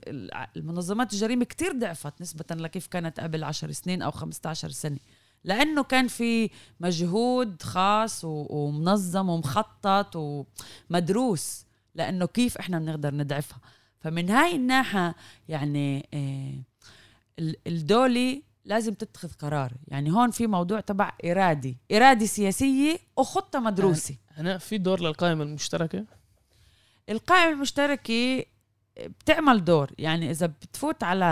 المنظمات 0.58 1.14
الجريمة 1.14 1.46
كتير 1.46 1.72
ضعفت 1.80 2.22
نسبة 2.22 2.46
لكيف 2.52 2.88
كانت 2.88 3.20
قبل 3.20 3.44
عشر 3.44 3.72
سنين 3.72 4.02
أو 4.02 4.12
15 4.12 4.70
سنة. 4.70 4.98
لأنه 5.44 5.84
كان 5.84 6.08
في 6.08 6.50
مجهود 6.80 7.62
خاص 7.62 8.22
ومنظم 8.26 9.30
ومخطط 9.30 10.16
ومدروس 10.16 11.66
لأنه 11.96 12.26
كيف 12.26 12.58
إحنا 12.58 12.80
بنقدر 12.80 13.16
نضعفها. 13.16 13.60
فمن 14.04 14.30
هاي 14.30 14.56
الناحية 14.56 15.16
يعني 15.50 16.10
آه، 16.14 17.54
الدولة 17.68 18.42
لازم 18.66 18.94
تتخذ 18.94 19.30
قرار. 19.34 19.74
يعني 19.88 20.12
هون 20.12 20.32
في 20.32 20.48
موضوع 20.48 20.80
تبع 20.80 21.12
إرادي. 21.26 21.78
إرادة 21.92 22.26
سياسية 22.26 22.98
وخطة 23.18 23.60
مدروسة. 23.60 24.16
هنا 24.38 24.58
في 24.58 24.78
دور 24.78 25.02
للقائمة 25.02 25.44
المشتركة؟ 25.44 26.06
القائمة 27.10 27.54
المشتركة 27.54 28.46
بتعمل 29.00 29.64
دور. 29.64 29.92
يعني 29.98 30.32
إذا 30.32 30.46
بتفوت 30.46 31.04
على 31.04 31.26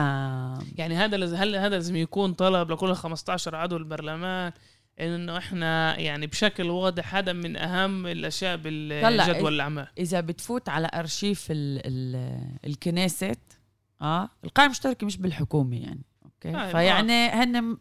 يعني 0.75 0.95
هذا 0.95 1.17
هل 1.35 1.55
هذا 1.55 1.69
لازم 1.69 1.95
يكون 1.95 2.33
طلب 2.33 2.71
لكل 2.71 2.95
15 2.95 3.55
عضو 3.55 3.77
البرلمان؟ 3.77 4.51
إنه 4.99 5.37
إحنا 5.37 5.99
يعني 5.99 6.27
بشكل 6.27 6.69
واضح 6.69 7.15
هذا 7.15 7.33
من 7.33 7.57
أهم 7.57 8.07
الأشياء 8.07 8.57
بالجدول 8.57 9.53
الأعمال. 9.53 9.87
إذا 9.97 10.21
بتفوت 10.21 10.69
على 10.69 10.89
أرشيف 10.93 11.47
ال 11.51 11.81
ال 11.85 12.39
الكنيست 12.65 13.39
آه 14.01 14.29
القائمه 14.43 14.65
المشتركه 14.65 15.05
مش 15.07 15.17
بالحكومة 15.17 15.77
يعني 15.77 16.01
أوكي؟ 16.25 16.57
آه 16.57 16.71
فيعني 16.71 17.27
هن 17.29 17.77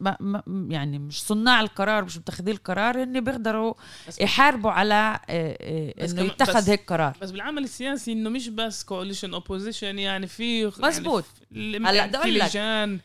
يعني 0.71 0.99
مش 0.99 1.23
صناع 1.23 1.61
القرار 1.61 2.05
مش 2.05 2.19
متخذي 2.19 2.51
القرار 2.51 3.03
هن 3.03 3.21
بيقدروا 3.21 3.75
يحاربوا 4.21 4.71
على 4.71 4.95
آه، 4.95 5.57
آه، 5.61 6.05
إنه 6.05 6.23
يتخذ 6.23 6.71
هيك 6.71 6.93
قرار. 6.93 7.17
بس 7.23 7.31
بالعمل 7.31 7.65
السياسي 7.65 8.13
إنه 8.13 8.31
مش 8.31 8.49
بس 8.49 8.85
coalition 8.85 9.35
opposition 9.35 9.99
يعني 9.99 10.27
في 10.27 10.67
مزبوط. 10.67 11.25
يعني 11.51 11.89
هلأ 11.89 12.23
في 12.23 12.31
لجان. 12.31 13.01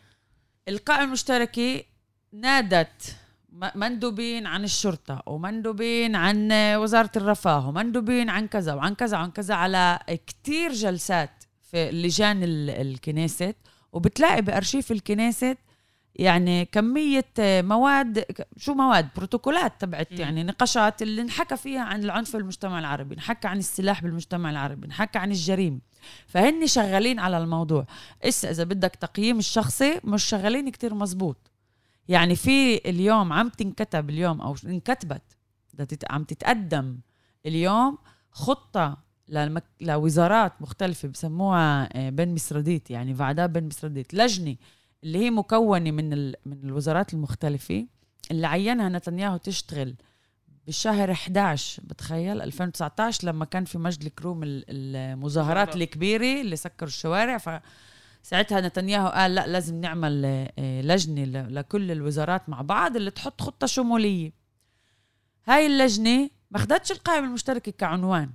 القائمة 0.68 1.04
المشتركة 1.04 1.84
نادت 2.34 3.16
مندوبين 3.76 4.48
عن 4.48 4.64
الشرطة 4.64 5.24
ومندوبين 5.26 6.16
عن 6.16 6.52
وزارة 6.54 7.12
الرفاه 7.16 7.70
ومندوبين 7.70 8.30
عن 8.30 8.48
كذا 8.48 8.74
وعن 8.74 8.96
كذا 8.96 9.18
وعن 9.18 9.32
كذا 9.32 9.56
على 9.56 10.00
كتير 10.28 10.74
جلسات 10.74 11.44
في 11.62 11.92
لجان 11.92 12.40
الكنيست. 12.44 13.56
وبتلاقي 13.94 14.42
بأرشيف 14.42 14.92
الكنيست 14.92 15.58
يعني 16.16 16.66
كمية 16.66 17.26
مواد 17.40 18.26
شو 18.58 18.74
مواد؟ 18.74 19.10
بروتوكولات 19.16 19.82
تبعت 19.82 20.12
يعني 20.12 20.44
نقاشات 20.44 21.02
اللي 21.02 21.22
انحكى 21.22 21.58
فيها 21.58 21.82
عن 21.82 22.04
العنف 22.04 22.30
في 22.30 22.38
المجتمع 22.38 22.80
العربي 22.80 23.16
انحكى 23.16 23.48
عن 23.48 23.58
السلاح 23.58 24.04
بالمجتمع 24.04 24.50
العربي 24.50 24.88
انحكى 24.88 25.20
عن 25.20 25.32
الجريمة. 25.32 25.80
فهن 26.28 26.68
شغالين 26.68 27.20
على 27.20 27.38
الموضوع. 27.38 27.86
إسا 28.24 28.52
إذا 28.52 28.64
بدك 28.64 28.96
تقييم 28.96 29.40
الشخصي 29.40 30.00
مش 30.04 30.24
شغالين 30.24 30.70
كتير 30.70 30.94
مزبوط. 30.94 31.52
يعني 32.08 32.36
في 32.36 32.90
اليوم 32.90 33.34
عم 33.34 33.50
تنكتب 33.50 34.10
اليوم 34.10 34.42
أو 34.42 34.56
انكتبت 34.66 35.38
عم 36.10 36.24
تتقدم 36.24 37.00
اليوم 37.46 37.98
للمك... 39.30 39.64
لوزارات 39.82 40.62
مختلفة 40.62 41.08
بسموها 41.08 41.90
آه، 41.94 42.10
بن 42.10 42.30
مسرديت 42.30 42.92
يعني 42.92 43.14
فعداء 43.14 43.48
بن 43.48 43.64
مسرديت 43.64 44.14
لجنة 44.14 44.56
اللي 45.04 45.18
هي 45.18 45.30
مكونة 45.30 45.92
من 45.92 46.14
ال... 46.14 46.36
من 46.46 46.60
الوزارات 46.64 47.14
المختلفة 47.14 47.88
اللي 48.32 48.48
عينها 48.48 48.90
نتنياهو 48.90 49.38
تشتغل 49.38 49.96
بالشهر 50.66 51.12
11 51.12 51.84
بتخيل؟ 51.84 52.42
2019 52.42 53.28
لما 53.28 53.46
كان 53.46 53.66
في 53.66 53.78
مجد 53.78 54.04
الكروم 54.04 54.42
المظاهرات 54.44 55.76
الكبيرة 55.76 56.42
اللي 56.42 56.56
سكروا 56.56 56.90
الشوارع 56.90 57.38
ف 57.38 57.50
ساعتها 58.26 58.62
نتنياهو 58.62 59.08
قال 59.08 59.36
لا 59.36 59.48
لازم 59.48 59.82
نعمل 59.82 60.26
آه، 60.26 60.82
لجنة 60.82 61.48
لكل 61.48 61.92
الوزارات 61.92 62.50
مع 62.50 62.62
بعض 62.62 62.96
اللي 62.96 63.12
تحط 63.12 63.42
خطة 63.42 63.68
شمولية. 63.68 64.32
هاي 65.48 65.66
اللجنة 65.66 66.30
ما 66.52 66.58
اخذتش 66.58 66.92
القائمة 66.92 67.28
المشتركة 67.28 67.72
كعنوان. 67.72 68.32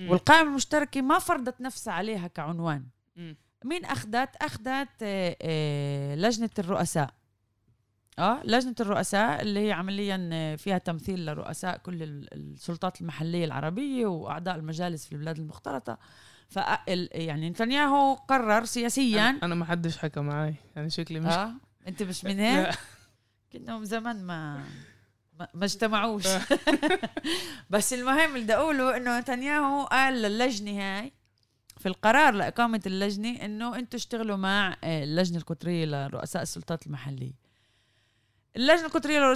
والقائمة 0.00 0.48
المشتركة 0.50 1.02
ما 1.02 1.18
فرضت 1.18 1.60
نفسها 1.60 1.92
عليها 1.92 2.26
كعنوان. 2.26 2.86
مين 3.64 3.84
أخذت؟ 3.84 4.36
أخذت 4.36 5.02
آه، 5.02 5.36
آه، 5.42 6.14
لجنة 6.14 6.50
الرؤساء. 6.58 7.10
آه 8.18 8.42
لجنة 8.44 8.74
الرؤساء 8.80 9.42
اللي 9.42 9.66
هي 9.66 9.72
عمليا 9.72 10.30
آه، 10.32 10.56
فيها 10.56 10.78
تمثيل 10.78 11.26
لرؤساء 11.26 11.76
كل 11.76 12.02
السلطات 12.32 13.00
المحلية 13.00 13.44
العربية 13.44 14.06
وأعضاء 14.06 14.56
المجالس 14.56 15.06
في 15.06 15.12
البلاد 15.12 15.38
المختلطة. 15.38 15.98
ف 16.48 16.58
يعني 17.12 17.50
نتنياهو 17.50 18.14
قرر 18.14 18.64
سياسيا. 18.64 19.38
أنا 19.42 19.54
ما 19.54 19.64
حدش 19.64 19.98
حكى 19.98 20.20
معي 20.20 20.54
يعني 20.76 20.90
شكلي 20.90 21.20
مش 21.20 21.32
آه. 21.32 21.52
أنت 21.88 22.02
مش 22.02 22.24
من 22.24 22.38
هيك؟ 22.40 22.74
كنا 23.52 23.84
زمان 23.84 24.24
ما 24.24 24.64
ما 25.54 25.64
اجتمعوش. 25.64 26.26
بس 27.70 27.92
المهم 27.92 28.30
اللي 28.34 28.44
بدي 28.44 28.54
أقوله 28.54 28.96
إنه 28.96 29.18
نتنياهو 29.20 29.84
قال 29.84 30.22
للجنة 30.22 30.70
هاي 30.80 31.12
في 31.78 31.86
القرار 31.88 32.34
لإقامة 32.34 32.80
اللجنة 32.86 33.44
إنه 33.44 33.78
أنتم 33.78 33.96
اشتغلوا 33.96 34.36
مع 34.36 34.76
آه، 34.84 35.04
اللجنة 35.04 35.38
القطرية 35.38 35.84
لرؤساء 35.86 36.42
السلطات 36.42 36.86
المحلية. 36.86 37.32
اللجنة 38.56 38.86
القطرية 38.86 39.34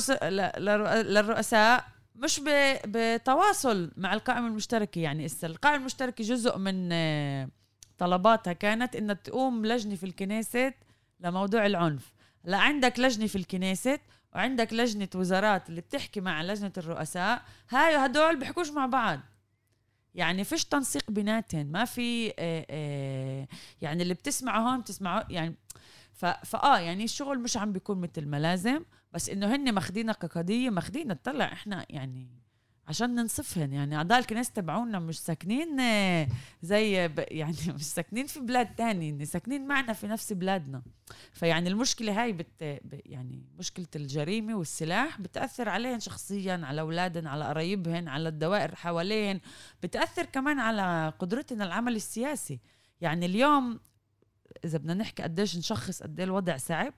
للرؤساء 1.03 1.85
مش 2.19 2.41
بتواصل 2.87 3.93
مع 3.97 4.14
القائمه 4.14 4.47
المشتركه 4.47 4.99
يعني 4.99 5.27
القائمه 5.45 5.79
المشتركه 5.79 6.25
جزء 6.25 6.59
من 6.59 6.89
آه، 6.93 7.49
طلباتها 7.99 8.53
كانت 8.53 8.97
إنها 8.97 9.14
تقوم 9.14 9.66
لجنة 9.66 9.95
في 9.95 10.07
الكنيست 10.07 10.75
لموضوع 11.21 11.66
العنف. 11.66 12.12
لا 12.45 12.57
عندك 12.57 12.99
لجنة 12.99 13.27
في 13.27 13.37
الكنيست 13.37 14.01
وعندك 14.35 14.73
لجنة 14.73 15.09
وزارات 15.14 15.69
اللي 15.69 15.81
بتحكي 15.81 16.21
مع 16.21 16.43
لجنة 16.43 16.73
الرؤساء. 16.79 17.43
هاي 17.71 17.97
هدول 17.97 18.37
بيحكوش 18.37 18.71
مع 18.71 18.87
بعض. 18.87 19.21
يعني 20.14 20.45
فيش 20.45 20.64
تنسيق 20.64 21.11
بيناتهم. 21.11 21.66
ما 21.66 21.85
في 21.85 22.29
آه، 22.39 22.66
آه، 22.71 23.49
يعني 23.83 24.03
اللي 24.03 24.14
بتسمعه 24.14 24.61
هون 24.61 24.81
بتسمعه 24.81 25.27
يعني 25.31 25.55
فآه 26.45 26.79
يعني 26.79 27.05
الشغل 27.05 27.39
مش 27.39 27.57
عم 27.57 27.73
بيكون 27.73 28.01
مثل 28.01 28.27
ما 28.27 28.37
لازم. 28.41 28.85
بس 29.13 29.29
إنه 29.29 29.55
هن 29.55 29.73
ماخدينها 29.73 30.15
كقضية 30.15 30.71
ماخدينها. 30.71 31.19
طلع 31.25 31.53
إحنا 31.53 31.87
يعني 31.91 32.39
عشان 32.89 33.15
ننصفهن. 33.15 33.73
يعني 33.73 33.97
أعضاء 33.97 34.19
الكنيسة 34.19 34.53
تبعونا 34.55 34.99
مش 34.99 35.21
ساكنين 35.21 35.81
آه، 35.81 36.29
زي 36.63 36.93
يعني 37.19 37.57
مش 37.77 37.85
ساكنين 37.85 38.27
في 38.27 38.41
بلاد 38.41 38.75
تاني 38.75 39.25
ساكنين 39.25 39.67
معنا 39.67 39.93
في 39.93 40.07
نفس 40.07 40.33
بلادنا. 40.33 40.83
فيعني 41.33 41.69
المشكلة 41.69 42.23
هاي 42.23 42.33
بت 42.33 42.81
يعني 42.93 43.45
مشكلة 43.59 43.87
الجريمة 43.97 44.55
والسلاح 44.55 45.21
بتأثر 45.21 45.69
عليهن 45.69 46.01
شخصيا 46.01 46.61
على 46.65 46.81
أولادهن 46.81 47.27
على 47.27 47.45
قرايبهن 47.45 48.09
على 48.09 48.29
الدوائر 48.29 48.75
حواليهن. 48.75 49.41
بتأثر 49.83 50.25
كمان 50.25 50.59
على 50.59 51.13
قدرتنا 51.19 51.65
العمل 51.65 51.97
السياسي. 51.97 52.61
يعني 53.01 53.27
اليوم 53.27 53.81
إذا 54.65 54.79
بدنا 54.79 54.95
نحكي 54.95 55.23
قديش 55.23 55.57
نشخص 55.57 56.03
قد 56.03 56.21
الوضع 56.21 56.57
صعب 56.57 56.95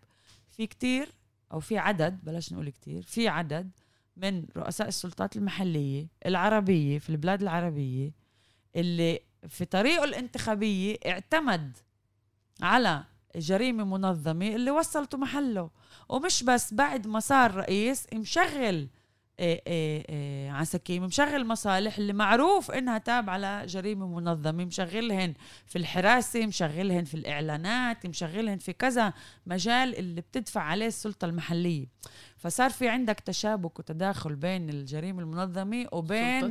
في 0.51 0.67
كتير 0.67 1.09
أو 1.53 1.61
في 1.61 1.79
عدد 1.79 2.25
بلاش 2.25 2.53
نقول 2.53 2.69
كتير 2.69 3.03
في 3.03 3.29
عدد 3.29 3.71
من 4.17 4.45
رؤساء 4.57 4.89
السلطات 4.89 5.37
المحلية 5.37 6.07
العربية 6.27 6.99
في 6.99 7.11
البلاد 7.11 7.43
العربية 7.43 8.13
اللي 8.77 9.21
في 9.49 9.65
طريقه 9.65 10.05
الانتخابية 10.05 10.97
اعتمد 11.07 11.77
على 12.63 13.05
جريمة 13.37 13.85
منظمة 13.85 14.49
اللي 14.49 14.71
وصلته 14.71 15.19
محله. 15.19 15.71
ومش 16.09 16.43
بس 16.43 16.75
بعد 16.75 17.07
ما 17.07 17.21
صار 17.21 17.55
رئيس 17.55 18.07
مشغل 18.15 18.89
إيه 19.41 19.63
إيه 19.67 20.05
إيه 20.09 20.51
عسكيم 20.51 21.05
مشغل 21.05 21.47
مصالح 21.47 21.99
اللي 21.99 22.13
معروف 22.13 22.71
إنها 22.71 22.99
تابعه 22.99 23.63
لجريمه 23.65 24.07
منظمة. 24.07 24.65
مشغلهن 24.65 25.35
في 25.67 25.79
الحراسة 25.79 26.47
مشغلهن 26.47 27.05
في 27.05 27.15
الإعلانات 27.15 28.07
مشغلهن 28.07 28.59
في 28.59 28.73
كذا 28.73 29.13
مجال 29.47 29.97
اللي 29.97 30.21
بتدفع 30.21 30.61
عليه 30.61 30.87
السلطة 30.87 31.25
المحلية. 31.25 31.87
فصار 32.37 32.71
في 32.71 32.89
عندك 32.89 33.21
تشابك 33.21 33.79
وتداخل 33.79 34.35
بين 34.35 34.71
الجريمة 34.71 35.23
المنظمة 35.23 35.87
وبين 35.93 36.51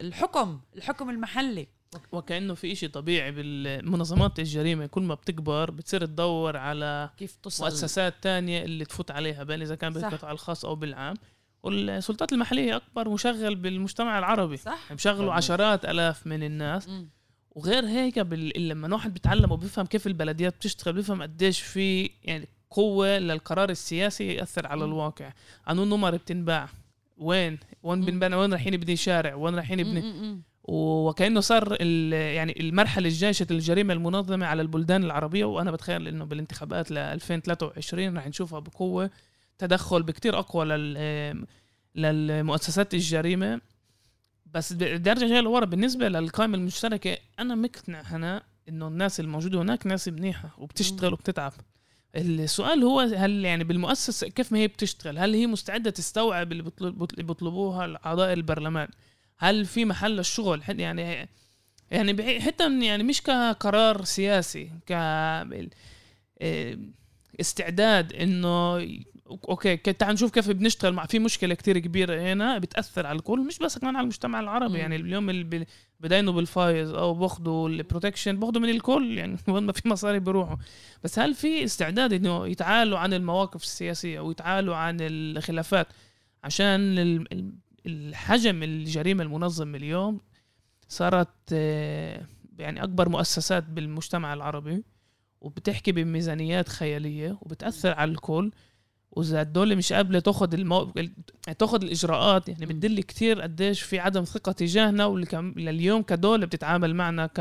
الحكم 0.00 0.60
الحكم 0.76 1.10
المحلي. 1.10 1.68
وكأنه 2.12 2.54
في 2.54 2.72
إشي 2.72 2.88
طبيعي 2.88 3.32
بالمنظمات 3.32 4.38
الجريمة. 4.38 4.86
كل 4.86 5.02
ما 5.02 5.14
بتكبر 5.14 5.70
بتصير 5.70 6.06
تدور 6.06 6.56
على 6.56 7.10
كيف 7.16 7.36
تصل. 7.36 7.64
مؤسسات 7.64 8.14
تانية 8.22 8.62
اللي 8.62 8.84
تفوت 8.84 9.10
عليها 9.10 9.44
بين 9.44 9.62
إذا 9.62 9.74
كان 9.74 9.92
بالقطاع 9.92 10.30
الخاص 10.30 10.64
أو 10.64 10.74
بالعام. 10.74 11.16
والسلطات 11.64 12.32
المحلية 12.32 12.76
أكبر 12.76 13.08
مشغل 13.08 13.54
بالمجتمع 13.54 14.18
العربي. 14.18 14.56
صح. 14.56 14.92
بشغلوا 14.92 15.32
عشرات 15.32 15.84
آلاف 15.84 16.26
من 16.26 16.42
الناس. 16.42 16.88
م. 16.88 17.06
وغير 17.50 17.84
هيك 17.84 18.18
بال... 18.18 18.68
لما 18.68 18.86
الواحد 18.86 19.12
بيتعلم 19.12 19.52
وبيفهم 19.52 19.86
كيف 19.86 20.06
البلديات 20.06 20.56
بتشتغل 20.56 20.94
بيفهم 20.94 21.22
قديش 21.22 21.60
في 21.60 22.10
يعني 22.24 22.48
قوة 22.70 23.18
للقرار 23.18 23.70
السياسي 23.70 24.34
يأثر 24.34 24.66
على 24.66 24.84
الواقع. 24.84 25.32
قانون 25.66 25.90
نمر 25.90 26.16
بتنباع. 26.16 26.68
وين؟ 27.16 27.58
وين 27.82 28.00
بنبنى؟ 28.00 28.36
وين 28.36 28.50
رايحين 28.52 28.74
يبني 28.74 28.96
شارع؟ 28.96 29.34
وين 29.34 29.54
رايحين 29.54 29.80
يبني؟ 29.80 30.40
وكأنه 30.62 31.40
صار 31.40 31.82
يعني 32.12 32.60
المرحلة 32.60 33.08
الجايه 33.08 33.34
الجريمة 33.50 33.94
المنظمة 33.94 34.46
على 34.46 34.62
البلدان 34.62 35.04
العربية. 35.04 35.44
وأنا 35.44 35.70
بتخيل 35.70 36.08
إنه 36.08 36.24
بالانتخابات 36.24 36.90
ل 36.90 36.98
2023 36.98 38.16
رح 38.16 38.28
نشوفها 38.28 38.58
بقوة. 38.58 39.10
تدخل 39.58 40.02
بكتير 40.02 40.38
أقوى 40.38 40.64
لل 40.64 41.46
للمؤسسات 41.94 42.94
الجريمة. 42.94 43.60
بس 44.46 44.72
بدي 44.72 45.10
أرجع 45.10 45.26
جاي 45.26 45.40
لورا. 45.40 45.64
بالنسبة 45.64 46.08
للقائمة 46.08 46.56
المشتركة 46.56 47.16
أنا 47.38 47.54
مقتنع 47.54 48.02
هنا 48.02 48.42
إنه 48.68 48.88
الناس 48.88 49.20
الموجودة 49.20 49.62
هناك 49.62 49.86
ناس 49.86 50.08
منيحة 50.08 50.54
وبتشتغل 50.58 51.12
وبتتعب. 51.12 51.52
السؤال 52.16 52.82
هو 52.82 53.00
هل 53.00 53.44
يعني 53.44 53.64
بالمؤسسة 53.64 54.28
كيف 54.28 54.52
ما 54.52 54.58
هي 54.58 54.68
بتشتغل؟ 54.68 55.18
هل 55.18 55.34
هي 55.34 55.46
مستعدة 55.46 55.90
تستوعب 55.90 56.52
اللي 56.52 56.72
بيطلبوها 57.16 57.98
اعضاء 58.06 58.32
البرلمان؟ 58.32 58.88
هل 59.38 59.64
في 59.64 59.84
محل 59.84 60.18
الشغل 60.18 60.62
يعني 60.68 61.28
يعني 61.90 62.40
حتى 62.40 62.86
يعني 62.86 63.02
مش 63.02 63.22
كقرار 63.22 64.04
سياسي 64.04 64.70
ك 64.86 64.92
استعداد 67.40 68.12
إنه 68.12 68.76
okay 69.48 69.76
تعال 69.76 70.14
نشوف 70.14 70.30
كيف 70.30 70.50
بنشتغل 70.50 70.92
مع 70.92 71.06
في 71.06 71.18
مشكلة 71.18 71.54
كتير 71.54 71.78
كبيرة 71.78 72.32
هنا 72.32 72.58
بتأثر 72.58 73.06
على 73.06 73.18
الكل 73.18 73.40
مش 73.40 73.58
بس 73.58 73.78
كمان 73.78 73.96
على 73.96 74.02
المجتمع 74.02 74.40
العربي 74.40 74.74
م. 74.74 74.76
يعني 74.76 74.96
اليوم 74.96 75.30
اللي 75.30 75.66
بداينوا 76.00 76.32
بالفايض 76.32 76.90
أو 76.90 77.14
باخذوا 77.14 77.68
ال 77.68 77.75
protection 77.75 78.40
باخذوا 78.40 78.62
من 78.62 78.68
الكل 78.68 79.18
يعني 79.18 79.36
وين 79.48 79.62
ما 79.62 79.72
في 79.72 79.88
مصاري 79.88 80.18
بيروحوا. 80.18 80.56
بس 81.04 81.18
هل 81.18 81.34
في 81.34 81.64
استعداد 81.64 82.12
إنه 82.12 82.46
يتعالوا 82.46 82.98
عن 82.98 83.12
المواقف 83.12 83.62
السياسية 83.62 84.18
أو 84.18 84.30
يتعالوا 84.30 84.76
عن 84.76 84.96
الخلافات؟ 85.00 85.86
عشان 86.44 86.98
الحجم 87.86 88.62
الجريمة 88.62 89.22
المنظمه 89.22 89.76
اليوم 89.76 90.20
صارت 90.88 91.28
آه، 91.52 92.22
يعني 92.58 92.82
أكبر 92.82 93.08
مؤسسات 93.08 93.64
بالمجتمع 93.64 94.34
العربي 94.34 94.84
وبتحكي 95.40 95.92
بميزانيات 95.92 96.68
خيالية 96.68 97.38
وبتأثر 97.42 97.94
على 97.94 98.10
الكل. 98.10 98.50
وإذا 99.16 99.42
الدولة 99.42 99.74
مش 99.74 99.92
قابلة 99.92 100.20
تاخذ 100.20 100.54
المو... 100.54 100.92
تاخذ 101.58 101.82
الإجراءات 101.82 102.48
يعني 102.48 102.66
بتدل 102.66 103.00
كثير 103.00 103.40
قديش 103.40 103.82
في 103.82 103.98
عدم 103.98 104.24
ثقة 104.24 104.52
تجاهنا 104.52 105.06
ولليوم 105.06 106.02
كدولة 106.02 106.46
بتتعامل 106.46 106.94
معنا 106.94 107.26
ك 107.26 107.40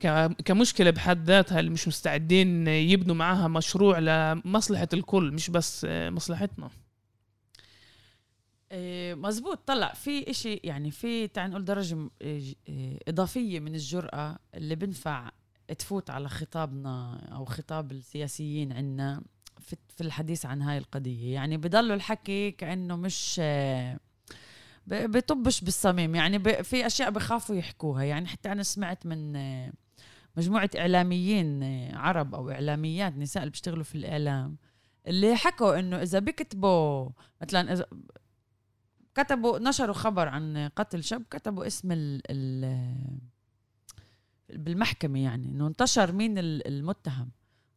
ك... 0.00 0.32
كمشكلة 0.44 0.90
بحد 0.90 1.26
ذاتها 1.26 1.60
اللي 1.60 1.70
مش 1.70 1.88
مستعدين 1.88 2.66
يبنوا 2.68 3.14
معها 3.14 3.48
مشروع 3.48 3.98
لمصلحة 3.98 4.88
الكل 4.92 5.32
مش 5.32 5.50
بس 5.50 5.86
مصلحتنا. 5.90 6.70
إيه، 8.72 9.14
مزبوط. 9.14 9.58
طلع 9.66 9.92
في 9.92 10.30
إشي 10.30 10.60
يعني 10.64 10.90
في 10.90 11.28
تعال 11.28 11.50
نقول 11.50 11.64
درجة 11.64 12.10
إيه، 12.20 12.54
إضافية 13.08 13.60
من 13.60 13.74
الجرأة 13.74 14.38
اللي 14.54 14.74
بنفع 14.74 15.30
تفوت 15.78 16.10
على 16.10 16.28
خطابنا 16.28 17.26
أو 17.32 17.44
خطاب 17.44 17.92
السياسيين 17.92 18.72
عنا. 18.72 19.22
في, 19.66 20.00
الحديث 20.00 20.46
عن 20.46 20.62
هاي 20.62 20.78
القضية. 20.78 21.34
يعني 21.34 21.56
بضلوا 21.56 21.96
الحكي 21.96 22.50
كأنه 22.50 22.96
مش 22.96 23.40
بطبش 24.86 25.60
بالصميم. 25.60 26.14
يعني 26.14 26.38
في 26.64 26.86
أشياء 26.86 27.10
بخافوا 27.10 27.56
يحكوها. 27.56 28.02
يعني 28.02 28.26
حتى 28.26 28.52
أنا 28.52 28.62
سمعت 28.62 29.06
من 29.06 29.32
مجموعة 30.36 30.70
إعلاميين 30.78 31.64
عرب 31.94 32.34
أو 32.34 32.50
إعلاميات 32.50 33.16
نساء 33.16 33.42
اللي 33.42 33.50
بيشتغلوا 33.50 33.84
في 33.84 33.94
الإعلام 33.94 34.56
اللي 35.06 35.36
حكوا 35.36 35.78
إنه 35.78 36.02
إذا 36.02 36.18
بيكتبوا 36.18 37.08
مثلا 37.42 37.72
إذا 37.72 37.86
كتبوا 39.14 39.58
نشروا 39.58 39.94
خبر 39.94 40.28
عن 40.28 40.70
قتل 40.76 41.04
شاب 41.04 41.22
كتبوا 41.30 41.66
اسم 41.66 41.92
ال 41.92 42.22
ال 42.30 43.18
بالمحكمة 44.48 45.22
يعني 45.22 45.46
إنه 45.46 45.66
انتشر 45.66 46.12
مين 46.12 46.34
المتهم. 46.38 47.30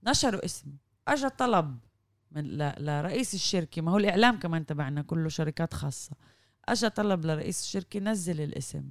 نشروا 0.04 0.46
اسمه 0.46 0.74
اجى 1.14 1.30
طلب 1.30 1.78
من 2.32 2.58
لرئيس 2.58 3.34
الشركة 3.34 3.82
ما 3.82 3.92
هو 3.92 3.98
الإعلام 3.98 4.40
كمان 4.40 4.66
تبعنا 4.66 5.02
كله 5.02 5.30
شركات 5.30 5.74
خاصة. 5.74 6.16
اجى 6.70 6.90
طلب 6.90 7.26
لرئيس 7.26 7.62
الشركة 7.62 8.00
نزل 8.00 8.42
الاسم. 8.42 8.84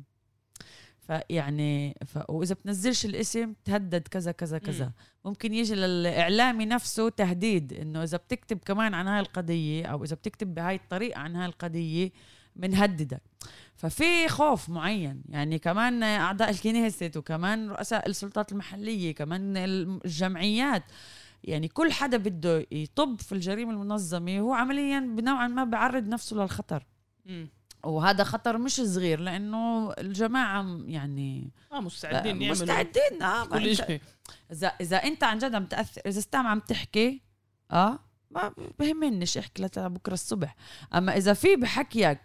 فيعني 1.06 1.96
ف... 2.06 2.18
وإذا 2.28 2.54
بتنزلش 2.54 3.04
الاسم 3.04 3.54
تهدد 3.64 4.08
كذا 4.08 4.32
كذا 4.32 4.58
كذا. 4.58 4.86
م. 4.86 4.92
ممكن 5.24 5.54
يجي 5.54 5.74
للإعلامي 5.74 6.66
نفسه 6.66 7.08
تهديد 7.08 7.72
إنه 7.72 8.02
إذا 8.02 8.16
بتكتب 8.16 8.58
كمان 8.58 8.94
عن 8.94 9.06
هاي 9.06 9.20
القضية 9.20 9.86
أو 9.86 10.04
إذا 10.04 10.16
بتكتب 10.16 10.54
بهاي 10.54 10.74
الطريقة 10.74 11.18
عن 11.18 11.36
هاي 11.36 11.46
القضية 11.46 12.12
بنهددك 12.56 13.22
ففي 13.76 14.28
خوف 14.28 14.68
معين. 14.68 15.22
يعني 15.28 15.58
كمان 15.58 16.02
أعضاء 16.02 16.50
الكنيست 16.50 17.16
وكمان 17.16 17.70
رؤساء 17.70 18.08
السلطات 18.08 18.52
المحلية 18.52 19.14
كمان 19.14 19.56
الجمعيات. 19.56 20.82
يعني 21.45 21.68
كل 21.68 21.93
حدا 21.93 22.16
بده 22.16 22.66
يطب 22.70 23.20
في 23.20 23.32
الجريمة 23.32 23.72
المنظمة 23.72 24.39
هو 24.39 24.55
عمليا 24.55 25.01
بنوعا 25.01 25.49
ما 25.49 25.64
بعرض 25.64 26.09
نفسه 26.09 26.36
للخطر. 26.36 26.86
م. 27.26 27.47
وهذا 27.84 28.24
خطر 28.24 28.59
مش 28.59 28.72
صغير 28.80 29.20
لأنه 29.20 29.93
الجماعة 29.93 30.80
يعني 30.86 31.51
آه 31.72 31.80
مستعدين 31.80 32.43
يعملوا. 32.43 32.51
مستعدين 32.51 33.22
آه 33.22 33.45
كل 33.45 33.76
شيء. 33.76 34.01
إذا 34.53 34.66
إذا 34.66 34.97
أنت 34.97 35.24
عن 35.24 35.39
جد 35.39 35.55
عم 35.55 35.66
تأثر 35.66 36.03
إذا 36.07 36.18
استام 36.18 36.47
عم 36.47 36.61
تحكي 36.61 37.22
آه 37.70 37.99
ما 38.30 38.55
بهمنيش 38.78 39.39
احكي 39.39 39.68
بكره 39.76 40.14
الصبح. 40.14 40.57
أما 40.95 41.16
إذا 41.16 41.32
في 41.32 41.57
بحكيك 41.57 42.20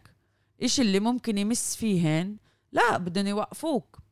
إشي 0.64 0.82
اللي 0.82 1.00
ممكن 1.00 1.38
يمس 1.38 1.76
فيهن 1.76 2.38
لا 2.72 2.98
بدهم 2.98 3.28
يوقفوك. 3.28 4.03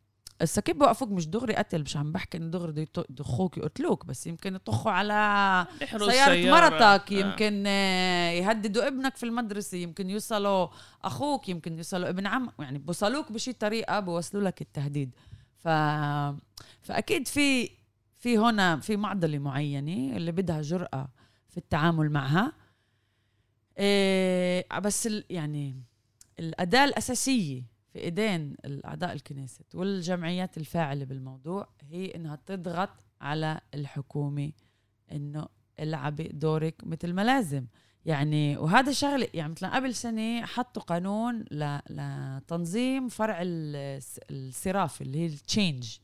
هسا 0.42 0.62
كيف 0.62 0.78
بوقفوك 0.78 1.10
مش 1.10 1.28
دغري 1.28 1.56
قتل 1.56 1.82
مش 1.82 1.98
عم 1.98 2.12
بحكي 2.12 2.38
انه 2.38 2.48
دغري 2.48 2.88
يدخوك 3.10 3.58
يقتلوك 3.58 4.06
بس 4.06 4.28
يمكن 4.28 4.56
يطخوا 4.56 4.92
على 4.92 5.68
سيارة, 5.80 6.10
سيارة 6.10 6.52
مرتك 6.52 7.14
آه. 7.14 7.16
يمكن 7.16 7.64
آه. 7.68 8.32
يهددوا 8.32 8.88
ابنك 8.88 9.16
في 9.16 9.24
المدرسة 9.24 9.78
يمكن 9.78 10.10
يوصلوا 10.10 10.68
أخوك 11.04 11.50
يمكن 11.50 11.78
يوصلوا 11.78 12.10
ابن 12.10 12.28
عم 12.28 12.50
يعني 12.60 12.80
بوصلوك 12.80 13.32
بشي 13.32 13.54
طريقة 13.54 14.00
بوصلوا 14.00 14.44
لك 14.44 14.62
التهديد 14.62 15.16
ف... 15.58 15.68
فأكيد 16.82 17.28
في 17.28 17.70
في 18.18 18.38
هنا 18.38 18.80
في 18.80 18.98
معضلة 18.98 19.40
معينة 19.40 20.18
اللي 20.18 20.32
بدها 20.32 20.62
جرأة 20.62 21.10
في 21.50 21.58
التعامل 21.58 22.10
معها 22.10 22.54
إيه 23.78 24.80
بس 24.80 25.08
ال... 25.08 25.26
يعني 25.30 25.84
الأداة 26.40 26.84
الأساسية 26.84 27.64
في 27.94 28.00
إيدين 28.00 28.56
الأعضاء 28.66 29.14
الكنيسة 29.14 29.66
والجمعيات 29.74 30.58
الفاعلة 30.58 31.06
بالموضوع 31.06 31.68
هي 31.90 32.06
إنها 32.16 32.36
تضغط 32.46 32.90
على 33.22 33.62
الحكومة 33.74 34.52
إنه 35.12 35.48
العبي 35.80 36.28
دورك 36.28 36.76
مثل 36.84 37.14
ما 37.14 37.22
لازم. 37.22 37.66
يعني 38.06 38.58
وهذا 38.58 38.92
شغله 38.92 39.28
يعني 39.34 39.52
مثلا 39.52 39.76
قبل 39.76 39.96
سنة 39.96 40.46
حطوا 40.46 40.82
قانون 40.82 41.46
لتنظيم 41.90 43.10
فرع 43.10 43.40
الصراف 43.42 45.02
اللي 45.02 45.18
هي 45.18 45.26
ال 45.26 45.36
change 45.36 45.98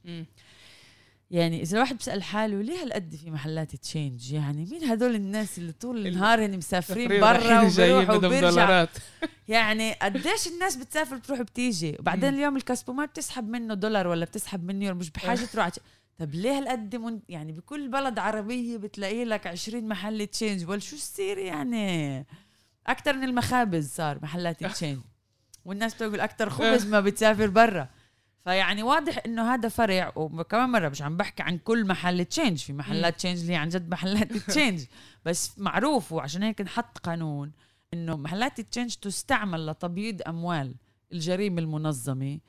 يعني 1.32 1.62
إذا 1.62 1.78
الواحد 1.78 1.98
بيسال 1.98 2.24
حاله 2.24 2.62
ليه 2.62 2.84
هالقد 2.84 3.16
في 3.16 3.32
محلات 3.32 3.76
change؟ 3.76 4.32
يعني 4.32 4.68
مين 4.72 4.84
هدول 4.84 5.16
الناس 5.16 5.58
اللي 5.58 5.72
طول 5.72 6.08
النهار 6.08 6.46
هن 6.46 6.58
مسافرين 6.58 7.08
برا 7.22 7.62
وبيروحوا 7.62 8.16
وبيرجعوا؟ 8.16 8.88
يعني 9.48 9.94
قديش 9.94 10.48
الناس 10.48 10.76
بتسافر 10.76 11.16
بتروح 11.16 11.42
بتيجي 11.42 11.96
وبعدين 12.00 12.34
اليوم 12.34 12.58
ال 12.58 12.64
כספומט 12.64 13.10
بتسحب 13.10 13.50
منه 13.50 13.74
دولار 13.74 14.08
ولا 14.08 14.26
بتسحب 14.26 14.64
منه 14.64 14.86
يورو؟ 14.86 14.98
مش 14.98 15.10
بحاجة 15.10 15.46
تروح 15.46 15.70
طب 16.18 16.36
ليه 16.36 16.58
هالقد 16.58 16.96
من 16.96 17.20
يعني 17.30 17.52
بكل 17.52 17.88
بلد 17.88 18.20
عربية 18.20 18.78
بتلاقي 18.78 19.26
لك 19.26 19.48
20 19.48 19.88
محل 19.88 20.28
change. 20.28 20.70
ولا 20.70 20.80
شو 20.80 20.96
السر 20.96 21.38
يعني؟ 21.38 22.26
أكثر 22.88 23.14
من 23.14 23.24
المخابز 23.24 23.90
صار 23.90 24.20
محلات 24.22 24.64
change. 24.74 25.00
والناس 25.66 25.94
بتقول 25.94 26.20
أكثر 26.20 26.50
خبز 26.50 26.86
ما 26.86 27.02
بتسافر 27.02 27.48
برا. 27.48 27.90
فيعني 28.48 28.84
واضح 28.84 29.20
إنه 29.26 29.54
هذا 29.54 29.70
فرع 29.70 30.12
وكمان 30.16 30.70
مرة 30.70 30.90
مش 30.90 31.02
عم 31.02 31.18
بحكي 31.18 31.44
عن 31.44 31.58
كل 31.58 31.88
محل 31.88 32.26
change 32.26 32.58
في 32.58 32.74
محلات 32.74 33.16
change 33.16 33.40
اللي 33.40 33.56
عن 33.56 33.70
جد 33.70 33.90
محلات 33.90 34.38
change 34.50 34.86
بس 35.26 35.60
معروف 35.60 36.12
وعشان 36.12 36.44
هيك 36.44 36.62
نحط 36.62 36.98
قانون 36.98 37.52
إنه 37.94 38.18
محلات 38.18 38.60
ال 38.60 38.65
change 38.65 38.96
تستعمل 38.96 39.68
لتبييض 39.68 40.22
أموال 40.28 40.76
الجريمة 41.14 41.62
المنظمة. 41.62 42.40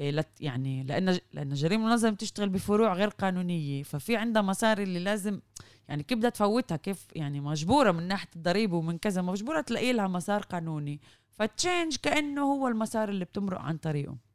إيه، 0.00 0.26
يعني 0.40 0.82
لأن 0.82 1.18
لأن 1.32 1.52
الجريمة 1.52 1.84
المنظمة 1.84 2.10
بتشتغل 2.10 2.48
بفروع 2.48 2.94
غير 2.94 3.08
قانونية. 3.08 3.82
ففي 3.82 4.16
عندها 4.16 4.42
مصاري 4.42 4.82
اللي 4.82 4.98
لازم 4.98 5.40
يعني 5.88 6.02
كيف 6.02 6.18
بدها 6.18 6.30
تفوتها؟ 6.30 6.76
كيف 6.76 7.06
يعني 7.12 7.40
مجبورة 7.40 7.92
من 7.92 8.08
ناحية 8.08 8.28
الضريبة 8.36 8.76
ومن 8.76 8.98
كذا؟ 8.98 9.22
مجبورة 9.22 9.60
تلاقي 9.60 9.92
لها 9.92 10.08
مسار 10.08 10.42
قانوني. 10.42 11.00
فال 11.30 11.47
change 11.47 11.96
كأنه 11.96 12.42
هو 12.42 12.68
المسار 12.68 13.08
اللي 13.08 13.24
بتمرق 13.24 13.60
عن 13.60 13.76
طريقه. 13.76 14.31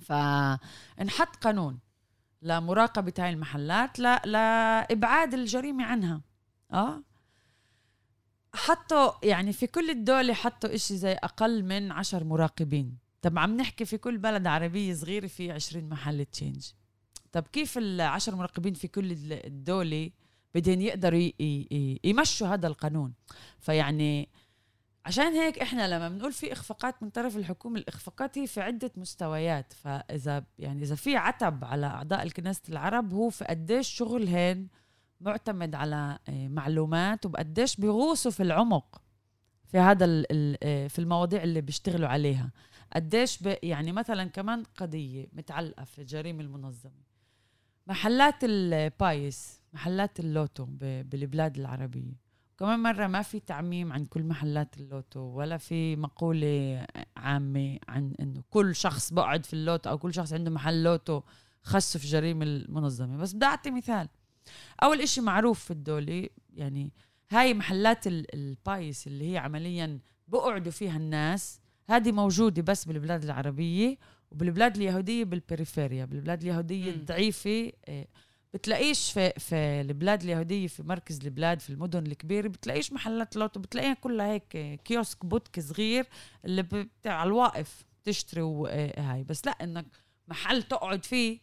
فانحط 0.00 1.36
قانون 1.36 1.78
لمراقبة 2.42 3.12
هاي 3.18 3.30
المحلات 3.30 3.98
لا 3.98 4.22
لإبعاد 4.24 5.34
الجريمة 5.34 5.84
عنها. 5.84 6.20
آه. 6.72 7.02
حطوا 8.54 9.12
يعني 9.22 9.52
في 9.52 9.66
كل 9.66 9.90
الدول 9.90 10.32
حطوا 10.32 10.74
إشي 10.74 10.96
زي 10.96 11.12
أقل 11.12 11.64
من 11.64 11.92
عشر 11.92 12.24
مراقبين. 12.24 12.98
طب 13.22 13.38
عم 13.38 13.56
نحكي 13.56 13.84
في 13.84 13.98
كل 13.98 14.18
بلد 14.18 14.46
عربية 14.46 14.94
صغيرة 14.94 15.26
في 15.26 15.52
عشرين 15.52 15.88
محل 15.88 16.24
change. 16.24 16.66
طب 17.32 17.42
كيف 17.42 17.78
العشر 17.78 18.36
مراقبين 18.36 18.74
في 18.74 18.88
كل 18.88 19.32
الدولة 19.32 20.10
بدهم 20.54 20.80
يقدروا 20.80 21.30
يمشوا 22.04 22.46
هذا 22.46 22.66
القانون؟ 22.66 23.14
فيعني 23.58 24.28
عشان 25.04 25.32
هيك 25.32 25.58
إحنا 25.58 25.88
لما 25.88 26.08
بنقول 26.08 26.32
في 26.32 26.52
إخفاقات 26.52 27.02
من 27.02 27.10
طرف 27.10 27.36
الحكومة 27.36 27.78
الاخفاقات 27.78 28.38
هي 28.38 28.46
في 28.46 28.60
عدة 28.60 28.90
مستويات. 28.96 29.72
فإذا 29.72 30.44
يعني 30.58 30.82
إذا 30.82 30.94
في 30.94 31.16
عتب 31.16 31.64
على 31.64 31.86
أعضاء 31.86 32.22
الكنيسة 32.22 32.62
العرب 32.68 33.12
هو 33.12 33.30
في 33.30 33.44
قديش 33.44 33.88
شغلهن 33.88 34.68
معتمد 35.20 35.74
على 35.74 36.18
آه، 36.28 36.48
معلومات 36.48 37.26
وبقديش 37.26 37.76
بيغوصوا 37.76 38.30
في 38.30 38.42
العمق 38.42 39.02
في 39.66 39.78
هذا 39.78 40.24
آه، 40.62 40.86
في 40.86 40.98
المواضيع 40.98 41.42
اللي 41.42 41.60
بيشتغلوا 41.60 42.08
عليها. 42.08 42.50
قديش 42.94 43.38
يعني 43.62 43.92
مثلا 43.92 44.24
كمان 44.24 44.62
قضية 44.76 45.26
متعلقة 45.32 45.84
في 45.84 45.98
الجريمه 45.98 46.40
المنظمة. 46.40 47.04
محلات 47.86 48.34
البايس 48.44 49.60
محلات 49.72 50.20
اللوتو 50.20 50.66
بالبلاد 50.80 51.58
العربية. 51.58 52.23
كمان 52.58 52.80
مرة 52.80 53.06
ما 53.06 53.22
في 53.22 53.40
تعميم 53.40 53.92
عن 53.92 54.04
كل 54.06 54.22
محلات 54.22 54.76
اللوتو 54.76 55.20
ولا 55.20 55.56
في 55.56 55.96
مقولة 55.96 56.86
عامة 57.16 57.78
عن 57.88 58.14
إنه 58.20 58.42
كل 58.50 58.74
شخص 58.74 59.12
بقعد 59.12 59.46
في 59.46 59.52
اللوتو 59.52 59.90
أو 59.90 59.98
كل 59.98 60.14
شخص 60.14 60.32
عنده 60.32 60.50
محل 60.50 60.82
لوتو 60.82 61.22
خص 61.62 61.96
في 61.96 62.06
جريمة 62.06 62.44
المنظمة. 62.44 63.16
بس 63.16 63.32
بدي 63.32 63.44
أعطي 63.44 63.70
مثال. 63.70 64.08
أول 64.82 65.00
إشي 65.00 65.20
معروف 65.20 65.64
في 65.64 65.70
الدولة 65.70 66.28
يعني 66.54 66.92
هاي 67.30 67.54
محلات 67.54 68.06
البايس 68.06 69.06
اللي 69.06 69.32
هي 69.32 69.38
عمليا 69.38 69.98
بقعدوا 70.28 70.72
فيها 70.72 70.96
الناس 70.96 71.60
هذه 71.90 72.12
موجودة 72.12 72.62
بس 72.62 72.84
بالبلاد 72.84 73.24
العربية 73.24 73.98
وبالبلاد 74.30 74.76
اليهودية 74.76 75.24
بال 75.24 75.42
פריפריה 75.42 76.04
بالبلاد 76.04 76.42
اليهودية 76.42 76.90
الضعيفة 76.90 77.50
إيه، 77.50 78.08
بتلاقيش 78.54 79.12
في 79.12 79.32
في 79.38 79.54
البلاد 79.80 80.22
اليهودية 80.22 80.66
في 80.66 80.82
مركز 80.82 81.20
البلاد 81.24 81.60
في 81.60 81.70
المدن 81.70 82.06
الكبيرة 82.06 82.48
بتلاقيش 82.48 82.92
محلات 82.92 83.36
لوتو 83.36 83.60
بتلاقيها 83.60 83.94
كلها 83.94 84.26
هيك 84.26 84.80
كيوسك 84.84 85.26
בוטקה 85.26 85.60
صغير 85.60 86.06
اللي 86.44 86.62
بتاع 86.62 87.22
الواقف 87.24 87.84
تشتري 88.04 88.42
وهاي 88.42 89.24
بس 89.24 89.46
لا 89.46 89.52
إنك 89.52 89.86
محل 90.28 90.62
تقعد 90.62 91.04
فيه. 91.04 91.38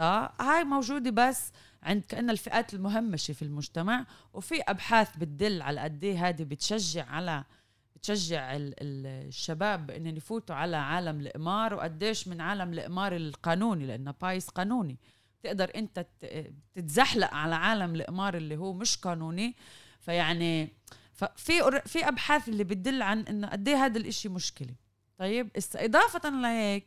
آه 0.00 0.32
هاي 0.40 0.64
موجودة 0.64 1.10
بس 1.10 1.52
عند 1.82 2.02
كأن 2.04 2.30
الفئات 2.30 2.74
المهمشة 2.74 3.32
في 3.32 3.42
المجتمع 3.42 4.06
وفي 4.32 4.60
أبحاث 4.62 5.16
بتدل 5.16 5.62
على 5.62 5.80
قد 5.80 6.04
إيه 6.04 6.28
هذه 6.28 6.42
بتشجع 6.44 7.04
على 7.06 7.44
بتشجع 7.96 8.48
الشباب 8.52 9.90
إنهم 9.90 10.16
يفوتوا 10.16 10.56
على 10.56 10.76
عالم 10.76 11.20
القمار 11.20 11.74
وقديش 11.74 12.28
من 12.28 12.40
عالم 12.40 12.72
القمار 12.72 13.16
القانوني 13.16 13.86
لأنه 13.86 14.14
بايس 14.22 14.48
قانوني. 14.48 14.98
تقدر 15.42 15.70
انت 15.76 16.06
تتزحلق 16.74 17.34
على 17.34 17.54
عالم 17.54 17.94
القمار 17.94 18.36
اللي 18.36 18.56
هو 18.56 18.72
مش 18.72 18.96
قانوني. 18.96 19.56
فيعني 20.00 20.68
ففي 21.12 21.80
في 21.86 22.08
أبحاث 22.08 22.48
اللي 22.48 22.64
بتدل 22.64 23.02
عن 23.02 23.20
إنه 23.20 23.46
قد 23.48 23.68
إيه 23.68 23.76
هذا 23.76 23.98
الإشي 23.98 24.28
مشكلة. 24.28 24.74
طيب 25.18 25.50
إضافة 25.76 26.30
لهيك 26.30 26.86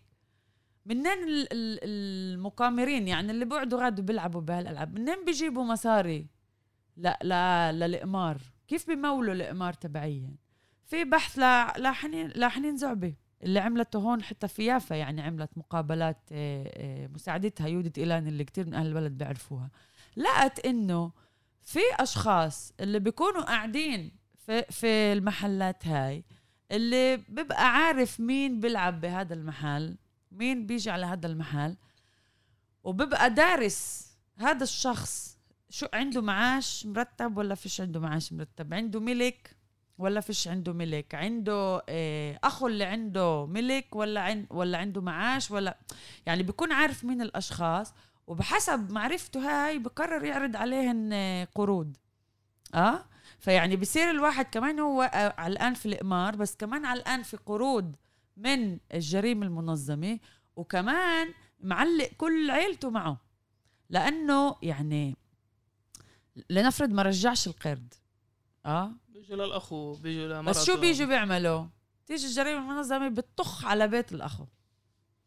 منين 0.86 1.18
المقامرين 1.53 3.08
يعني 3.08 3.32
اللي 3.32 3.45
بيقعدوا 3.45 3.84
غادوا 3.84 4.03
بيلعبوا 4.03 4.41
بهالألعاب 4.41 4.99
منين 4.99 5.26
بيجيبوا 5.26 5.64
مصاري 5.64 6.28
لا 6.97 7.20
لا 7.22 7.72
للقمار 7.72 8.41
كيف 8.68 8.88
بيمولوا 8.88 9.34
القمار 9.34 9.74
تبعيا؟ 9.74 10.36
في 10.86 11.03
بحث 11.03 11.39
لحنين 11.78 12.28
لحنين 12.28 12.78
زعبة. 12.78 13.14
اللي 13.46 13.60
عملته 13.60 14.00
هون 14.00 14.24
حتى 14.24 14.48
في 14.48 14.66
يافا 14.66 14.96
يعني 14.96 15.22
عملت 15.22 15.58
مقابلات 15.58 16.18
آه، 16.32 16.72
آه، 16.76 17.08
مساعدتها 17.08 17.68
يودة 17.68 17.91
إيلان 17.98 18.28
اللي 18.28 18.43
كتير 18.43 18.66
من 18.66 18.74
أهل 18.74 18.88
البلد 18.88 19.12
بيعرفوها. 19.18 19.70
لقت 20.18 20.66
إنه 20.66 21.12
في 21.64 21.80
أشخاص 22.00 22.74
اللي 22.80 23.00
بيكونوا 23.00 23.41
قاعدين 23.41 24.12
في, 24.38 24.64
في 24.64 25.14
المحلات 25.14 25.88
هاي 25.88 26.24
اللي 26.72 27.18
بيبقى 27.18 27.72
عارف 27.72 28.20
مين 28.20 28.60
بيلعب 28.60 29.02
بهذا 29.02 29.34
المحل 29.34 29.98
مين 30.32 30.66
بيجي 30.66 30.89
على 30.89 31.06
هذا 31.06 31.28
المحل 31.28 31.76
وبيبقى 32.84 33.30
دارس 33.34 34.12
هذا 34.38 34.64
الشخص 34.64 35.38
شو 35.70 35.88
عنده 35.93 36.22
معاش 36.22 36.86
مرتب 36.86 37.38
ولا 37.38 37.56
فيش 37.56 37.82
عنده 37.82 38.00
معاش 38.00 38.34
مرتب 38.34 38.74
عنده 38.74 39.00
ملك 39.00 39.56
ولا 39.98 40.22
فيش 40.22 40.48
عنده 40.48 40.74
ملك؟ 40.74 41.16
عنده 41.16 41.84
إيه 41.89 42.39
أخو 42.43 42.68
اللي 42.68 42.84
عنده 42.84 43.46
ملك 43.46 43.96
ولا 43.96 44.22
عند 44.22 44.48
ولا 44.50 44.78
عنده 44.78 45.02
معاش 45.02 45.52
ولا 45.52 45.78
يعني 46.26 46.43
بيكون 46.43 46.72
عارف 46.72 47.04
مين 47.06 47.22
الأشخاص 47.22 47.93
وبحسب 48.28 48.91
معرفته 48.91 49.39
هاي 49.39 49.80
بقرر 49.80 50.24
يعرض 50.26 50.56
عليهن 50.56 51.14
آه، 51.14 51.48
قروض. 51.56 51.98
آه؟ 52.74 53.06
فيعني 53.39 53.76
بصير 53.76 54.10
الواحد 54.10 54.46
كمان 54.46 54.80
هو 54.80 55.02
آه، 55.02 55.34
علقان 55.38 55.74
في 55.74 55.86
القمار 55.86 56.36
بس 56.36 56.56
كمان 56.56 56.86
علقان 56.86 57.24
في 57.24 57.38
قروض 57.38 57.96
من 58.38 58.80
الجريمة 58.93 59.46
المنظمة 59.46 60.20
وكمان 60.56 61.34
معلق 61.60 62.10
كل 62.18 62.52
عيلته 62.52 62.89
معه. 62.89 63.18
لأنه 63.89 64.56
يعني 64.62 65.16
لنفرض 66.50 66.89
ما 66.89 67.02
رجعش 67.02 67.48
القرض. 67.48 67.93
آه؟ 68.66 68.91
بيجوا 69.30 69.46
للأخو 69.46 69.94
بيجوا 69.94 70.28
لمرته. 70.28 70.50
بس 70.60 70.66
شو 70.66 70.80
بيجوا 70.80 71.08
بيعملوا؟ 71.08 71.66
تيجي 72.08 72.28
الجريمة 72.28 72.60
المنظمه 72.60 73.08
بتطخ 73.08 73.66
على 73.66 73.88
بيت 73.88 74.12
الأخو. 74.12 74.46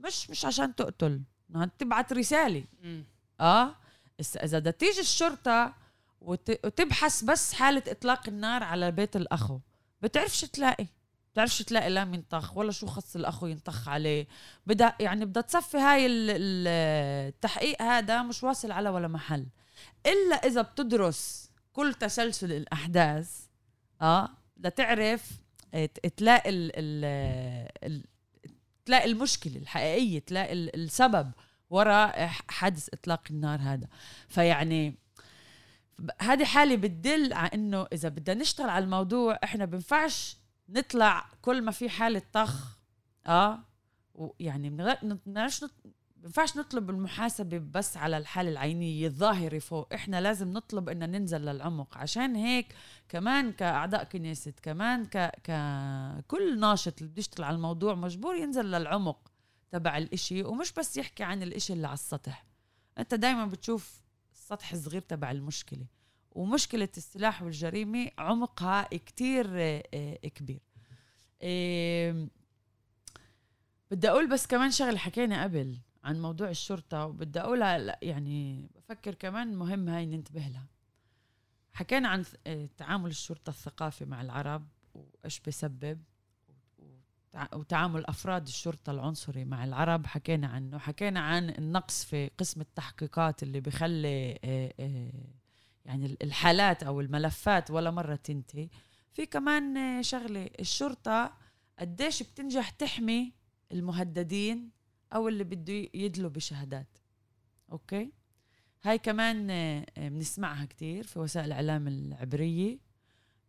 مش 0.01 0.31
مش 0.31 0.45
عشان 0.45 0.75
تقتل. 0.75 1.23
تبعت 1.79 2.13
رسالة. 2.13 2.65
آه؟ 3.41 3.75
إذا 4.21 4.59
بدها 4.59 4.73
تيجي 4.73 5.01
الشرطة 5.01 5.75
وت... 6.21 6.51
وتبحث 6.67 7.25
بس 7.25 7.53
حالة 7.53 7.83
إطلاق 7.89 8.29
النار 8.29 8.63
على 8.63 8.91
بيت 8.91 9.17
الأخو 9.17 9.59
بتعرفش 10.03 10.41
تلاقي. 10.41 10.87
بتعرفش 11.33 11.63
تلاقي 11.63 11.91
لا 11.91 12.03
ينطخ 12.03 12.57
ولا 12.57 12.73
شو 12.73 12.87
خص 12.87 13.17
الأخو 13.17 13.47
ينطخ 13.47 13.89
عليه. 13.89 14.27
بدها 14.67 14.97
يعني 15.01 15.25
بدها 15.25 15.43
تصفي 15.43 15.77
هاي 15.77 16.07
ال- 16.07 16.31
ال- 16.31 16.69
التحقيق 17.29 17.83
هذا 17.83 18.23
مش 18.23 18.43
واصل 18.43 18.71
على 18.71 18.89
ولا 18.89 19.09
محل. 19.09 19.47
إلا 20.07 20.37
إذا 20.37 20.63
بتدرس 20.63 21.51
كل 21.73 21.95
تسلسل 21.95 22.53
الأحداث 22.53 23.48
آه 24.03 24.29
بدها 24.57 24.71
تعرف 24.71 25.31
آه، 25.75 25.87
ت- 25.87 26.07
تلاقي 26.07 26.51
ال 26.51 26.71
ال 27.85 28.05
تلاقي 28.85 29.11
المشكلة 29.11 29.57
الحقيقية 29.57 30.19
تلاقي 30.19 30.53
ال- 30.53 30.75
السبب 30.75 31.31
وراء 31.71 32.27
حادث 32.49 32.89
إطلاق 32.95 33.23
النار 33.31 33.61
هذا. 33.61 33.89
فيعني 34.29 34.95
هذه 36.21 36.45
حالة 36.45 36.77
بتدل 36.77 37.33
على 37.33 37.51
إنه 37.55 37.87
إذا 37.93 38.09
بدنا 38.09 38.41
نشتغل 38.41 38.69
على 38.71 38.85
الموضوع 38.85 39.39
إحنا 39.45 39.65
بنفعش 39.65 40.37
نطلع 40.69 41.29
كل 41.43 41.63
ما 41.63 41.71
في 41.73 41.89
حالة 41.91 42.23
طخ 42.33 42.79
آه 43.27 43.59
ويعني 44.15 44.71
نط... 45.63 45.71
بنفعش 46.29 46.57
نطلب 46.57 46.91
المحاسبة 46.91 47.59
بس 47.59 47.97
على 47.97 48.19
الحالة 48.19 48.51
العينية 48.51 49.07
الظاهرة 49.07 49.59
فوق. 49.59 49.95
إحنا 49.95 50.21
لازم 50.21 50.53
نطلب 50.53 50.89
ان 50.89 51.11
ننزل 51.11 51.41
للعمق. 51.41 51.99
عشان 51.99 52.37
هيك 52.37 52.75
كمان 53.09 53.53
كأعضاء 53.53 54.05
كنيسة 54.05 54.53
كمان 54.63 55.05
ك... 55.07 55.17
ك... 55.19 55.51
كل 56.27 56.61
ناشط 56.61 56.99
اللي 56.99 57.11
بده 57.13 57.21
يشتغل 57.21 57.45
على 57.45 57.57
الموضوع 57.57 57.95
مجبور 57.95 58.37
ينزل 58.37 58.65
للعمق 58.65 59.33
تبع 59.71 59.99
الإشي 59.99 60.43
ومش 60.43 60.73
بس 60.73 60.97
يحكي 60.97 61.25
عن 61.25 61.43
الإشي 61.43 61.73
اللي 61.73 61.87
على 61.87 61.95
السطح. 61.95 62.47
أنت 62.99 63.15
دايما 63.15 63.47
بتشوف 63.47 64.03
السطح 64.35 64.73
الصغير 64.73 65.01
تبع 65.01 65.31
المشكلة 65.31 65.87
ومشكلة 66.31 66.89
السلاح 66.97 67.43
والجريمة 67.43 68.11
عمقها 68.19 68.83
كتير 68.83 69.47
آه، 69.53 69.83
آه، 69.95 70.29
كبير. 70.29 70.61
بدي 73.91 74.09
أقول 74.11 74.29
بس 74.29 74.47
كمان 74.47 74.71
شغلة 74.71 74.99
حكينا 74.99 75.43
قبل. 75.43 75.79
عن 76.05 76.23
موضوع 76.23 76.51
الشرطة 76.51 77.07
وبدي 77.07 77.41
أقولها 77.41 77.99
يعني 78.05 78.71
بفكر 78.77 79.15
كمان 79.15 79.55
مهم 79.57 79.89
هاي 79.89 80.07
ننتبه 80.07 80.41
لها. 80.41 80.67
حكينا 81.73 82.09
عن 82.09 82.25
آه، 82.47 82.69
تعامل 82.77 83.11
الشرطة 83.11 83.51
الثقافي 83.51 84.05
مع 84.05 84.21
العرب 84.21 84.69
وإيش 84.95 85.41
بسبب 85.41 86.03
وتع- 86.79 87.55
وتعامل 87.55 88.07
أفراد 88.07 88.47
الشرطة 88.47 88.91
العنصري 88.91 89.45
مع 89.45 89.65
العرب 89.65 90.07
حكينا 90.07 90.47
عنه. 90.47 90.79
حكينا 90.79 91.21
عن 91.21 91.51
النقص 91.51 92.05
في 92.05 92.31
قسم 92.39 92.61
التحقيقات 92.61 93.43
اللي 93.43 93.61
بخلي 93.61 94.39
آه، 94.45 94.75
آه، 94.81 95.13
يعني 95.85 96.17
الحالات 96.23 96.83
أو 96.83 97.01
الملفات 97.01 97.71
ولا 97.71 97.91
مرة 97.91 98.15
تنتهي. 98.17 98.69
في 99.13 99.27
كمان 99.27 100.03
شغلة 100.03 100.51
الشرطة 100.61 101.33
قديش 101.79 102.23
بتنجح 102.23 102.71
تحمي 102.71 103.33
المهددين 103.73 104.71
أو 105.13 105.29
اللي 105.29 105.45
بده 105.45 105.89
يدلوا 105.95 106.31
بشهادات. 106.31 106.99
أوكي؟ 107.73 108.13
هاي 108.83 108.99
كمان 108.99 109.51
آه، 109.51 109.87
آه، 109.99 110.09
بنسمعها 110.09 110.65
كتير 110.65 111.05
في 111.05 111.19
وسائل 111.19 111.47
الإعلام 111.47 111.89
العبرية 111.89 112.79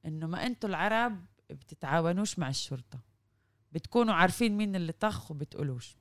إنه 0.05 0.27
ما 0.27 0.45
أنتوا 0.45 0.69
العرب 0.69 1.25
بتتعاونوش 1.49 2.39
مع 2.39 2.49
الشرطة. 2.49 2.99
بتكونوا 3.71 4.13
عارفين 4.13 4.57
مين 4.57 4.75
اللي 4.75 4.91
طخ 4.91 5.31
وبتقولوش. 5.31 5.97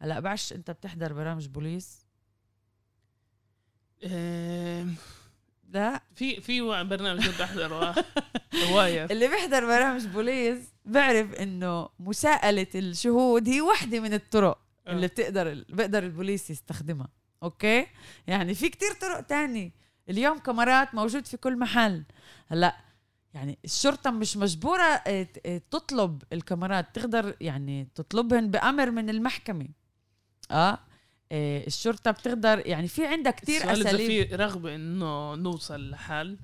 هلأ 0.00 0.20
بعرفش 0.20 0.52
أنت 0.52 0.70
بتحضر 0.70 1.12
برامج 1.12 1.46
بوليس؟ 1.46 2.06
لا؟ 5.68 6.02
في 6.14 6.40
في 6.40 6.60
برنامج 6.82 7.26
كنت 7.26 7.40
أحضره. 7.40 7.94
روايه 8.70 9.04
اللي 9.04 9.28
بيحضر 9.28 9.66
برامج 9.66 10.06
بوليس 10.06 10.58
بعرف 10.84 11.34
إنه 11.34 11.88
مساءلة 11.98 12.66
الشهود 12.74 13.48
هي 13.48 13.60
واحدة 13.60 14.00
من 14.00 14.14
الطرق. 14.14 14.58
آه. 14.58 14.67
اللي 14.88 15.06
بتقدر 15.06 15.64
بيقدر 15.68 16.02
البوليس 16.02 16.50
يستخدمها 16.50 17.08
أوكي؟ 17.42 17.86
يعني 18.26 18.54
في 18.54 18.68
كتير 18.68 18.92
طرق 19.00 19.20
تاني. 19.20 19.72
اليوم 20.10 20.38
كاميرات 20.38 20.94
موجود 20.94 21.26
في 21.26 21.36
كل 21.36 21.58
محل. 21.58 22.04
هلأ 22.46 22.76
يعني 23.34 23.58
الشرطة 23.64 24.10
مش 24.10 24.36
مجبورة 24.36 24.96
ت- 24.96 25.40
آه، 25.46 25.60
تطلب 25.70 26.22
الكاميرات 26.32 26.86
تقدر 26.94 27.34
يعني 27.40 27.88
تطلبهن 27.94 28.50
بأمر 28.50 28.90
من 28.90 29.10
المحكمة. 29.10 29.68
آه 30.50 30.78
الشرطة 31.32 32.10
بتقدر 32.10 32.62
يعني 32.66 32.88
في 32.88 33.06
عندها 33.06 33.32
كتير 33.32 33.72
أساليب. 33.72 34.28
في 34.28 34.34
رغبة 34.36 34.74
إنه 34.74 35.34
نوصل 35.34 35.90
لحل 35.90 36.38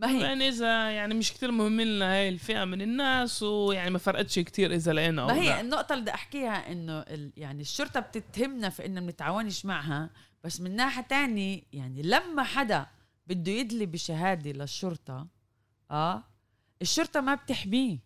ما 0.00 0.10
هي 0.10 0.20
يعني 0.20 0.48
إذا 0.48 0.90
يعني 0.90 1.14
مش 1.14 1.32
كتير 1.32 1.50
مهمين 1.50 1.86
لنا 1.86 2.12
هاي 2.12 2.28
الفئة 2.28 2.64
من 2.64 2.82
الناس 2.82 3.42
ويعني 3.42 3.90
ما 3.90 3.98
فرقتش 3.98 4.38
كتير 4.38 4.74
إذا 4.74 4.92
لقينا 4.92 5.22
أو 5.22 5.26
ما 5.26 5.34
هي 5.34 5.46
لا. 5.48 5.60
النقطة 5.60 5.92
اللي 5.92 6.02
بدي 6.02 6.14
أحكيها 6.14 6.72
إنه 6.72 6.98
ال- 6.98 7.32
يعني 7.36 7.62
الشرطة 7.62 8.00
بتتهمنا 8.00 8.68
في 8.68 8.86
إنه 8.86 9.00
بنتعاونش 9.00 9.64
معها 9.64 10.10
بس 10.44 10.60
من 10.60 10.76
ناحية 10.76 11.02
تانية 11.02 11.62
يعني 11.72 12.02
لما 12.02 12.42
حدا 12.42 12.86
بده 13.26 13.52
يدلي 13.52 13.86
بشهادة 13.86 14.50
للشرطة 14.52 15.26
آه 15.90 16.24
الشرطة 16.82 17.20
ما 17.20 17.34
بتحميه. 17.34 17.98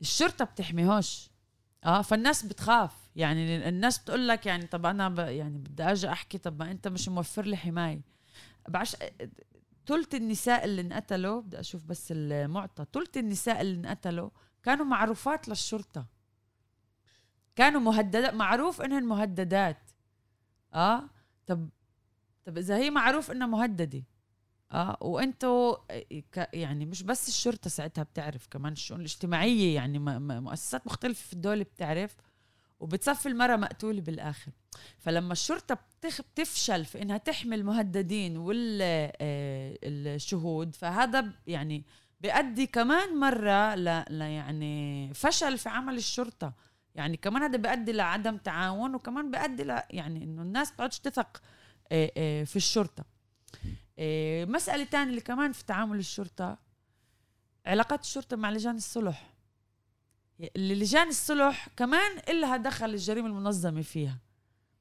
الشرطة 0.00 0.44
بتحميهوش. 0.44 1.30
آه 1.84 2.02
فالناس 2.02 2.42
بتخاف. 2.42 2.92
يعني 3.16 3.68
الناس 3.68 3.98
بتقول 3.98 4.28
لك 4.28 4.46
يعني 4.46 4.66
طب 4.66 4.86
أنا 4.86 5.08
ب 5.08 5.18
يعني 5.18 5.58
بدي 5.58 5.82
أجي 5.82 6.08
أحكي 6.08 6.38
طب 6.38 6.58
ما 6.62 6.70
أنت 6.70 6.88
مش 6.88 7.08
موفر 7.08 7.44
لي 7.46 7.56
حماية. 7.56 8.00
بعش 8.68 8.96
ثلث 9.86 10.14
النساء 10.14 10.64
اللي 10.64 10.80
انقتلوا 10.82 11.40
بدي 11.40 11.60
أشوف 11.60 11.84
بس 11.84 12.08
المعطى 12.10 12.86
ثلث 12.92 13.16
النساء 13.16 13.60
اللي 13.60 13.74
انقتلوا 13.76 14.30
كانوا 14.62 14.84
معروفات 14.84 15.48
للشرطة. 15.48 16.06
كانوا 17.56 17.80
مهددات 17.80 18.34
معروف 18.34 18.82
إنهن 18.82 19.04
مهددات. 19.04 19.90
آه؟ 20.74 21.10
طب 21.46 21.68
طب 22.44 22.58
إذا 22.58 22.76
هي 22.76 22.90
معروف 22.90 23.30
إنها 23.30 23.46
مهددة. 23.46 24.02
آه؟ 24.72 24.98
وانتوا 25.00 25.74
ك- 26.32 26.50
يعني 26.54 26.86
مش 26.86 27.02
بس 27.02 27.28
الشرطة 27.28 27.70
ساعتها 27.70 28.02
بتعرف 28.02 28.46
كمان 28.50 28.72
الشؤون 28.72 29.00
الاجتماعية 29.00 29.74
يعني 29.74 29.98
مؤسسات 30.40 30.86
مختلفة 30.86 31.26
في 31.26 31.32
الدولة 31.32 31.62
بتعرف. 31.64 32.16
وبتصفي 32.80 33.28
المرأة 33.28 33.56
مقتولة 33.56 34.00
بالآخر. 34.00 34.52
فلما 34.98 35.32
الشرطة. 35.32 35.78
بتفشل 36.02 36.84
في 36.84 37.02
إنها 37.02 37.16
تحمي 37.18 37.54
المهددين 37.56 38.36
والشهود 39.84 40.76
فهذا 40.76 41.20
ب- 41.20 41.32
يعني 41.46 41.84
بيؤدي 42.20 42.66
كمان 42.66 43.16
مرة 43.20 43.74
ل... 43.74 43.84
ل 44.10 44.20
يعني 44.20 45.14
فشل 45.14 45.58
في 45.58 45.68
عمل 45.68 45.96
الشرطة. 45.96 46.52
يعني 46.94 47.16
كمان 47.16 47.42
هذا 47.42 47.56
بيؤدي 47.56 47.92
لعدم 47.92 48.36
تعاون 48.36 48.94
وكمان 48.94 49.30
بيؤدي 49.30 49.64
ل 49.64 49.80
يعني 49.90 50.24
إنه 50.24 50.42
الناس 50.42 50.70
بتقعدش 50.72 50.98
تثق 50.98 51.42
آه، 51.92 52.12
آه، 52.16 52.44
في 52.44 52.56
الشرطة. 52.56 53.04
آه، 53.98 54.44
مسألة 54.44 54.84
تانية 54.84 55.10
اللي 55.10 55.20
كمان 55.20 55.52
في 55.52 55.64
تعامل 55.64 55.98
الشرطة 55.98 56.58
علاقات 57.66 58.00
الشرطة 58.00 58.36
مع 58.36 58.50
لجان 58.50 58.76
الصلح. 58.76 59.35
لجان 60.56 61.08
الصلح 61.08 61.68
كمان 61.76 62.18
إلها 62.28 62.56
دخل 62.56 62.90
الجريمة 62.90 63.28
المنظمة 63.28 63.82
فيها. 63.82 64.18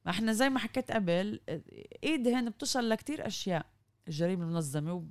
ما 0.06 0.12
إحنا 0.12 0.34
زي 0.34 0.50
ما 0.50 0.60
حكيت 0.60 0.92
قبل 0.92 1.40
ايدهن 2.04 2.50
بتوصل 2.50 2.90
لكتير 2.90 3.28
أشياء 3.28 3.66
الجريمة 4.08 4.44
المنظمة 4.44 4.94
وب 4.94 5.10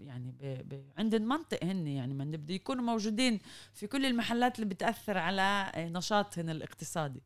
يعني 0.00 0.32
ب 0.40 0.68
ب 0.68 0.84
عند 0.98 1.14
المنطق 1.14 1.64
هن 1.64 1.86
يعني 1.86 2.14
من 2.14 2.30
بده 2.30 2.54
يكونوا 2.54 2.84
موجودين 2.84 3.38
في 3.74 3.86
كل 3.86 4.06
المحلات 4.06 4.58
اللي 4.58 4.74
بتأثر 4.74 5.18
على 5.18 5.72
نشاطهن 5.76 6.50
الاقتصادي. 6.50 7.22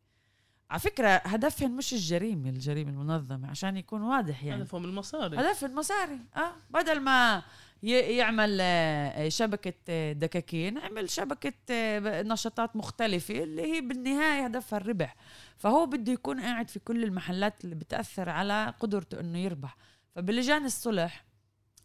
على 0.71 0.81
فكرة 0.81 1.09
هدفهن 1.09 1.71
مش 1.71 1.93
الجريمة 1.93 2.49
الجريمة 2.51 2.91
المنظمة 2.91 3.51
عشان 3.51 3.77
يكون 3.77 4.03
واضح 4.03 4.45
يعني. 4.45 4.63
هدفهم 4.63 4.85
المصاري. 4.85 5.37
هدف 5.37 5.65
المصاري 5.65 6.21
آه. 6.37 6.53
بدل 6.71 7.01
ما 7.01 7.43
يعمل 7.83 8.59
آه، 8.61 9.29
شبكة 9.29 9.75
آه، 9.89 10.13
دكاكين 10.13 10.79
عمل 10.79 11.11
شبكة 11.11 11.53
آه، 11.71 12.23
نشاطات 12.23 12.77
مختلفة 12.77 13.43
اللي 13.43 13.63
هي 13.63 13.81
بالنهاية 13.81 14.45
هدفها 14.45 14.77
الربح. 14.77 15.17
فهو 15.57 15.87
بده 15.87 16.13
يكون 16.13 16.41
قاعد 16.41 16.71
في 16.71 16.79
كل 16.79 17.05
المحلات 17.05 17.65
اللي 17.65 17.75
بتأثر 17.75 18.29
على 18.29 18.75
قدرته 18.81 19.21
إنه 19.21 19.39
يربح. 19.39 19.77
فبلجان 20.15 20.65
الصلح 20.65 21.25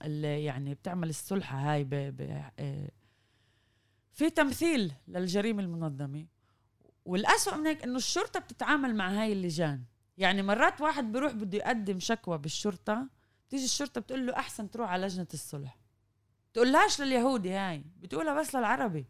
اللي 0.03 0.43
يعني 0.43 0.73
بتعمل 0.73 1.09
الصلحة 1.09 1.57
هاي 1.57 1.84
ب... 1.84 1.89
ب... 1.89 2.43
آه، 2.59 2.89
في 4.13 4.29
تمثيل 4.29 4.91
للجريمة 5.07 5.63
المنظمة. 5.63 6.25
والأسوأ 7.06 7.58
من 7.58 7.68
هيك 7.68 7.84
إنه 7.84 7.97
الشرطة 7.97 8.39
بتتعامل 8.39 8.95
مع 8.95 9.10
هاي 9.22 9.34
اللجان. 9.34 9.84
يعني 10.18 10.41
مرات 10.41 10.82
واحد 10.82 11.12
بيروح 11.12 11.32
بده 11.34 11.58
يقدم 11.58 11.99
شكوى 11.99 12.38
بالشرطة 12.38 13.08
بتيجي 13.47 13.66
الشرطة 13.66 14.02
بتقول 14.02 14.28
له 14.28 14.34
أحسن 14.34 14.72
تروح 14.72 14.89
على 14.89 15.06
لجنة 15.06 15.28
الصلح. 15.34 15.78
بتقولهاش 16.52 17.02
لليهودي 17.02 17.52
هاي 17.52 17.84
بتقولها 17.99 18.39
بس 18.41 18.56
للعربي. 18.56 19.06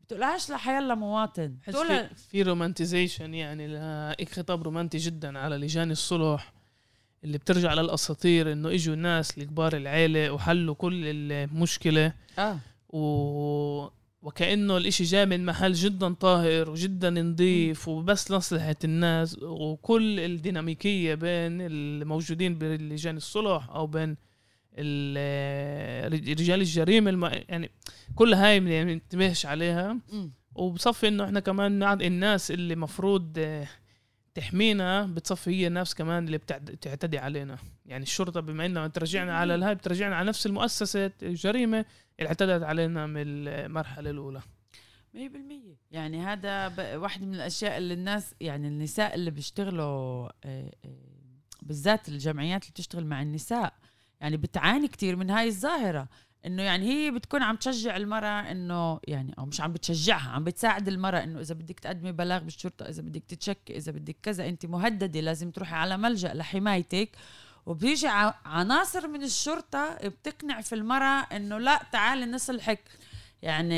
بتقولهاش 0.00 0.50
لحيلا 0.50 0.94
مواطن. 0.94 1.56
بتقولها 1.68 2.10
في 2.14 2.42
رومانتيزيشن 2.42 3.34
يعني 3.34 4.26
خطاب 4.26 4.62
رومانتي 4.62 4.98
جدا 4.98 5.38
على 5.38 5.56
لجان 5.56 5.90
الصلح 5.90 6.52
اللي 7.24 7.38
بترجع 7.38 7.74
للأساطير 7.74 8.52
إنه 8.52 8.68
إجوا 8.68 8.96
ناس 8.96 9.38
لكبار 9.38 9.76
العيلة 9.76 10.30
وحلوا 10.30 10.74
كل 10.74 11.02
المشكلة. 11.32 12.12
آه. 12.38 12.58
و 12.88 13.88
وكأنه 14.22 14.76
الإشي 14.76 15.04
جاي 15.04 15.26
من 15.26 15.44
محل 15.46 15.72
جدا 15.72 16.14
طاهر 16.14 16.70
وجدا 16.70 17.10
نظيف 17.10 17.88
وبس 17.88 18.30
لمصلحة 18.30 18.76
الناس 18.84 19.38
وكل 19.42 20.20
الديناميكية 20.20 21.14
بين 21.14 21.60
الموجودين 21.60 22.58
بلجان 22.58 23.16
الصلح 23.16 23.70
أو 23.70 23.86
بين 23.86 24.16
رجال 26.38 26.60
الجريمة 26.60 27.10
الم... 27.10 27.24
يعني 27.24 27.70
كل 28.14 28.34
هاي 28.34 28.60
ما 28.60 28.70
يعني 28.70 28.94
ننتبهش 28.94 29.46
عليها. 29.46 29.98
وبصفي 30.54 31.08
إنه 31.08 31.24
إحنا 31.24 31.40
كمان 31.40 31.82
الناس 32.02 32.50
اللي 32.50 32.76
مفروض 32.76 33.38
تحمينا 34.38 35.06
بتصفي 35.06 35.50
هي 35.50 35.66
الناس 35.66 35.94
كمان 35.94 36.26
اللي 36.26 36.38
بتعتدي 36.38 37.18
علينا. 37.18 37.58
يعني 37.86 38.02
الشرطة 38.02 38.40
بما 38.40 38.66
انها 38.66 38.86
ترجعنا 38.86 39.38
على 39.38 39.54
الهاي 39.54 39.74
بترجعنا 39.74 40.16
على 40.16 40.28
نفس 40.28 40.46
المؤسسة 40.46 41.12
الجريمة 41.22 41.84
اللي 42.18 42.28
اعتدت 42.28 42.62
علينا 42.62 43.06
من 43.06 43.22
المرحلة 43.24 44.10
الأولى. 44.10 44.40
مية 45.14 45.28
بالمية. 45.28 45.76
يعني 45.90 46.22
هذا 46.22 46.66
واحد 46.96 47.22
من 47.22 47.34
الأشياء 47.34 47.78
اللي 47.78 47.94
الناس 47.94 48.34
يعني 48.40 48.68
النساء 48.68 49.14
اللي 49.14 49.30
بيشتغلوا 49.30 50.28
آه، 50.28 50.30
آه، 50.44 50.72
بالذات 51.62 52.08
الجمعيات 52.08 52.62
اللي 52.62 52.72
بتشتغل 52.72 53.06
مع 53.06 53.22
النساء 53.22 53.74
يعني 54.20 54.36
بتعاني 54.36 54.88
كتير 54.88 55.16
من 55.16 55.30
هاي 55.30 55.48
الظاهرة. 55.48 56.08
إنه 56.46 56.62
يعني 56.62 56.86
هي 56.86 57.10
بتكون 57.10 57.42
عم 57.42 57.56
تشجع 57.56 57.96
المرأة 57.96 58.50
إنه 58.50 59.00
يعني 59.08 59.34
أو 59.38 59.46
مش 59.46 59.60
عم 59.60 59.72
بتشجعها 59.72 60.30
عم 60.30 60.44
بتساعد 60.44 60.88
المرأة 60.88 61.24
إنه 61.24 61.40
إذا 61.40 61.54
بدك 61.54 61.80
تقدمي 61.80 62.12
بلاغ 62.12 62.42
بالشرطة 62.42 62.88
إذا 62.88 63.02
بدك 63.02 63.22
تتشكي 63.28 63.76
إذا 63.76 63.92
بدك 63.92 64.16
كذا 64.22 64.48
أنت 64.48 64.66
مهددة 64.66 65.20
لازم 65.20 65.50
تروحي 65.50 65.74
على 65.74 65.96
ملجأ 65.96 66.34
لحمايتك. 66.34 67.16
وبيجي 67.66 68.08
عناصر 68.44 69.08
من 69.08 69.22
الشرطة 69.22 69.98
بتقنع 70.04 70.60
في 70.60 70.74
المرأة 70.74 71.26
إنه 71.36 71.58
لا 71.58 71.82
تعالي 71.92 72.26
نصلحك. 72.26 72.80
يعني 73.42 73.74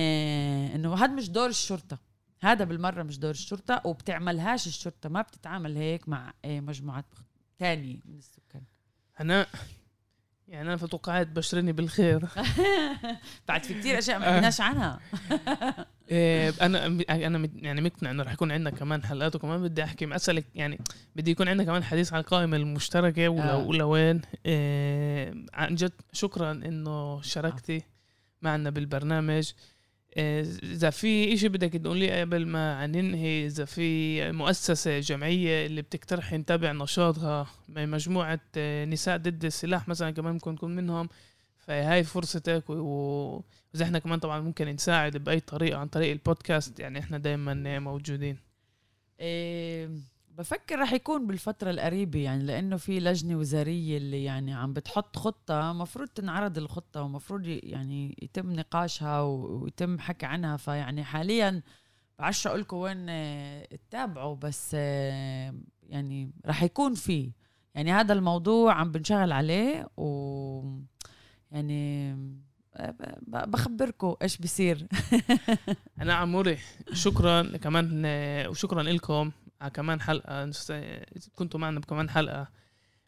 إنه 0.74 0.94
هذا 0.94 1.12
مش 1.12 1.30
دور 1.30 1.48
الشرطة. 1.48 1.98
هذا 2.40 2.64
بالمرة 2.64 3.02
مش 3.02 3.18
دور 3.18 3.30
الشرطة 3.30 3.82
وبتعملهاش 3.84 4.66
الشرطة. 4.66 5.08
ما 5.08 5.22
بتتعامل 5.22 5.76
هيك 5.76 6.08
مع 6.08 6.32
مجموعات 6.44 7.04
تانية 7.58 8.00
من 8.04 8.18
السكان. 8.18 8.62
هناء 9.16 9.48
يعني 10.50 10.68
أنا 10.68 10.76
فتوقعت 10.76 11.26
بشرني 11.26 11.72
بالخير. 11.72 12.28
بعد 13.48 13.64
في 13.64 13.74
كتير 13.74 13.98
أشياء 13.98 14.18
ما 14.18 14.36
قلناش 14.36 14.60
عنها. 14.60 15.00
إيه، 16.10 16.54
أنا 16.60 16.86
أنا 17.10 17.48
يعني 17.56 17.80
مقتنع 17.80 18.10
إنه 18.10 18.22
رح 18.22 18.32
يكون 18.32 18.52
عندنا 18.52 18.70
كمان 18.70 19.04
حلقات 19.04 19.36
وكمان 19.36 19.62
بدي 19.62 19.84
أحكي 19.84 20.16
أسألك 20.16 20.46
يعني 20.54 20.78
بدي 21.16 21.30
يكون 21.30 21.48
عندنا 21.48 21.66
كمان 21.66 21.84
حديث 21.84 22.12
عن 22.12 22.20
القائمة 22.20 22.56
المشتركة 22.56 23.26
آه. 23.26 23.56
ولوين. 23.56 24.20
إيه 24.46 25.34
عن 25.54 25.74
جد 25.74 25.92
شكرا 26.12 26.52
إنه 26.52 27.22
شاركتي 27.22 27.76
آه. 27.76 27.82
معنا 28.42 28.70
بالبرنامج. 28.70 29.52
إذا 30.16 30.90
في 30.90 31.34
إشي 31.34 31.48
بدك 31.48 31.72
تقولي 31.72 32.20
قبل 32.20 32.46
ما 32.46 32.86
ننهي 32.86 33.46
إذا 33.46 33.64
في 33.64 34.32
مؤسسة 34.32 35.00
جمعية 35.00 35.66
اللي 35.66 35.82
بتقترح 35.82 36.32
نتابع 36.32 36.72
نشاطها 36.72 37.46
مجموعة 37.68 38.40
آه، 38.56 38.84
نساء 38.84 39.16
ضد 39.16 39.44
السلاح 39.44 39.88
مثلا 39.88 40.10
كمان 40.10 40.32
ممكن 40.32 40.52
نكون 40.52 40.76
منهم 40.76 41.08
فهاي 41.58 42.04
فرصتك 42.04 42.70
وإذا 42.70 43.84
إحنا 43.84 43.98
كمان 43.98 44.18
طبعا 44.18 44.40
ممكن 44.40 44.68
نساعد 44.68 45.16
بأي 45.16 45.40
طريقة 45.40 45.78
عن 45.78 45.86
طريق 45.88 46.10
البودكاست 46.10 46.80
يعني 46.80 46.98
إحنا 46.98 47.18
دائما 47.18 47.78
موجودين. 47.78 48.36
إيه 49.20 49.90
بفكر 50.38 50.78
رح 50.78 50.92
يكون 50.92 51.26
بالفترة 51.26 51.70
القريبة 51.70 52.20
يعني 52.20 52.44
لأنه 52.44 52.76
في 52.76 53.00
لجنة 53.00 53.36
وزارية 53.36 53.98
اللي 53.98 54.24
يعني 54.24 54.54
عم 54.54 54.72
بتحط 54.72 55.16
خطة 55.16 55.72
مفروض 55.72 56.08
تنعرض 56.08 56.58
الخطة 56.58 57.02
ومفروض 57.02 57.46
يعني 57.46 58.16
يتم 58.22 58.52
نقاشها 58.52 59.20
ويتم 59.20 59.98
حكي 59.98 60.26
عنها. 60.26 60.56
فيعني 60.56 61.04
حاليا 61.04 61.62
بعرفش 62.18 62.46
أقول 62.46 62.60
لكم 62.60 62.76
وين 62.76 63.06
تتابعوا 63.68 64.36
بس 64.36 64.74
يعني 64.74 66.30
رح 66.46 66.62
يكون 66.62 66.94
في. 66.94 67.30
يعني 67.74 67.92
هذا 67.92 68.12
الموضوع 68.12 68.74
عم 68.74 68.92
بنشغل 68.92 69.32
عليه 69.32 69.88
و 69.96 70.62
يعني 71.52 72.16
بخبركم 73.26 74.16
إيش 74.22 74.38
بصير. 74.38 74.86
أنا 76.02 76.14
عموري 76.14 76.58
شكرا 76.92 77.42
كمان 77.42 78.02
وشكرا 78.48 78.82
لكم 78.82 79.30
على 79.60 79.70
كمان 79.70 80.00
حلقة 80.00 80.52
كنتوا 81.34 81.60
معنا 81.60 81.80
بكمان 81.80 82.10
حلقة 82.10 82.48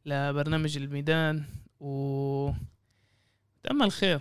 لبرنامج 0.07 0.77
الميدان 0.77 1.45
و 1.81 2.51
تأمل 3.63 3.93
خير. 3.93 4.21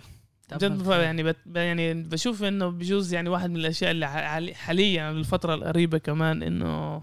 جد 0.52 0.86
يعني 0.86 1.22
بت... 1.22 1.36
يعني 1.46 1.94
بشوف 1.94 2.42
إنه 2.42 2.68
بجوز 2.68 3.14
يعني 3.14 3.28
واحد 3.28 3.50
من 3.50 3.56
الأشياء 3.56 3.90
اللي 3.90 4.54
حاليا 4.54 5.12
بالفترة 5.12 5.54
القريبة 5.54 5.98
كمان 5.98 6.42
إنه 6.42 7.02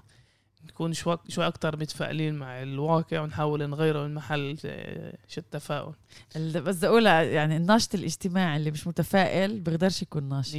نكون 0.66 0.94
شوي 0.94 1.18
شوي 1.28 1.48
أكثر 1.48 1.78
متفائلين 1.78 2.36
مع 2.36 2.62
الواقع 2.62 3.22
ونحاول 3.22 3.70
نغيره 3.70 4.08
من 4.08 4.14
محل 4.14 4.58
شو 5.28 5.42
التفاؤل 5.42 5.94
بس 6.36 6.84
اقولها 6.84 7.22
يعني 7.24 7.58
الناشط 7.58 7.96
الاجتماعي 7.96 8.58
اللي 8.58 8.72
مش 8.72 8.88
متفائل 8.88 9.60
بيقدرش 9.60 10.02
يكون 10.02 10.30
ناشط. 10.30 10.56
100% 10.56 10.58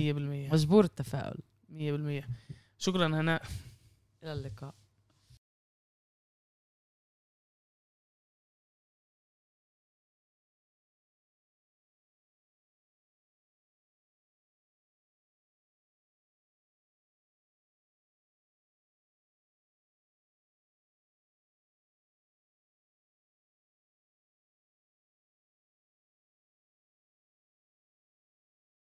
مجبور 0.53 0.85
التفاؤل. 0.85 1.39
100% 1.71 2.25
شكرا 2.79 3.07
هناء. 3.07 3.43
إلى 4.23 4.33
اللقاء. 4.33 4.80